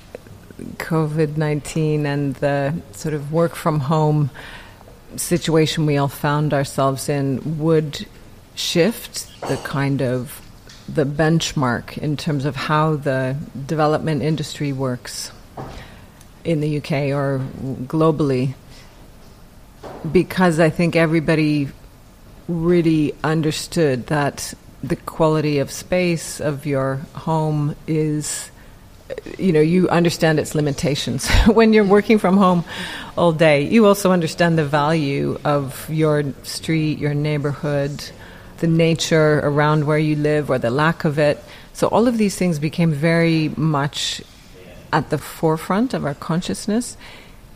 COVID 0.77 1.37
19 1.37 2.05
and 2.05 2.35
the 2.35 2.73
sort 2.91 3.13
of 3.13 3.31
work 3.31 3.55
from 3.55 3.79
home 3.79 4.29
situation 5.17 5.85
we 5.85 5.97
all 5.97 6.07
found 6.07 6.53
ourselves 6.53 7.09
in 7.09 7.59
would 7.59 8.05
shift 8.55 9.41
the 9.41 9.57
kind 9.57 10.01
of 10.01 10.41
the 10.87 11.05
benchmark 11.05 11.97
in 11.97 12.17
terms 12.17 12.45
of 12.45 12.55
how 12.55 12.95
the 12.95 13.35
development 13.65 14.21
industry 14.21 14.73
works 14.73 15.31
in 16.43 16.59
the 16.59 16.77
UK 16.77 17.11
or 17.13 17.41
globally. 17.83 18.53
Because 20.11 20.59
I 20.59 20.69
think 20.69 20.95
everybody 20.95 21.69
really 22.47 23.15
understood 23.23 24.07
that 24.07 24.53
the 24.83 24.97
quality 24.97 25.59
of 25.59 25.71
space 25.71 26.41
of 26.41 26.65
your 26.65 26.95
home 27.13 27.75
is 27.87 28.51
you 29.37 29.51
know 29.51 29.61
you 29.61 29.89
understand 29.89 30.39
its 30.39 30.55
limitations. 30.55 31.29
When 31.47 31.73
you're 31.73 31.85
working 31.85 32.19
from 32.19 32.37
home 32.37 32.63
all 33.17 33.31
day 33.31 33.61
you 33.63 33.85
also 33.85 34.11
understand 34.11 34.57
the 34.57 34.65
value 34.65 35.39
of 35.43 35.87
your 35.89 36.23
street 36.43 36.99
your 36.99 37.13
neighborhood 37.13 38.03
the 38.57 38.67
nature 38.67 39.39
around 39.43 39.85
where 39.85 39.97
you 39.97 40.15
live 40.15 40.49
or 40.49 40.57
the 40.57 40.69
lack 40.69 41.03
of 41.03 41.19
it. 41.19 41.43
So 41.73 41.87
all 41.87 42.07
of 42.07 42.17
these 42.17 42.37
things 42.37 42.59
became 42.59 42.93
very 42.93 43.49
much 43.57 44.21
at 44.93 45.09
the 45.09 45.17
forefront 45.17 45.93
of 45.93 46.05
our 46.05 46.13
consciousness. 46.13 46.95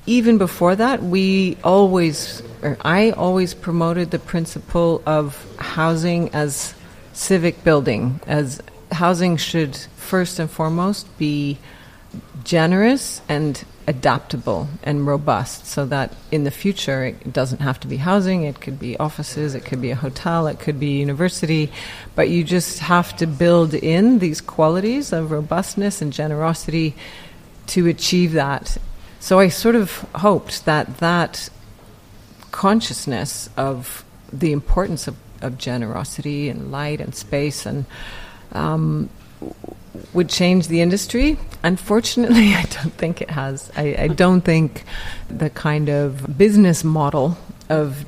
Even 0.05 0.37
before 0.37 0.75
that 0.75 1.03
we 1.03 1.57
always 1.63 2.43
or 2.61 2.77
I 2.81 3.11
always 3.11 3.53
promoted 3.53 4.11
the 4.11 4.19
principle 4.19 5.01
of 5.05 5.45
housing 5.59 6.29
as 6.33 6.73
civic 7.13 7.63
building 7.63 8.19
as 8.27 8.61
housing 8.91 9.37
should 9.37 9.75
first 9.75 10.39
and 10.39 10.49
foremost 10.49 11.05
be 11.17 11.57
generous 12.43 13.21
and 13.27 13.65
adaptable 13.87 14.67
and 14.83 15.07
robust 15.07 15.65
so 15.65 15.85
that 15.85 16.13
in 16.29 16.43
the 16.43 16.51
future 16.51 17.05
it 17.05 17.31
doesn't 17.31 17.61
have 17.61 17.79
to 17.79 17.87
be 17.87 17.97
housing, 17.97 18.43
it 18.43 18.59
could 18.59 18.77
be 18.77 18.97
offices, 18.97 19.55
it 19.55 19.63
could 19.63 19.81
be 19.81 19.91
a 19.91 19.95
hotel, 19.95 20.45
it 20.47 20.59
could 20.59 20.79
be 20.79 20.97
a 20.97 20.99
university, 20.99 21.71
but 22.15 22.29
you 22.29 22.43
just 22.43 22.79
have 22.79 23.15
to 23.15 23.25
build 23.25 23.73
in 23.73 24.19
these 24.19 24.41
qualities 24.41 25.13
of 25.13 25.31
robustness 25.31 26.01
and 26.01 26.11
generosity 26.11 26.95
to 27.67 27.87
achieve 27.87 28.33
that. 28.33 28.77
So 29.19 29.39
I 29.39 29.47
sort 29.47 29.75
of 29.75 30.05
hoped 30.15 30.65
that 30.65 30.97
that 30.97 31.49
consciousness 32.51 33.49
of 33.55 34.03
the 34.31 34.51
importance 34.51 35.07
of, 35.07 35.15
of 35.41 35.57
generosity 35.57 36.49
and 36.49 36.71
light 36.71 36.99
and 36.99 37.15
space 37.15 37.65
and 37.65 37.85
um, 38.51 39.09
would 40.13 40.29
change 40.29 40.67
the 40.67 40.81
industry. 40.81 41.37
Unfortunately, 41.63 42.53
I 42.55 42.63
don't 42.63 42.93
think 42.93 43.21
it 43.21 43.29
has. 43.29 43.71
I, 43.75 43.95
I 43.99 44.07
don't 44.07 44.41
think 44.41 44.83
the 45.29 45.49
kind 45.49 45.89
of 45.89 46.37
business 46.37 46.83
model 46.83 47.37
of 47.69 48.05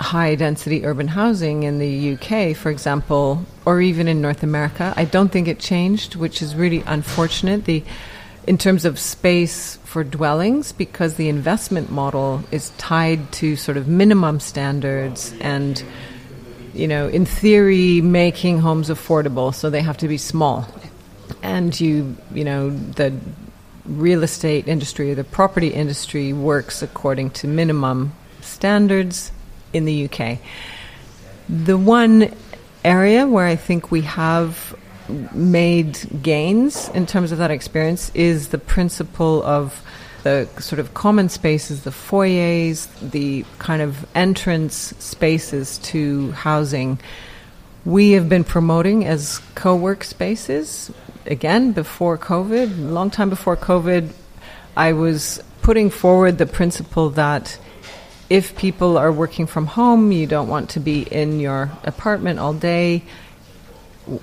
high 0.00 0.34
density 0.34 0.84
urban 0.84 1.08
housing 1.08 1.62
in 1.62 1.78
the 1.78 2.14
UK, 2.14 2.56
for 2.56 2.70
example, 2.70 3.44
or 3.64 3.80
even 3.80 4.08
in 4.08 4.20
North 4.20 4.42
America, 4.42 4.92
I 4.96 5.04
don't 5.04 5.30
think 5.30 5.48
it 5.48 5.58
changed, 5.58 6.16
which 6.16 6.42
is 6.42 6.54
really 6.54 6.82
unfortunate. 6.86 7.64
The 7.64 7.84
in 8.44 8.58
terms 8.58 8.84
of 8.84 8.98
space 8.98 9.76
for 9.84 10.02
dwellings, 10.02 10.72
because 10.72 11.14
the 11.14 11.28
investment 11.28 11.92
model 11.92 12.42
is 12.50 12.70
tied 12.70 13.30
to 13.32 13.54
sort 13.54 13.76
of 13.76 13.86
minimum 13.86 14.40
standards 14.40 15.32
and 15.40 15.84
you 16.74 16.88
know, 16.88 17.08
in 17.08 17.24
theory, 17.24 18.00
making 18.00 18.58
homes 18.58 18.88
affordable, 18.88 19.54
so 19.54 19.70
they 19.70 19.82
have 19.82 19.98
to 19.98 20.08
be 20.08 20.18
small. 20.18 20.66
And 21.42 21.78
you, 21.78 22.16
you 22.32 22.44
know, 22.44 22.70
the 22.70 23.16
real 23.84 24.22
estate 24.22 24.68
industry 24.68 25.10
or 25.10 25.14
the 25.14 25.24
property 25.24 25.68
industry 25.68 26.32
works 26.32 26.82
according 26.82 27.30
to 27.30 27.48
minimum 27.48 28.12
standards 28.40 29.32
in 29.72 29.84
the 29.84 30.08
UK. 30.08 30.38
The 31.48 31.76
one 31.76 32.32
area 32.84 33.26
where 33.26 33.46
I 33.46 33.56
think 33.56 33.90
we 33.90 34.02
have 34.02 34.76
made 35.34 35.98
gains 36.22 36.88
in 36.90 37.06
terms 37.06 37.32
of 37.32 37.38
that 37.38 37.50
experience 37.50 38.10
is 38.14 38.48
the 38.48 38.58
principle 38.58 39.42
of 39.42 39.82
the 40.22 40.48
sort 40.58 40.78
of 40.78 40.94
common 40.94 41.28
spaces, 41.28 41.82
the 41.82 41.90
foyers, 41.90 42.86
the 43.00 43.44
kind 43.58 43.82
of 43.82 44.06
entrance 44.14 44.94
spaces 44.98 45.78
to 45.78 46.32
housing, 46.32 46.98
we 47.84 48.12
have 48.12 48.28
been 48.28 48.44
promoting 48.44 49.04
as 49.04 49.40
co 49.54 49.74
work 49.74 50.04
spaces. 50.04 50.90
Again, 51.26 51.72
before 51.72 52.18
COVID, 52.18 52.78
a 52.78 52.90
long 52.90 53.10
time 53.10 53.30
before 53.30 53.56
COVID, 53.56 54.10
I 54.76 54.92
was 54.92 55.42
putting 55.62 55.90
forward 55.90 56.38
the 56.38 56.46
principle 56.46 57.10
that 57.10 57.58
if 58.30 58.56
people 58.56 58.96
are 58.96 59.12
working 59.12 59.46
from 59.46 59.66
home, 59.66 60.10
you 60.10 60.26
don't 60.26 60.48
want 60.48 60.70
to 60.70 60.80
be 60.80 61.02
in 61.02 61.38
your 61.38 61.70
apartment 61.84 62.38
all 62.38 62.54
day. 62.54 63.04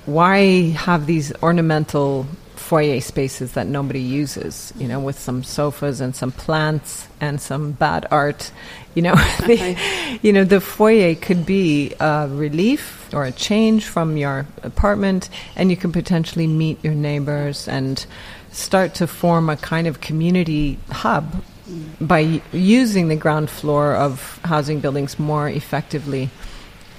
Why 0.05 0.71
have 0.71 1.05
these 1.05 1.31
ornamental 1.43 2.25
foyer 2.69 3.01
spaces 3.01 3.53
that 3.53 3.65
nobody 3.65 3.99
uses, 3.99 4.71
you 4.77 4.87
know, 4.87 4.99
with 4.99 5.17
some 5.17 5.43
sofas 5.43 5.99
and 5.99 6.15
some 6.15 6.31
plants 6.31 7.07
and 7.19 7.41
some 7.41 7.71
bad 7.71 8.05
art. 8.11 8.51
You 8.93 9.01
know, 9.01 9.15
the, 9.47 9.75
you 10.21 10.31
know, 10.31 10.43
the 10.43 10.61
foyer 10.61 11.15
could 11.15 11.47
be 11.47 11.95
a 11.99 12.27
relief 12.29 13.09
or 13.11 13.25
a 13.25 13.31
change 13.31 13.85
from 13.85 14.17
your 14.17 14.45
apartment, 14.61 15.31
and 15.55 15.71
you 15.71 15.77
can 15.77 15.91
potentially 15.91 16.45
meet 16.45 16.77
your 16.83 16.93
neighbors 16.93 17.67
and 17.67 18.05
start 18.51 18.93
to 18.95 19.07
form 19.07 19.49
a 19.49 19.57
kind 19.57 19.87
of 19.87 19.99
community 19.99 20.77
hub 20.91 21.43
by 21.99 22.39
using 22.51 23.07
the 23.07 23.15
ground 23.15 23.49
floor 23.49 23.95
of 23.95 24.39
housing 24.43 24.79
buildings 24.79 25.17
more 25.17 25.49
effectively. 25.49 26.29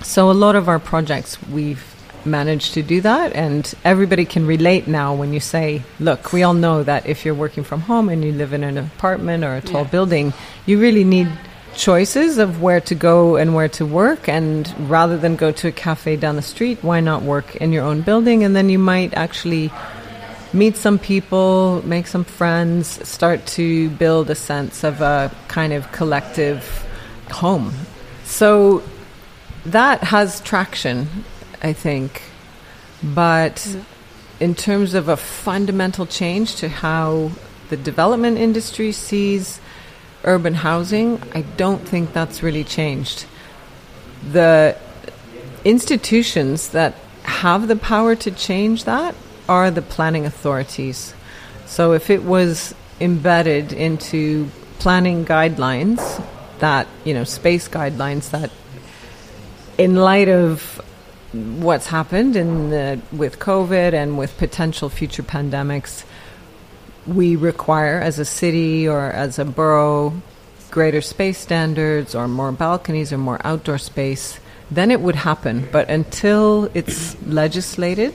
So 0.03 0.33
a 0.33 0.39
lot 0.45 0.57
of 0.57 0.69
our 0.69 0.81
projects 0.81 1.41
we've 1.45 1.85
managed 2.27 2.75
to 2.75 2.83
do 2.83 3.01
that. 3.01 3.33
And 3.35 3.73
everybody 3.85 4.25
can 4.25 4.47
relate 4.47 4.87
now 4.87 5.15
when 5.15 5.33
you 5.33 5.41
say, 5.41 5.83
look, 5.99 6.33
we 6.33 6.43
all 6.43 6.55
know 6.55 6.83
that 6.83 7.07
if 7.07 7.25
you're 7.25 7.35
working 7.35 7.65
from 7.65 7.83
home 7.83 8.09
and 8.09 8.25
you 8.25 8.33
live 8.33 8.53
in 8.53 8.65
an 8.65 8.79
apartment 8.79 9.45
or 9.45 9.55
a 9.55 9.61
tall 9.61 9.83
yeah. 9.83 9.91
building, 9.91 10.33
you 10.67 10.81
really 10.81 11.05
need 11.05 11.29
choices 11.75 12.39
of 12.39 12.61
where 12.61 12.81
to 12.81 12.95
go 12.95 13.37
and 13.37 13.55
where 13.55 13.69
to 13.69 13.87
work. 13.87 14.29
And 14.29 14.73
rather 14.91 15.17
than 15.17 15.37
go 15.37 15.53
to 15.53 15.69
a 15.69 15.73
cafe 15.73 16.17
down 16.17 16.37
the 16.37 16.43
street, 16.43 16.79
why 16.83 17.01
not 17.01 17.23
work 17.23 17.57
in 17.57 17.73
your 17.73 17.85
own 17.85 18.03
building? 18.03 18.45
And 18.45 18.55
then 18.55 18.69
you 18.69 18.79
might 18.79 19.15
actually 19.15 19.73
meet 20.53 20.77
some 20.77 20.99
people, 20.99 21.81
make 21.87 22.07
some 22.07 22.25
friends, 22.25 23.07
start 23.09 23.47
to 23.47 23.91
build 23.91 24.31
a 24.31 24.35
sense 24.35 24.85
of 24.85 25.01
a 25.01 25.31
kind 25.49 25.73
of 25.73 25.91
collective 25.93 26.87
home. 27.31 27.73
So 28.25 28.83
that 29.67 30.03
has 30.05 30.41
traction 30.41 31.09
I 31.63 31.73
think. 31.73 32.23
But 33.03 33.57
mm-hmm. 33.57 33.83
in 34.41 34.55
terms 34.55 34.95
of 34.95 35.09
a 35.09 35.17
fundamental 35.17 36.07
change 36.07 36.57
to 36.57 36.69
how 36.69 37.33
the 37.69 37.77
development 37.77 38.39
industry 38.39 38.93
sees 38.93 39.61
urban 40.25 40.55
housing, 40.55 41.23
I 41.35 41.43
don't 41.43 41.87
think 41.87 42.13
that's 42.13 42.43
really 42.43 42.65
changed. 42.65 43.27
The 44.33 44.77
institutions 45.65 46.71
that 46.71 46.95
have 47.23 47.69
the 47.69 47.77
power 47.77 48.15
to 48.17 48.31
change 48.31 48.85
that 48.85 49.15
are 49.49 49.71
the 49.71 49.83
planning 49.83 50.27
authorities. 50.27 51.15
So 51.67 51.93
if 51.93 52.11
it 52.11 52.23
was 52.23 52.75
embedded 53.01 53.73
into 53.73 54.51
planning 54.79 55.25
guidelines 55.25 56.23
that, 56.59 56.87
you 57.05 57.15
know, 57.15 57.25
space 57.25 57.69
guidelines 57.69 58.31
that 58.31 58.51
in 59.79 59.97
light 59.97 60.29
of 60.29 60.81
what's 61.33 61.87
happened 61.87 62.37
in 62.37 62.71
the, 62.71 63.01
with 63.13 63.39
COVID 63.39 63.93
and 63.93 64.19
with 64.19 64.37
potential 64.39 64.89
future 64.89 65.23
pandemics, 65.23 66.05
we 67.07 67.37
require 67.37 68.01
as 68.01 68.19
a 68.19 68.25
city 68.25 68.87
or 68.89 69.11
as 69.11 69.39
a 69.39 69.45
borough 69.45 70.21
greater 70.71 71.01
space 71.01 71.39
standards 71.39 72.15
or 72.15 72.29
more 72.29 72.53
balconies 72.53 73.13
or 73.13 73.19
more 73.19 73.41
outdoor 73.45 73.79
space, 73.79 74.39
then 74.71 74.91
it 74.91 75.01
would 75.01 75.17
happen. 75.17 75.69
But 75.73 75.89
until 75.89 76.71
it's 76.75 77.21
legislated, 77.23 78.15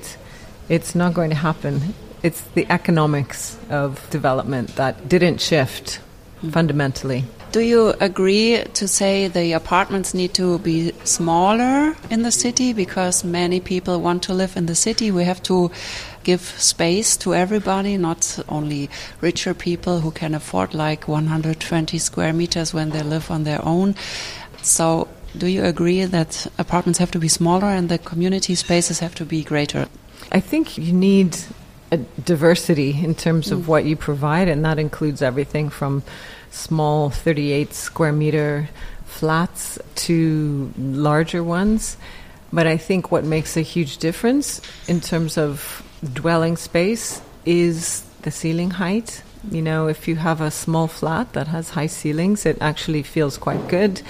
it's 0.70 0.96
not 0.96 1.14
going 1.14 1.30
to 1.30 1.36
happen. 1.36 1.94
It's 2.24 2.42
the 2.42 2.66
economics 2.70 3.58
of 3.70 4.10
development 4.10 4.76
that 4.78 5.08
didn't 5.08 5.42
shift 5.42 6.00
fundamentally. 6.52 7.26
Do 7.52 7.62
you 7.62 7.94
agree 8.02 8.64
to 8.74 8.88
say 8.88 9.28
the 9.28 9.54
apartments 9.54 10.14
need 10.14 10.34
to 10.34 10.60
be 10.60 10.92
smaller 11.06 11.96
in 12.10 12.24
the 12.24 12.32
city 12.32 12.74
because 12.74 13.24
many 13.24 13.60
people 13.62 14.02
want 14.02 14.24
to 14.24 14.34
live 14.34 14.58
in 14.58 14.66
the 14.66 14.76
city? 14.76 15.10
We 15.10 15.24
have 15.24 15.42
to 15.44 15.72
give 16.24 16.42
space 16.42 17.16
to 17.18 17.34
everybody, 17.34 17.98
not 17.98 18.40
only 18.50 18.90
richer 19.22 19.54
people 19.54 20.02
who 20.02 20.12
can 20.12 20.36
afford 20.36 20.74
like 20.74 21.08
120 21.08 21.98
square 21.98 22.34
meters 22.34 22.74
when 22.74 22.90
they 22.90 23.04
live 23.04 23.32
on 23.32 23.46
their 23.46 23.64
own. 23.64 23.96
So, 24.62 25.08
do 25.38 25.48
you 25.48 25.64
agree 25.64 26.04
that 26.06 26.48
apartments 26.58 27.00
have 27.00 27.12
to 27.12 27.20
be 27.20 27.28
smaller 27.28 27.68
and 27.68 27.88
the 27.88 27.98
community 27.98 28.56
spaces 28.56 29.00
have 29.00 29.16
to 29.16 29.26
be 29.26 29.44
greater? 29.44 29.88
I 30.32 30.40
think 30.40 30.78
you 30.78 30.92
need 30.92 31.38
a 31.92 31.98
diversity 31.98 33.04
in 33.04 33.16
terms 33.16 33.52
of 33.52 33.60
mm. 33.60 33.68
what 33.68 33.86
you 33.86 33.96
provide, 33.96 34.48
and 34.48 34.66
that 34.66 34.80
includes 34.80 35.22
everything 35.22 35.70
from 35.70 36.04
small 36.56 37.10
38 37.10 37.74
square 37.74 38.14
meter 38.14 38.70
flats 39.06 39.78
to 39.96 40.72
larger 40.78 41.44
ones. 41.44 41.98
But 42.54 42.68
I 42.68 42.78
think 42.78 43.12
what 43.12 43.24
makes 43.24 43.58
a 43.58 43.62
huge 43.62 43.98
difference 43.98 44.62
in 44.88 45.02
terms 45.02 45.38
of 45.38 45.84
dwelling 46.14 46.58
space 46.58 47.22
is 47.46 48.04
the 48.22 48.32
ceiling 48.32 48.72
height. 48.72 49.22
You 49.52 49.62
know, 49.62 49.88
if 49.88 50.08
you 50.08 50.16
have 50.16 50.42
a 50.42 50.50
small 50.50 50.88
flat 50.88 51.34
that 51.34 51.48
has 51.48 51.72
high 51.72 51.88
ceilings, 51.88 52.46
it 52.46 52.58
actually 52.62 53.04
feels 53.04 53.38
quite 53.38 53.68
good. 53.68 54.02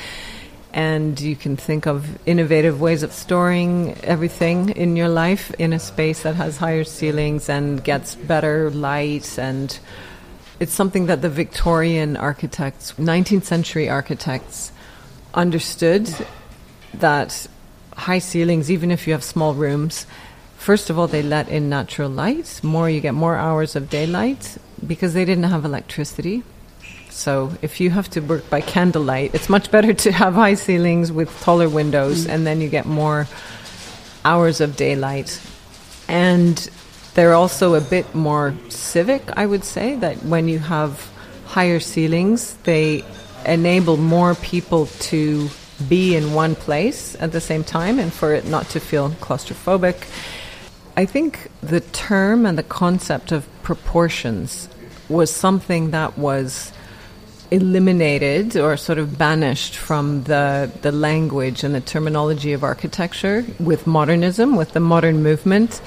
and 0.76 1.22
you 1.22 1.38
can 1.38 1.56
think 1.56 1.88
of 1.88 2.20
innovative 2.28 2.82
ways 2.82 3.02
of 3.02 3.14
storing 3.14 3.96
everything 4.04 4.70
in 4.72 4.98
your 4.98 5.08
life 5.08 5.50
in 5.58 5.72
a 5.72 5.80
space 5.80 6.24
that 6.24 6.36
has 6.36 6.58
higher 6.58 6.84
ceilings 6.84 7.48
and 7.48 7.82
gets 7.82 8.16
better 8.16 8.70
light 8.72 9.40
and 9.40 9.80
it's 10.60 10.74
something 10.74 11.08
that 11.08 11.22
the 11.22 11.30
Victorian 11.30 12.18
architects 12.18 12.94
19th 12.94 13.44
century 13.44 13.90
architects 13.90 14.72
understood 15.34 16.10
that 16.94 17.48
high 17.96 18.20
ceilings 18.20 18.72
even 18.72 18.92
if 18.92 19.08
you 19.08 19.14
have 19.14 19.24
small 19.24 19.54
rooms 19.54 20.06
first 20.58 20.90
of 20.90 20.98
all 20.98 21.08
they 21.08 21.22
let 21.22 21.48
in 21.50 21.70
natural 21.70 22.10
light 22.10 22.60
more 22.64 22.90
you 22.90 23.00
get 23.00 23.14
more 23.14 23.36
hours 23.36 23.76
of 23.76 23.90
daylight 23.90 24.58
because 24.86 25.14
they 25.14 25.26
didn't 25.26 25.44
have 25.44 25.66
electricity 25.66 26.44
so 27.16 27.54
if 27.62 27.80
you 27.80 27.92
have 27.92 28.10
to 28.10 28.20
work 28.20 28.50
by 28.50 28.60
candlelight, 28.60 29.34
it's 29.34 29.48
much 29.48 29.72
better 29.72 29.94
to 29.94 30.12
have 30.12 30.34
high 30.34 30.56
ceilings 30.56 31.14
with 31.14 31.32
taller 31.42 31.70
windows, 31.70 32.28
and 32.28 32.46
then 32.46 32.60
you 32.60 32.68
get 32.68 32.86
more 32.86 33.26
hours 34.26 34.60
of 34.60 34.76
daylight. 34.76 35.42
And 36.10 36.70
they're 37.16 37.34
also 37.34 37.74
a 37.74 37.82
bit 37.82 38.14
more 38.14 38.54
civic, 38.70 39.24
I 39.36 39.46
would 39.46 39.64
say, 39.64 39.96
that 39.96 40.18
when 40.24 40.48
you 40.48 40.60
have 40.60 41.10
higher 41.46 41.80
ceilings, 41.80 42.54
they 42.64 43.04
enable 43.46 43.98
more 43.98 44.36
people 44.36 44.86
to 44.86 45.50
be 45.90 46.16
in 46.16 46.34
one 46.34 46.56
place 46.56 47.16
at 47.20 47.32
the 47.32 47.42
same 47.42 47.64
time 47.64 48.00
and 48.00 48.12
for 48.14 48.34
it 48.34 48.46
not 48.46 48.70
to 48.70 48.80
feel 48.80 49.10
claustrophobic. 49.12 50.08
I 50.98 51.06
think 51.06 51.50
the 51.62 51.82
term 51.82 52.46
and 52.46 52.58
the 52.58 52.64
concept 52.64 53.32
of 53.32 53.48
proportions 53.64 54.70
was 55.10 55.30
something 55.30 55.92
that 55.92 56.18
was 56.18 56.72
eliminated 57.52 58.58
or 58.58 58.76
sort 58.76 58.98
of 58.98 59.18
banished 59.18 59.76
from 59.76 60.24
the, 60.24 60.72
the 60.82 60.92
language 60.92 61.64
and 61.64 61.76
the 61.76 61.82
terminology 61.82 62.54
of 62.54 62.64
architecture 62.64 63.46
with 63.60 63.86
modernism, 63.86 64.56
with 64.56 64.72
the 64.72 64.80
modern 64.80 65.22
movement. 65.22 65.82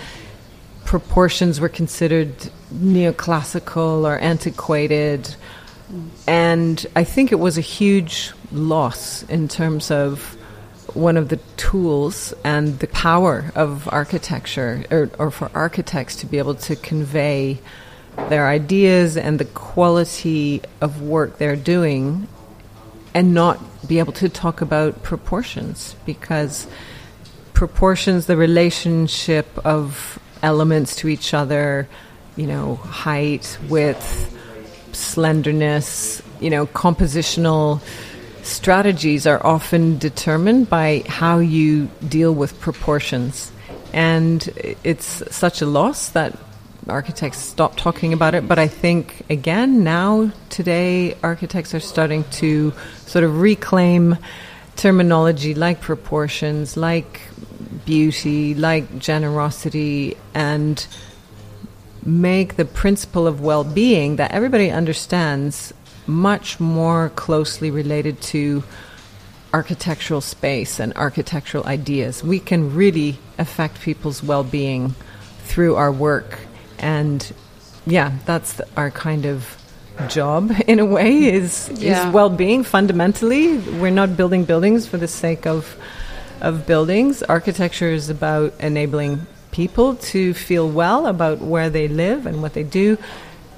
Proportions 0.88 1.60
were 1.60 1.68
considered 1.68 2.34
neoclassical 2.72 4.06
or 4.06 4.18
antiquated. 4.20 5.36
And 6.26 6.86
I 6.96 7.04
think 7.04 7.30
it 7.30 7.38
was 7.38 7.58
a 7.58 7.60
huge 7.60 8.32
loss 8.50 9.22
in 9.24 9.48
terms 9.48 9.90
of 9.90 10.34
one 10.94 11.18
of 11.18 11.28
the 11.28 11.36
tools 11.58 12.32
and 12.42 12.78
the 12.78 12.86
power 12.86 13.52
of 13.54 13.86
architecture, 13.92 14.82
or, 14.90 15.10
or 15.18 15.30
for 15.30 15.50
architects 15.54 16.16
to 16.16 16.26
be 16.26 16.38
able 16.38 16.54
to 16.54 16.74
convey 16.74 17.58
their 18.30 18.48
ideas 18.48 19.18
and 19.18 19.38
the 19.38 19.44
quality 19.44 20.62
of 20.80 21.02
work 21.02 21.36
they're 21.36 21.54
doing 21.54 22.26
and 23.12 23.34
not 23.34 23.60
be 23.86 23.98
able 23.98 24.14
to 24.14 24.30
talk 24.30 24.62
about 24.62 25.02
proportions 25.02 25.96
because 26.06 26.66
proportions, 27.52 28.24
the 28.24 28.38
relationship 28.38 29.46
of 29.66 30.18
elements 30.42 30.96
to 30.96 31.08
each 31.08 31.34
other, 31.34 31.88
you 32.36 32.46
know, 32.46 32.76
height, 32.76 33.58
width, 33.68 34.34
slenderness, 34.92 36.22
you 36.40 36.50
know, 36.50 36.66
compositional 36.66 37.80
strategies 38.42 39.26
are 39.26 39.44
often 39.44 39.98
determined 39.98 40.70
by 40.70 41.02
how 41.06 41.38
you 41.38 41.90
deal 42.08 42.34
with 42.34 42.58
proportions. 42.60 43.52
And 43.92 44.48
it's 44.84 45.22
such 45.34 45.60
a 45.60 45.66
loss 45.66 46.10
that 46.10 46.36
architects 46.88 47.38
stop 47.38 47.76
talking 47.76 48.12
about 48.12 48.34
it. 48.34 48.48
But 48.48 48.58
I 48.58 48.68
think, 48.68 49.24
again, 49.28 49.84
now, 49.84 50.32
today, 50.48 51.16
architects 51.22 51.74
are 51.74 51.80
starting 51.80 52.24
to 52.42 52.72
sort 53.06 53.24
of 53.24 53.40
reclaim 53.40 54.16
terminology 54.76 55.54
like 55.54 55.80
proportions, 55.80 56.76
like 56.76 57.20
beauty, 57.88 58.54
like 58.54 58.98
generosity, 58.98 60.14
and 60.34 60.86
make 62.04 62.56
the 62.56 62.66
principle 62.66 63.26
of 63.26 63.40
well 63.40 63.64
being 63.64 64.16
that 64.16 64.30
everybody 64.30 64.70
understands 64.70 65.72
much 66.06 66.60
more 66.60 67.08
closely 67.16 67.70
related 67.70 68.20
to 68.20 68.62
architectural 69.54 70.20
space 70.20 70.78
and 70.78 70.92
architectural 70.96 71.64
ideas. 71.64 72.22
We 72.22 72.40
can 72.40 72.74
really 72.74 73.16
affect 73.38 73.80
people's 73.80 74.22
well 74.22 74.44
being 74.44 74.94
through 75.44 75.76
our 75.76 75.90
work 75.90 76.40
and 76.78 77.32
yeah, 77.86 78.12
that's 78.26 78.60
our 78.76 78.90
kind 78.90 79.24
of 79.24 79.56
job 80.10 80.52
in 80.66 80.78
a 80.78 80.84
way 80.84 81.24
is 81.24 81.70
yeah. 81.74 82.06
is 82.06 82.14
well-being 82.14 82.62
fundamentally 82.62 83.58
we're 83.80 83.90
not 83.90 84.16
building 84.16 84.44
buildings 84.44 84.86
for 84.86 84.96
the 84.96 85.08
sake 85.08 85.44
of 85.44 85.76
of 86.40 86.66
buildings 86.66 87.22
architecture 87.22 87.90
is 87.90 88.08
about 88.10 88.52
enabling 88.60 89.26
people 89.50 89.96
to 89.96 90.34
feel 90.34 90.68
well 90.68 91.06
about 91.06 91.38
where 91.38 91.70
they 91.70 91.88
live 91.88 92.26
and 92.26 92.42
what 92.42 92.52
they 92.54 92.62
do 92.62 92.96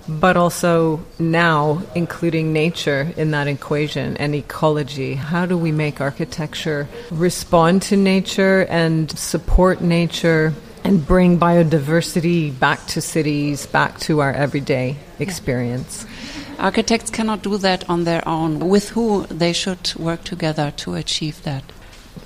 but 0.09 0.37
also 0.37 1.05
now 1.19 1.83
including 1.95 2.53
nature 2.53 3.13
in 3.17 3.31
that 3.31 3.47
equation 3.47 4.17
and 4.17 4.35
ecology 4.35 5.15
how 5.15 5.47
do 5.47 5.57
we 5.57 5.73
make 5.73 6.01
architecture 6.01 6.89
respond 7.11 7.83
to 7.83 7.97
nature 7.97 8.67
and 8.69 9.11
support 9.19 9.81
nature 9.81 10.55
and 10.85 11.07
bring 11.07 11.39
biodiversity 11.39 12.59
back 12.59 12.87
to 12.87 13.01
cities, 13.01 13.67
back 13.67 13.99
to 14.01 14.21
our 14.21 14.33
everyday 14.33 14.97
experience. 15.19 16.05
Yeah. 16.05 16.65
Architects 16.65 17.11
cannot 17.11 17.43
do 17.43 17.57
that 17.59 17.89
on 17.89 18.05
their 18.05 18.27
own. 18.29 18.69
With 18.69 18.91
who 18.91 19.27
they 19.27 19.53
should 19.53 19.95
work 19.97 20.25
together 20.25 20.73
to 20.79 20.95
achieve 20.95 21.43
that? 21.45 21.65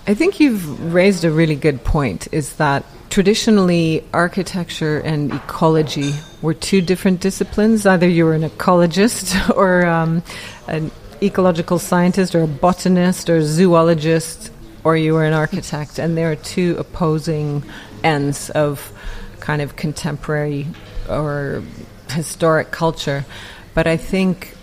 I 0.06 0.14
think 0.14 0.40
you've 0.40 0.92
raised 0.92 1.24
a 1.24 1.30
really 1.30 1.56
good 1.56 1.84
point 1.84 2.28
is 2.32 2.56
that 2.56 2.84
traditionally 3.10 4.04
architecture 4.12 4.98
and 4.98 5.32
ecology 5.32 6.12
were 6.42 6.54
two 6.54 6.82
different 6.82 7.20
disciplines. 7.20 7.86
Either 7.86 8.08
you 8.08 8.24
were 8.24 8.34
an 8.34 8.42
ecologist 8.42 9.50
or 9.56 9.86
um, 9.86 10.22
an 10.68 10.90
ecological 11.22 11.78
scientist 11.78 12.34
or 12.34 12.42
a 12.42 12.46
botanist 12.46 13.30
or 13.30 13.36
a 13.36 13.42
zoologist 13.42 14.50
or 14.84 14.96
you 14.96 15.14
were 15.14 15.24
an 15.24 15.32
architect, 15.32 15.98
and 15.98 16.16
there 16.16 16.30
are 16.30 16.36
two 16.36 16.76
opposing 16.78 17.64
ends 18.02 18.50
of 18.50 18.92
kind 19.40 19.62
of 19.62 19.76
contemporary 19.76 20.66
or 21.08 21.62
historic 22.10 22.70
culture. 22.70 23.24
But 23.72 23.86
I 23.86 23.96
think 23.96 24.54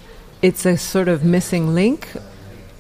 it's 0.43 0.65
a 0.65 0.78
sort 0.78 1.07
of 1.07 1.26
missing 1.26 1.74
link. 1.74 2.09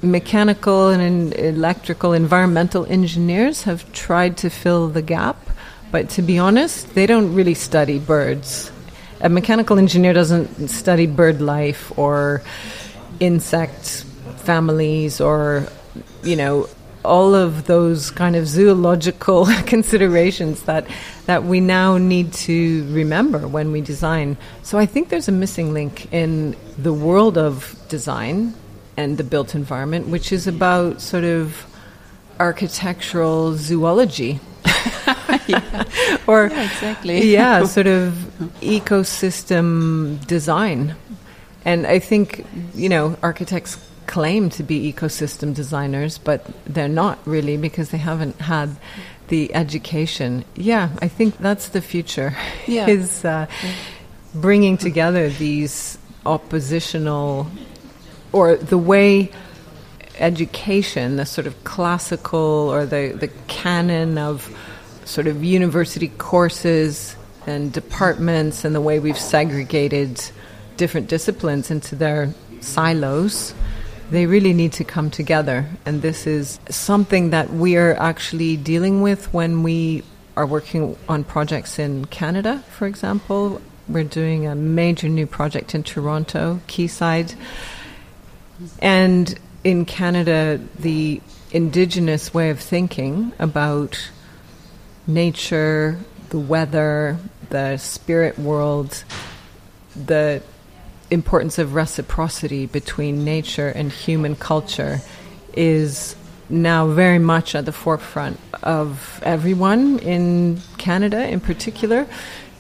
Mechanical 0.03 0.89
and 0.89 1.31
electrical 1.35 2.13
environmental 2.13 2.85
engineers 2.87 3.63
have 3.63 3.91
tried 3.93 4.35
to 4.37 4.49
fill 4.49 4.87
the 4.87 5.01
gap, 5.03 5.37
but 5.91 6.09
to 6.09 6.23
be 6.23 6.39
honest, 6.39 6.95
they 6.95 7.05
don't 7.05 7.35
really 7.35 7.53
study 7.53 7.99
birds. 7.99 8.71
A 9.19 9.29
mechanical 9.29 9.77
engineer 9.77 10.13
doesn't 10.13 10.69
study 10.69 11.05
bird 11.05 11.39
life 11.39 11.95
or 11.99 12.41
insect 13.19 14.03
families 14.37 15.21
or, 15.21 15.67
you 16.23 16.35
know, 16.35 16.67
all 17.05 17.35
of 17.35 17.65
those 17.65 18.09
kind 18.09 18.35
of 18.35 18.47
zoological 18.47 19.45
considerations 19.65 20.63
that 20.63 20.85
that 21.27 21.43
we 21.43 21.59
now 21.59 21.97
need 21.97 22.33
to 22.33 22.91
remember 22.91 23.47
when 23.47 23.71
we 23.71 23.81
design. 23.81 24.37
So 24.63 24.79
I 24.79 24.87
think 24.87 25.09
there's 25.09 25.27
a 25.27 25.31
missing 25.31 25.73
link 25.73 26.11
in 26.11 26.55
the 26.77 26.93
world 26.93 27.37
of 27.37 27.75
design 27.87 28.55
and 28.97 29.17
the 29.17 29.23
built 29.23 29.55
environment, 29.55 30.07
which 30.07 30.31
is 30.31 30.47
about 30.47 31.01
sort 31.01 31.23
of 31.23 31.65
architectural 32.39 33.55
zoology. 33.55 34.39
yeah. 35.47 35.83
or 36.27 36.47
yeah, 36.47 36.63
exactly. 36.63 37.25
yeah, 37.31 37.63
sort 37.65 37.87
of 37.87 38.13
ecosystem 38.61 40.25
design. 40.27 40.95
And 41.63 41.85
I 41.85 41.99
think, 41.99 42.45
you 42.73 42.89
know, 42.89 43.17
architects 43.21 43.77
claim 44.07 44.49
to 44.49 44.63
be 44.63 44.91
ecosystem 44.91 45.53
designers, 45.53 46.17
but 46.17 46.45
they're 46.65 46.89
not 46.89 47.19
really 47.25 47.55
because 47.55 47.91
they 47.91 47.97
haven't 47.97 48.39
had 48.41 48.75
the 49.27 49.53
education. 49.55 50.43
Yeah, 50.55 50.89
I 51.01 51.07
think 51.07 51.37
that's 51.37 51.69
the 51.69 51.81
future. 51.81 52.35
Yeah. 52.67 52.87
is 52.87 53.23
uh, 53.23 53.47
bringing 54.35 54.77
together 54.77 55.29
these 55.29 55.97
oppositional, 56.25 57.47
or 58.31 58.55
the 58.55 58.77
way 58.77 59.31
education, 60.17 61.15
the 61.17 61.25
sort 61.25 61.47
of 61.47 61.63
classical 61.63 62.39
or 62.39 62.85
the, 62.85 63.15
the 63.19 63.29
canon 63.47 64.17
of 64.17 64.55
sort 65.05 65.27
of 65.27 65.43
university 65.43 66.09
courses 66.17 67.15
and 67.47 67.73
departments 67.73 68.63
and 68.63 68.75
the 68.75 68.81
way 68.81 68.99
we've 68.99 69.17
segregated 69.17 70.21
different 70.77 71.07
disciplines 71.07 71.71
into 71.71 71.95
their 71.95 72.33
silos 72.59 73.53
they 74.11 74.25
really 74.25 74.53
need 74.53 74.73
to 74.73 74.83
come 74.83 75.09
together. 75.09 75.65
And 75.85 76.01
this 76.01 76.27
is 76.27 76.59
something 76.69 77.29
that 77.29 77.49
we 77.49 77.77
are 77.77 77.95
actually 77.95 78.57
dealing 78.57 79.01
with 79.01 79.33
when 79.33 79.63
we 79.63 80.03
are 80.35 80.45
working 80.45 80.97
on 81.07 81.23
projects 81.23 81.79
in 81.79 82.05
Canada, 82.05 82.59
for 82.69 82.87
example. 82.87 83.61
We're 83.87 84.03
doing 84.03 84.45
a 84.45 84.53
major 84.53 85.07
new 85.07 85.25
project 85.25 85.73
in 85.73 85.83
Toronto, 85.83 86.59
Quayside. 86.67 87.33
And 88.81 89.37
in 89.63 89.85
Canada, 89.85 90.59
the 90.79 91.21
indigenous 91.51 92.33
way 92.33 92.49
of 92.49 92.59
thinking 92.59 93.33
about 93.39 94.09
nature, 95.07 95.99
the 96.29 96.39
weather, 96.39 97.17
the 97.49 97.77
spirit 97.77 98.39
world, 98.39 99.03
the 99.95 100.41
importance 101.09 101.59
of 101.59 101.75
reciprocity 101.75 102.65
between 102.65 103.25
nature 103.25 103.67
and 103.67 103.91
human 103.91 104.35
culture 104.35 105.01
is 105.53 106.15
now 106.49 106.87
very 106.87 107.19
much 107.19 107.55
at 107.55 107.65
the 107.65 107.71
forefront 107.71 108.39
of 108.63 109.19
everyone 109.23 109.99
in 109.99 110.61
Canada, 110.77 111.27
in 111.27 111.39
particular, 111.39 112.07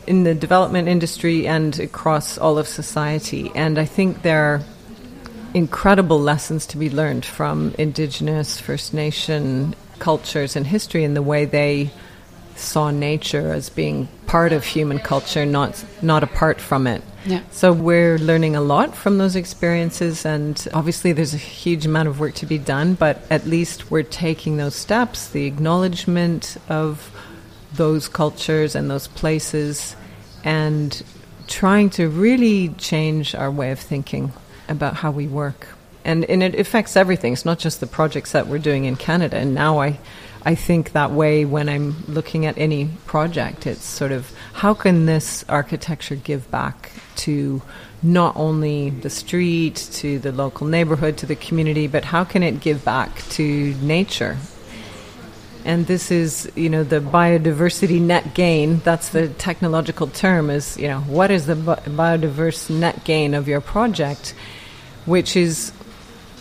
in 0.07 0.23
the 0.23 0.33
development 0.33 0.87
industry 0.87 1.47
and 1.47 1.79
across 1.79 2.37
all 2.37 2.57
of 2.57 2.67
society. 2.67 3.51
And 3.55 3.77
I 3.77 3.85
think 3.85 4.21
there 4.21 4.61
incredible 5.53 6.19
lessons 6.19 6.65
to 6.67 6.77
be 6.77 6.89
learned 6.89 7.25
from 7.25 7.73
Indigenous, 7.77 8.59
First 8.59 8.93
Nation 8.93 9.75
cultures 9.99 10.55
and 10.55 10.65
history 10.65 11.03
in 11.03 11.13
the 11.13 11.21
way 11.21 11.45
they 11.45 11.91
saw 12.55 12.91
nature 12.91 13.51
as 13.53 13.69
being 13.69 14.07
part 14.27 14.51
of 14.51 14.65
human 14.65 14.99
culture, 14.99 15.45
not 15.45 15.83
not 16.01 16.23
apart 16.23 16.59
from 16.59 16.87
it. 16.87 17.01
Yeah. 17.25 17.41
So 17.51 17.71
we're 17.71 18.17
learning 18.17 18.55
a 18.55 18.61
lot 18.61 18.95
from 18.95 19.17
those 19.17 19.35
experiences, 19.35 20.25
and 20.25 20.67
obviously 20.73 21.11
there's 21.11 21.33
a 21.33 21.37
huge 21.37 21.85
amount 21.85 22.07
of 22.07 22.19
work 22.19 22.33
to 22.35 22.45
be 22.45 22.57
done. 22.57 22.95
But 22.95 23.21
at 23.29 23.45
least 23.45 23.91
we're 23.91 24.03
taking 24.03 24.57
those 24.57 24.75
steps, 24.75 25.27
the 25.29 25.45
acknowledgement 25.45 26.57
of 26.67 27.11
those 27.73 28.07
cultures 28.07 28.75
and 28.75 28.89
those 28.89 29.07
places, 29.07 29.95
and 30.43 31.03
trying 31.47 31.89
to 31.91 32.09
really 32.09 32.69
change 32.69 33.35
our 33.35 33.51
way 33.51 33.71
of 33.71 33.79
thinking 33.79 34.33
about 34.67 34.95
how 34.95 35.11
we 35.11 35.27
work. 35.27 35.67
And, 36.03 36.25
and 36.25 36.41
it 36.41 36.55
affects 36.55 36.97
everything. 36.97 37.33
It's 37.33 37.45
not 37.45 37.59
just 37.59 37.79
the 37.79 37.87
projects 37.87 38.31
that 38.31 38.47
we're 38.47 38.57
doing 38.59 38.85
in 38.85 38.95
Canada. 38.95 39.37
And 39.37 39.53
now 39.53 39.79
I 39.79 39.99
I 40.43 40.55
think 40.55 40.93
that 40.93 41.11
way 41.11 41.45
when 41.45 41.69
I'm 41.69 42.03
looking 42.07 42.47
at 42.47 42.57
any 42.57 42.89
project. 43.05 43.67
It's 43.67 43.85
sort 43.85 44.11
of 44.11 44.31
how 44.53 44.73
can 44.73 45.05
this 45.05 45.45
architecture 45.47 46.15
give 46.15 46.49
back 46.49 46.91
to 47.17 47.61
not 48.01 48.35
only 48.35 48.89
the 48.89 49.09
street, 49.09 49.75
to 49.93 50.17
the 50.17 50.31
local 50.31 50.65
neighborhood, 50.65 51.17
to 51.17 51.27
the 51.27 51.35
community, 51.35 51.85
but 51.85 52.05
how 52.05 52.23
can 52.23 52.41
it 52.41 52.59
give 52.59 52.83
back 52.83 53.21
to 53.29 53.75
nature? 53.81 54.37
And 55.63 55.85
this 55.85 56.11
is, 56.11 56.51
you 56.55 56.69
know, 56.69 56.83
the 56.83 56.99
biodiversity 56.99 58.01
net 58.01 58.33
gain. 58.33 58.79
That's 58.79 59.09
the 59.09 59.29
technological 59.29 60.07
term. 60.07 60.49
Is 60.49 60.77
you 60.77 60.87
know, 60.87 61.01
what 61.01 61.31
is 61.31 61.45
the 61.45 61.55
biodiverse 61.55 62.69
net 62.69 63.03
gain 63.03 63.33
of 63.33 63.47
your 63.47 63.61
project, 63.61 64.33
which 65.05 65.35
is 65.35 65.71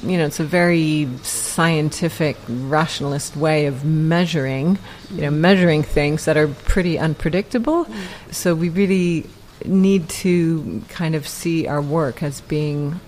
you 0.03 0.17
know, 0.17 0.25
it's 0.27 0.41
a 0.41 0.45
very 0.45 1.09
scientific, 1.23 2.37
rationalist 2.49 3.37
way 3.37 3.67
of 3.67 3.85
measuring, 3.85 4.79
you 5.11 5.23
know, 5.23 5.31
measuring 5.31 5.83
things 5.83 6.25
that 6.25 6.37
are 6.37 6.49
pretty 6.49 6.99
unpredictable. 6.99 7.87
So 8.31 8.55
we 8.55 8.71
really 8.71 9.27
need 9.65 10.09
to 10.09 10.83
kind 10.89 11.15
of 11.15 11.29
see 11.29 11.67
our 11.67 11.83
work 11.83 12.23
as 12.23 12.41
being 12.43 12.99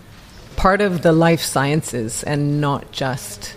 part 0.56 0.82
of 0.82 1.02
the 1.02 1.12
life 1.12 1.40
sciences 1.40 2.22
and 2.24 2.60
not 2.60 2.92
just 2.92 3.56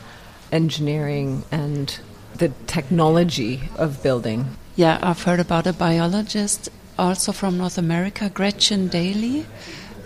engineering 0.52 1.44
and 1.52 2.00
the 2.38 2.50
technology 2.68 3.62
of 3.78 4.02
building. 4.04 4.46
Yeah, 4.76 5.00
I've 5.02 5.24
heard 5.24 5.40
about 5.40 5.68
a 5.68 5.74
biologist 5.74 6.70
also 6.98 7.32
from 7.32 7.58
North 7.58 7.78
America, 7.78 8.30
Gretchen 8.30 8.88
Daily. 8.88 9.46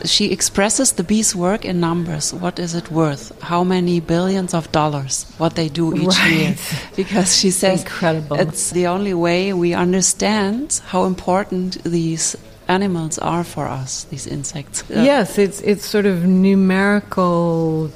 she 0.05 0.31
expresses 0.31 0.93
the 0.93 1.03
bees' 1.03 1.35
work 1.35 1.65
in 1.65 1.79
numbers. 1.79 2.33
What 2.33 2.59
is 2.59 2.73
it 2.75 2.91
worth? 2.91 3.39
How 3.41 3.63
many 3.63 3.99
billions 3.99 4.53
of 4.53 4.71
dollars? 4.71 5.25
What 5.37 5.55
they 5.55 5.69
do 5.69 5.93
each 5.95 6.07
right. 6.07 6.31
year? 6.31 6.55
Because 6.95 7.35
she 7.37 7.51
says 7.51 7.81
Incredible. 7.81 8.39
it's 8.39 8.71
the 8.71 8.87
only 8.87 9.13
way 9.13 9.53
we 9.53 9.73
understand 9.73 10.81
how 10.87 11.05
important 11.05 11.83
these 11.83 12.35
animals 12.67 13.17
are 13.19 13.43
for 13.43 13.67
us. 13.67 14.05
These 14.05 14.27
insects. 14.27 14.83
Yes, 14.89 15.37
it's 15.37 15.61
it's 15.61 15.85
sort 15.85 16.05
of 16.05 16.25
numerical 16.25 17.91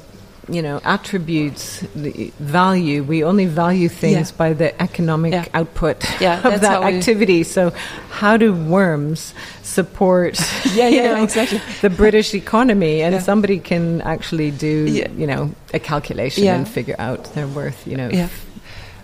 you 0.48 0.62
know 0.62 0.80
attributes 0.84 1.80
the 1.94 2.32
value 2.38 3.02
we 3.02 3.24
only 3.24 3.46
value 3.46 3.88
things 3.88 4.30
yeah. 4.30 4.36
by 4.36 4.52
the 4.52 4.82
economic 4.82 5.32
yeah. 5.32 5.46
output 5.54 6.04
yeah, 6.20 6.36
of 6.48 6.60
that 6.60 6.82
activity. 6.82 7.42
So 7.42 7.70
how 8.10 8.36
do 8.36 8.52
worms 8.52 9.34
support 9.62 10.38
yeah 10.74 10.88
yeah 10.88 11.14
know, 11.14 11.24
exactly. 11.24 11.60
the 11.80 11.90
british 11.90 12.34
economy? 12.34 13.02
And 13.02 13.22
somebody 13.22 13.58
can 13.58 14.00
actually 14.02 14.50
do 14.50 15.08
you 15.16 15.26
know 15.26 15.52
a 15.72 15.78
calculation 15.78 16.46
and 16.46 16.68
figure 16.68 16.96
out 16.98 17.24
their 17.34 17.48
worth 17.48 17.86
you 17.86 17.96
know 17.96 18.10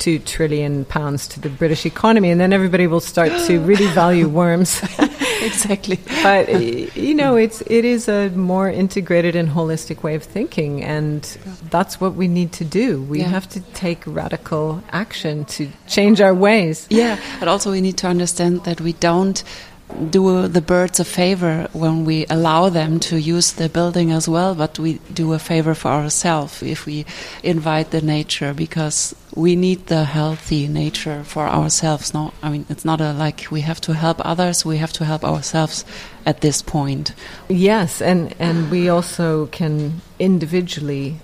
two 0.01 0.19
trillion 0.19 0.85
pounds 0.85 1.29
to 1.29 1.41
the 1.41 1.49
British 1.49 1.87
economy, 1.87 2.31
and 2.31 2.41
then 2.41 2.53
everybody 2.53 2.89
will 2.89 3.01
start 3.01 3.31
to 3.47 3.61
really 3.71 3.87
value 3.89 4.29
worms. 4.29 4.83
exactly. 5.43 6.01
But 6.23 6.49
you 6.97 7.15
know, 7.15 7.37
it's 7.37 7.61
it 7.67 7.85
is 7.85 8.09
a 8.09 8.31
more 8.31 8.69
integrated 8.69 9.37
and 9.37 9.49
holistic 9.49 10.03
way 10.03 10.17
of 10.17 10.25
thinking, 10.25 10.83
and 10.83 11.23
that's 11.71 12.01
what 12.01 12.15
we 12.15 12.27
need 12.27 12.53
to 12.55 12.65
do. 12.65 13.03
We 13.03 13.21
yeah. 13.21 13.29
have 13.29 13.49
to 13.51 13.61
take 13.75 14.03
radical 14.07 14.83
action 14.91 15.45
to 15.57 15.69
change 15.87 16.21
our 16.21 16.35
ways. 16.35 16.87
Yeah, 16.91 17.21
but 17.39 17.47
also 17.47 17.71
we 17.71 17.81
need 17.81 17.99
to 17.99 18.09
understand 18.09 18.65
that 18.65 18.81
we 18.81 18.95
don't 18.95 19.45
do 20.11 20.49
the 20.49 20.61
birds 20.61 21.01
a 21.01 21.05
favor 21.05 21.68
when 21.72 22.05
we 22.05 22.26
allow 22.30 22.68
them 22.68 23.01
to 23.01 23.20
use 23.20 23.53
the 23.53 23.68
building 23.68 24.11
as 24.12 24.28
well, 24.28 24.55
but 24.55 24.78
we 24.78 24.95
do 25.12 25.32
a 25.32 25.38
favor 25.38 25.74
for 25.74 25.88
ourselves 25.88 26.62
if 26.62 26.86
we 26.86 27.05
invite 27.43 27.91
the 27.91 28.01
nature 28.01 28.55
because 28.55 29.14
we 29.34 29.57
need 29.57 29.86
the 29.86 30.05
healthy 30.05 30.68
nature 30.68 31.22
for 31.24 31.47
ourselves. 31.47 32.14
No, 32.14 32.32
I 32.43 32.51
mean 32.51 32.66
it's 32.68 32.84
not 32.84 33.01
a 33.01 33.12
like 33.12 33.47
we 33.51 33.61
have 33.62 33.80
to 33.82 33.95
help 33.95 34.20
others; 34.24 34.64
we 34.64 34.78
have 34.78 34.93
to 34.95 35.05
help 35.05 35.24
ourselves 35.24 35.84
at 36.26 36.41
this 36.41 36.62
point. 36.62 37.12
Yes, 37.49 38.01
and 38.01 38.34
and 38.38 38.70
we 38.70 38.88
also 38.88 39.47
can 39.47 40.01
individually 40.18 41.20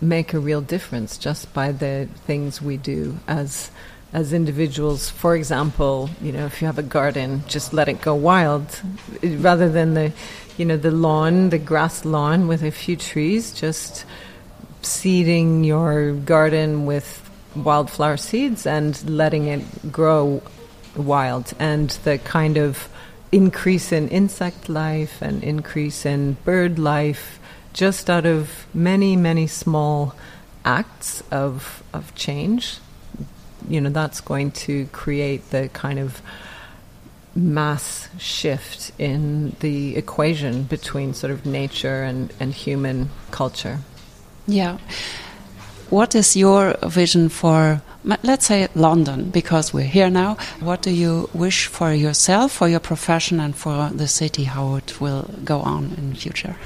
make 0.00 0.32
a 0.32 0.38
real 0.38 0.60
difference 0.62 1.18
just 1.18 1.52
by 1.52 1.72
the 1.72 2.08
things 2.26 2.62
we 2.62 2.76
do 2.76 3.18
as 3.28 3.70
as 4.12 4.32
individuals. 4.32 5.08
For 5.08 5.36
example, 5.36 6.10
you 6.20 6.32
know, 6.32 6.46
if 6.46 6.60
you 6.60 6.66
have 6.66 6.78
a 6.78 6.82
garden, 6.82 7.42
just 7.46 7.72
let 7.72 7.88
it 7.88 8.00
go 8.00 8.14
wild, 8.14 8.80
rather 9.22 9.68
than 9.68 9.94
the, 9.94 10.12
you 10.56 10.64
know, 10.64 10.76
the 10.76 10.90
lawn, 10.90 11.50
the 11.50 11.58
grass 11.58 12.04
lawn 12.04 12.48
with 12.48 12.62
a 12.62 12.70
few 12.70 12.96
trees. 12.96 13.52
Just 13.52 14.04
seeding 14.82 15.62
your 15.64 16.12
garden 16.12 16.86
with 16.86 17.30
wildflower 17.54 18.16
seeds 18.16 18.66
and 18.66 19.08
letting 19.08 19.46
it 19.46 19.92
grow 19.92 20.42
wild, 20.96 21.52
and 21.58 21.90
the 22.04 22.18
kind 22.18 22.56
of 22.56 22.88
increase 23.32 23.92
in 23.92 24.08
insect 24.08 24.68
life 24.68 25.22
and 25.22 25.44
increase 25.44 26.04
in 26.04 26.36
bird 26.44 26.78
life, 26.78 27.38
just 27.72 28.10
out 28.10 28.26
of 28.26 28.66
many, 28.74 29.14
many 29.14 29.46
small 29.46 30.14
acts 30.64 31.22
of 31.30 31.82
of 31.92 32.14
change 32.14 32.78
you 33.68 33.80
know 33.80 33.90
that's 33.90 34.20
going 34.20 34.50
to 34.52 34.86
create 34.86 35.50
the 35.50 35.68
kind 35.72 35.98
of 35.98 36.22
mass 37.34 38.08
shift 38.18 38.92
in 38.98 39.54
the 39.60 39.96
equation 39.96 40.64
between 40.64 41.14
sort 41.14 41.32
of 41.32 41.46
nature 41.46 42.02
and, 42.02 42.32
and 42.40 42.52
human 42.52 43.10
culture. 43.30 43.78
Yeah. 44.46 44.78
What 45.90 46.14
is 46.14 46.36
your 46.36 46.76
vision 46.84 47.28
for, 47.28 47.82
let's 48.22 48.46
say, 48.46 48.68
London, 48.74 49.30
because 49.30 49.74
we're 49.74 49.84
here 49.84 50.10
now? 50.10 50.36
What 50.60 50.82
do 50.82 50.90
you 50.90 51.28
wish 51.34 51.66
for 51.66 51.92
yourself, 51.92 52.52
for 52.52 52.68
your 52.68 52.80
profession, 52.80 53.40
and 53.40 53.56
for 53.56 53.90
the 53.90 54.06
city, 54.06 54.44
how 54.44 54.76
it 54.76 55.00
will 55.00 55.28
go 55.44 55.60
on 55.60 55.94
in 55.96 56.10
the 56.10 56.16
future? 56.16 56.56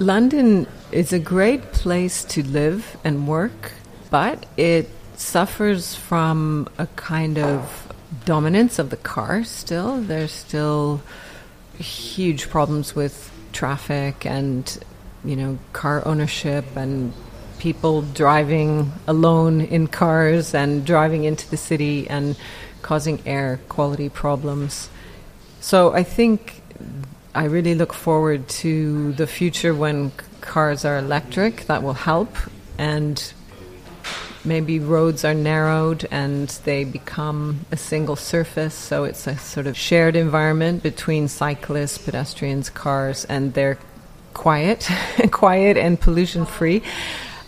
London 0.00 0.66
is 0.92 1.12
a 1.12 1.18
great 1.18 1.72
place 1.72 2.24
to 2.24 2.42
live 2.42 2.96
and 3.04 3.28
work, 3.28 3.72
but 4.10 4.46
it 4.56 4.88
suffers 5.18 5.94
from 5.94 6.68
a 6.78 6.86
kind 6.96 7.38
of 7.38 7.92
dominance 8.24 8.78
of 8.78 8.90
the 8.90 8.96
car 8.96 9.44
still. 9.44 10.00
There's 10.00 10.32
still 10.32 11.02
huge 11.76 12.48
problems 12.48 12.94
with 12.94 13.30
traffic 13.52 14.24
and, 14.24 14.78
you 15.24 15.36
know, 15.36 15.58
car 15.72 16.06
ownership 16.06 16.64
and 16.76 17.12
people 17.58 18.02
driving 18.02 18.92
alone 19.06 19.60
in 19.60 19.88
cars 19.88 20.54
and 20.54 20.84
driving 20.84 21.24
into 21.24 21.50
the 21.50 21.56
city 21.56 22.08
and 22.08 22.36
causing 22.82 23.20
air 23.26 23.58
quality 23.68 24.08
problems. 24.08 24.88
So 25.60 25.92
I 25.92 26.04
think 26.04 26.62
I 27.34 27.44
really 27.44 27.74
look 27.74 27.92
forward 27.92 28.48
to 28.48 29.12
the 29.14 29.26
future 29.26 29.74
when 29.74 30.12
cars 30.40 30.84
are 30.84 30.96
electric. 30.96 31.66
That 31.66 31.82
will 31.82 31.94
help. 31.94 32.36
And 32.78 33.32
maybe 34.44 34.78
roads 34.78 35.24
are 35.24 35.34
narrowed 35.34 36.06
and 36.10 36.48
they 36.64 36.84
become 36.84 37.66
a 37.70 37.76
single 37.76 38.16
surface, 38.16 38.74
so 38.74 39.04
it's 39.04 39.26
a 39.26 39.36
sort 39.36 39.66
of 39.66 39.76
shared 39.76 40.16
environment 40.16 40.82
between 40.82 41.28
cyclists, 41.28 41.98
pedestrians, 41.98 42.70
cars, 42.70 43.24
and 43.26 43.54
they're 43.54 43.78
quiet, 44.34 44.88
quiet 45.30 45.76
and 45.76 46.00
pollution 46.00 46.46
free. 46.46 46.82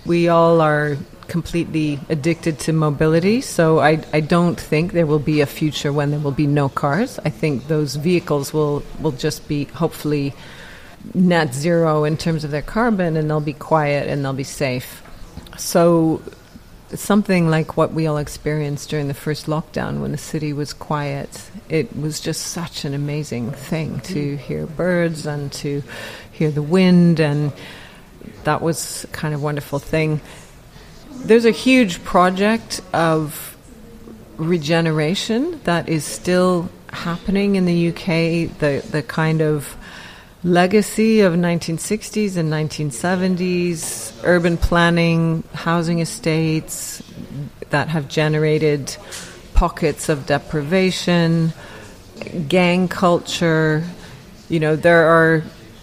We 0.05 0.29
all 0.29 0.61
are 0.61 0.97
completely 1.29 2.01
addicted 2.09 2.59
to 2.59 2.73
mobility, 2.73 3.41
so 3.41 3.79
I, 3.79 4.03
I 4.13 4.21
don't 4.21 4.59
think 4.59 4.93
there 4.93 5.07
will 5.07 5.21
be 5.21 5.41
a 5.41 5.47
future 5.47 5.93
when 5.93 6.11
there 6.11 6.21
will 6.21 6.33
be 6.33 6.47
no 6.47 6.69
cars. 6.69 7.19
I 7.25 7.31
think 7.31 7.69
those 7.69 7.95
vehicles 7.97 8.53
will, 8.53 8.83
will 9.01 9.13
just 9.13 9.47
be 9.47 9.65
hopefully 9.65 10.35
net 11.15 11.55
zero 11.55 12.05
in 12.05 12.17
terms 12.17 12.45
of 12.45 12.51
their 12.51 12.63
carbon 12.63 13.17
and 13.17 13.31
they'll 13.31 13.41
be 13.41 13.55
quiet 13.55 14.09
and 14.09 14.25
they'll 14.25 14.33
be 14.33 14.45
safe. 14.45 15.03
So 15.57 16.21
something 16.95 17.49
like 17.49 17.77
what 17.77 17.93
we 17.93 18.07
all 18.07 18.19
experienced 18.19 18.91
during 18.91 19.09
the 19.09 19.15
first 19.15 19.47
lockdown 19.47 20.01
when 20.01 20.13
the 20.13 20.19
city 20.19 20.53
was 20.53 20.73
quiet. 20.73 21.51
It 21.69 21.97
was 21.97 22.21
just 22.21 22.49
such 22.49 22.85
an 22.85 22.95
amazing 22.95 23.53
thing 23.53 24.01
to 24.01 24.15
mm-hmm. 24.15 24.37
hear 24.37 24.67
birds 24.67 25.27
and 25.27 25.53
to 25.55 25.83
hear 26.33 26.51
the 26.51 26.63
wind, 26.63 27.21
and 27.21 27.53
that 28.45 28.61
was 28.63 29.07
kind 29.13 29.35
of 29.35 29.43
wonderful 29.43 29.79
thing. 29.79 30.21
There's 31.11 31.45
a 31.45 31.51
huge 31.51 32.03
project 32.03 32.81
of 32.93 33.57
regeneration 34.37 35.61
that 35.65 35.89
is 35.89 36.05
still 36.05 36.71
happening 36.93 37.57
in 37.57 37.67
the 37.67 37.89
UK. 37.89 38.59
The 38.59 38.85
the 38.91 39.03
kind 39.07 39.43
of 39.43 39.77
legacy 40.43 41.21
of 41.21 41.35
1960s 41.35 42.37
and 42.37 42.51
1970s 42.51 44.19
urban 44.25 44.57
planning, 44.57 45.45
housing 45.53 45.99
estates 45.99 47.03
that 47.71 47.89
have 47.89 48.09
generated 48.09 48.97
pockets 49.55 50.09
of 50.09 50.27
deprivation, 50.27 51.53
gang 52.49 52.89
culture. 52.89 53.85
You 54.49 54.61
know, 54.61 54.77
there 54.77 55.07
are 55.07 55.43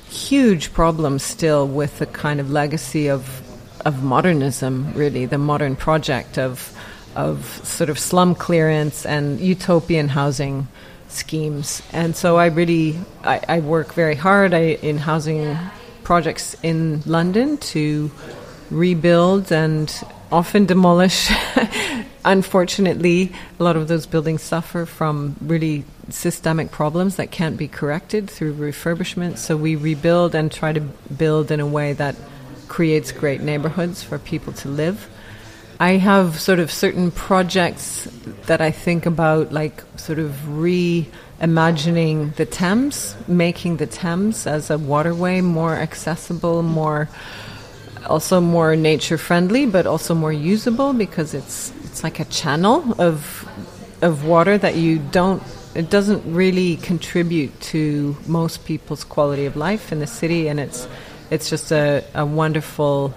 huge 0.09 0.73
problems 0.73 1.23
still 1.23 1.67
with 1.67 1.99
the 1.99 2.05
kind 2.05 2.39
of 2.39 2.51
legacy 2.51 3.09
of 3.09 3.43
of 3.85 4.03
modernism, 4.03 4.91
really, 4.95 5.25
the 5.25 5.37
modern 5.37 5.75
project 5.75 6.37
of 6.37 6.75
of 7.15 7.61
sort 7.63 7.89
of 7.89 7.97
slum 7.97 8.35
clearance 8.35 9.05
and 9.05 9.39
utopian 9.39 10.07
housing 10.09 10.67
schemes. 11.07 11.81
And 11.91 12.15
so 12.15 12.37
I 12.37 12.47
really 12.47 12.99
I, 13.23 13.41
I 13.47 13.59
work 13.59 13.93
very 13.93 14.15
hard 14.15 14.53
I, 14.53 14.77
in 14.81 14.97
housing 14.97 15.57
projects 16.03 16.55
in 16.63 17.01
London 17.05 17.57
to 17.57 18.11
rebuild 18.69 19.51
and 19.51 19.93
often 20.31 20.65
demolish. 20.65 21.29
Unfortunately, 22.25 23.31
a 23.59 23.63
lot 23.63 23.77
of 23.77 23.87
those 23.87 24.05
buildings 24.05 24.41
suffer 24.41 24.85
from 24.85 25.37
really 25.41 25.85
systemic 26.09 26.71
problems 26.71 27.15
that 27.15 27.31
can't 27.31 27.57
be 27.57 27.67
corrected 27.67 28.29
through 28.29 28.53
refurbishment. 28.53 29.37
So 29.37 29.55
we 29.55 29.75
rebuild 29.75 30.35
and 30.35 30.51
try 30.51 30.73
to 30.73 30.81
build 30.81 31.51
in 31.51 31.59
a 31.59 31.67
way 31.67 31.93
that 31.93 32.15
creates 32.67 33.11
great 33.11 33.41
neighborhoods 33.41 34.03
for 34.03 34.19
people 34.19 34.53
to 34.53 34.67
live. 34.67 35.09
I 35.79 35.97
have 35.97 36.39
sort 36.39 36.57
of 36.59 36.71
certain 36.71 37.11
projects 37.11 38.07
that 38.47 38.61
I 38.61 38.71
think 38.71 39.05
about, 39.05 39.53
like 39.53 39.83
sort 39.95 40.17
of 40.17 40.31
reimagining 40.47 42.33
the 42.35 42.47
Thames, 42.47 43.15
making 43.27 43.77
the 43.77 43.85
Thames 43.85 44.47
as 44.47 44.71
a 44.71 44.79
waterway 44.79 45.41
more 45.41 45.75
accessible, 45.75 46.63
more 46.63 47.09
also 48.07 48.41
more 48.41 48.75
nature 48.75 49.17
friendly, 49.17 49.67
but 49.67 49.85
also 49.85 50.15
more 50.15 50.33
usable 50.33 50.93
because 50.93 51.33
it's 51.35 51.71
it's 51.83 52.03
like 52.03 52.19
a 52.19 52.25
channel 52.25 52.99
of 52.99 53.47
of 54.01 54.25
water 54.25 54.57
that 54.57 54.75
you 54.75 54.97
don't 54.97 55.43
it 55.75 55.91
doesn't 55.91 56.23
really 56.33 56.77
contribute 56.77 57.59
to 57.61 58.17
most 58.25 58.65
people's 58.65 59.03
quality 59.03 59.45
of 59.45 59.55
life 59.55 59.91
in 59.91 59.99
the 59.99 60.07
city, 60.07 60.47
and 60.47 60.59
it's 60.59 60.87
it's 61.29 61.51
just 61.51 61.71
a, 61.71 62.03
a 62.15 62.25
wonderful 62.25 63.13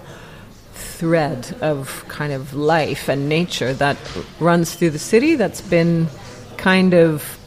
thread 0.81 1.57
of 1.61 2.05
kind 2.09 2.33
of 2.33 2.55
life 2.55 3.09
and 3.09 3.29
nature 3.29 3.73
that 3.75 3.97
runs 4.39 4.75
through 4.75 4.91
the 4.91 4.99
city 4.99 5.35
that's 5.37 5.61
been 5.61 6.09
kind 6.57 6.95
of 6.95 7.39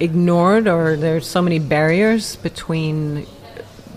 ignored, 0.00 0.68
or 0.68 0.96
there's 0.96 1.26
so 1.26 1.42
many 1.42 1.58
barriers 1.58 2.36
between 2.36 3.26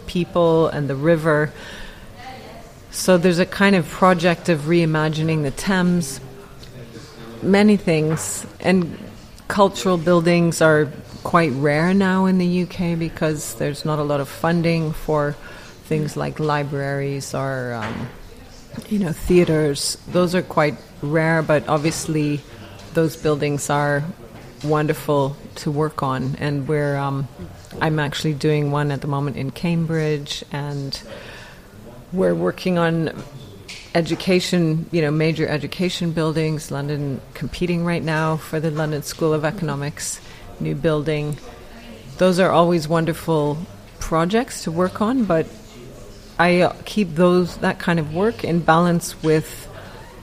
people 0.08 0.68
and 0.68 0.90
the 0.90 0.96
river. 0.96 1.52
So 2.92 3.18
there's 3.18 3.40
a 3.40 3.46
kind 3.46 3.76
of 3.76 3.88
project 3.88 4.50
of 4.50 4.62
reimagining 4.62 5.44
the 5.44 5.52
Thames. 5.52 6.20
Many 7.42 7.78
things 7.78 8.46
and 8.60 8.98
cultural 9.48 9.98
buildings 9.98 10.62
are 10.62 10.92
quite 11.24 11.52
rare 11.54 11.94
now 11.94 12.26
in 12.26 12.38
the 12.38 12.64
UK 12.64 12.98
because 12.98 13.56
there's 13.56 13.84
not 13.84 14.00
a 14.00 14.04
lot 14.04 14.20
of 14.20 14.30
funding 14.30 14.94
for 14.94 15.36
things 15.86 16.16
like 16.16 16.40
libraries 16.40 17.34
or 17.34 17.74
um, 17.74 18.08
you 18.90 19.00
know, 19.00 19.12
theaters, 19.12 19.98
those 20.08 20.36
are 20.36 20.42
quite 20.42 20.76
rare, 21.02 21.42
but 21.42 21.68
obviously 21.68 22.42
those 22.94 23.16
buildings 23.16 23.70
are 23.70 24.04
wonderful 24.64 25.36
to 25.56 25.72
work 25.72 26.04
on. 26.04 26.36
And 26.40 26.68
we're, 26.68 26.96
um, 26.98 27.28
I'm 27.82 28.00
actually 28.00 28.34
doing 28.34 28.72
one 28.72 28.92
at 28.92 29.02
the 29.02 29.08
moment 29.08 29.38
in 29.38 29.52
Cambridge, 29.52 30.44
and 30.52 31.00
we're 32.12 32.36
working 32.36 32.78
on 32.78 33.12
education, 33.94 34.90
you 34.92 35.02
know, 35.02 35.12
major 35.12 35.48
education 35.48 36.12
buildings. 36.12 36.72
London 36.72 37.22
competing 37.34 37.86
right 37.86 38.04
now 38.04 38.38
for 38.38 38.60
the 38.60 38.72
London 38.72 39.04
School 39.04 39.34
of 39.34 39.46
Economics 39.46 40.20
new 40.60 40.76
building. 40.76 41.38
Those 42.18 42.40
are 42.40 42.52
always 42.52 42.88
wonderful 42.88 43.58
projects 44.00 44.64
to 44.64 44.72
work 44.72 45.02
on, 45.02 45.26
but 45.26 45.48
I 46.38 46.62
uh, 46.62 46.76
keep 46.86 47.16
those 47.16 47.58
that 47.58 47.80
kind 47.80 48.00
of 48.00 48.14
work 48.14 48.44
in 48.44 48.60
balance 48.60 49.22
with 49.24 49.70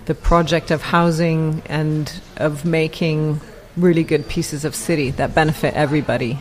the 0.07 0.15
project 0.15 0.71
of 0.71 0.83
housing 0.83 1.63
and 1.67 2.13
of 2.37 2.65
making 2.65 3.41
really 3.77 4.05
good 4.05 4.29
pieces 4.29 4.65
of 4.65 4.75
city 4.75 5.11
that 5.13 5.35
benefit 5.35 5.75
everybody. 5.75 6.39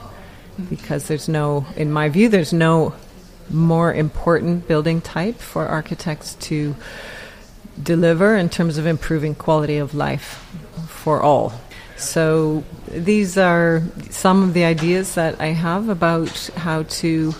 Because 0.69 1.07
there's 1.07 1.29
no, 1.29 1.65
in 1.75 1.91
my 1.91 2.09
view, 2.09 2.27
there's 2.27 2.53
no 2.53 2.93
more 3.49 3.93
important 3.93 4.67
building 4.67 5.01
type 5.01 5.37
for 5.37 5.67
architects 5.67 6.35
to 6.35 6.75
deliver 7.81 8.35
in 8.35 8.49
terms 8.49 8.77
of 8.77 8.85
improving 8.85 9.35
quality 9.35 9.77
of 9.77 9.95
life 9.95 10.45
for 10.87 11.21
all. 11.21 11.53
So 11.95 12.63
these 12.87 13.37
are 13.37 13.83
some 14.09 14.43
of 14.43 14.53
the 14.53 14.65
ideas 14.65 15.15
that 15.15 15.39
I 15.39 15.47
have 15.47 15.87
about 15.87 16.49
how 16.57 16.83
to 16.83 17.33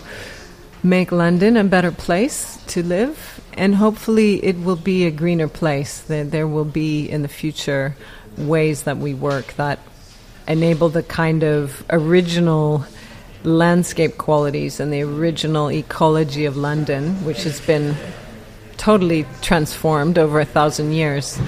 make 0.82 1.12
London 1.12 1.56
a 1.56 1.64
better 1.64 1.92
place 1.92 2.58
to 2.68 2.82
live, 2.82 3.40
and 3.54 3.74
hopefully 3.74 4.44
it 4.44 4.58
will 4.58 4.76
be 4.76 5.06
a 5.06 5.10
greener 5.10 5.48
place. 5.48 6.00
That 6.02 6.30
there 6.30 6.48
will 6.48 6.64
be 6.64 7.08
in 7.08 7.22
the 7.22 7.28
future 7.28 7.94
ways 8.36 8.84
that 8.84 8.98
we 8.98 9.14
work 9.14 9.54
that 9.54 9.78
enable 10.48 10.88
the 10.88 11.02
kind 11.02 11.44
of 11.44 11.84
original 11.90 12.84
landscape 13.44 14.18
qualities 14.18 14.80
and 14.80 14.92
the 14.92 15.02
original 15.02 15.70
ecology 15.70 16.44
of 16.44 16.56
London, 16.56 17.24
which 17.24 17.44
has 17.44 17.60
been 17.60 17.94
totally 18.76 19.26
transformed 19.40 20.18
over 20.18 20.40
a 20.40 20.44
thousand 20.44 20.92
years, 20.92 21.38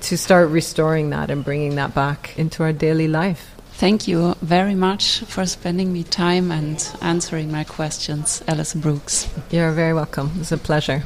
to 0.00 0.16
start 0.16 0.50
restoring 0.50 1.10
that 1.10 1.30
and 1.30 1.44
bringing 1.44 1.76
that 1.76 1.94
back 1.94 2.36
into 2.38 2.62
our 2.62 2.72
daily 2.72 3.08
life. 3.08 3.55
Thank 3.78 4.08
you 4.08 4.34
very 4.40 4.74
much 4.74 5.20
for 5.20 5.44
spending 5.44 5.92
me 5.92 6.02
time 6.02 6.50
and 6.50 6.82
answering 7.02 7.52
my 7.52 7.62
questions, 7.62 8.42
Alison 8.48 8.80
Brooks. 8.80 9.28
You're 9.50 9.72
very 9.72 9.92
welcome. 9.92 10.30
It's 10.40 10.50
a 10.50 10.56
pleasure. 10.56 11.04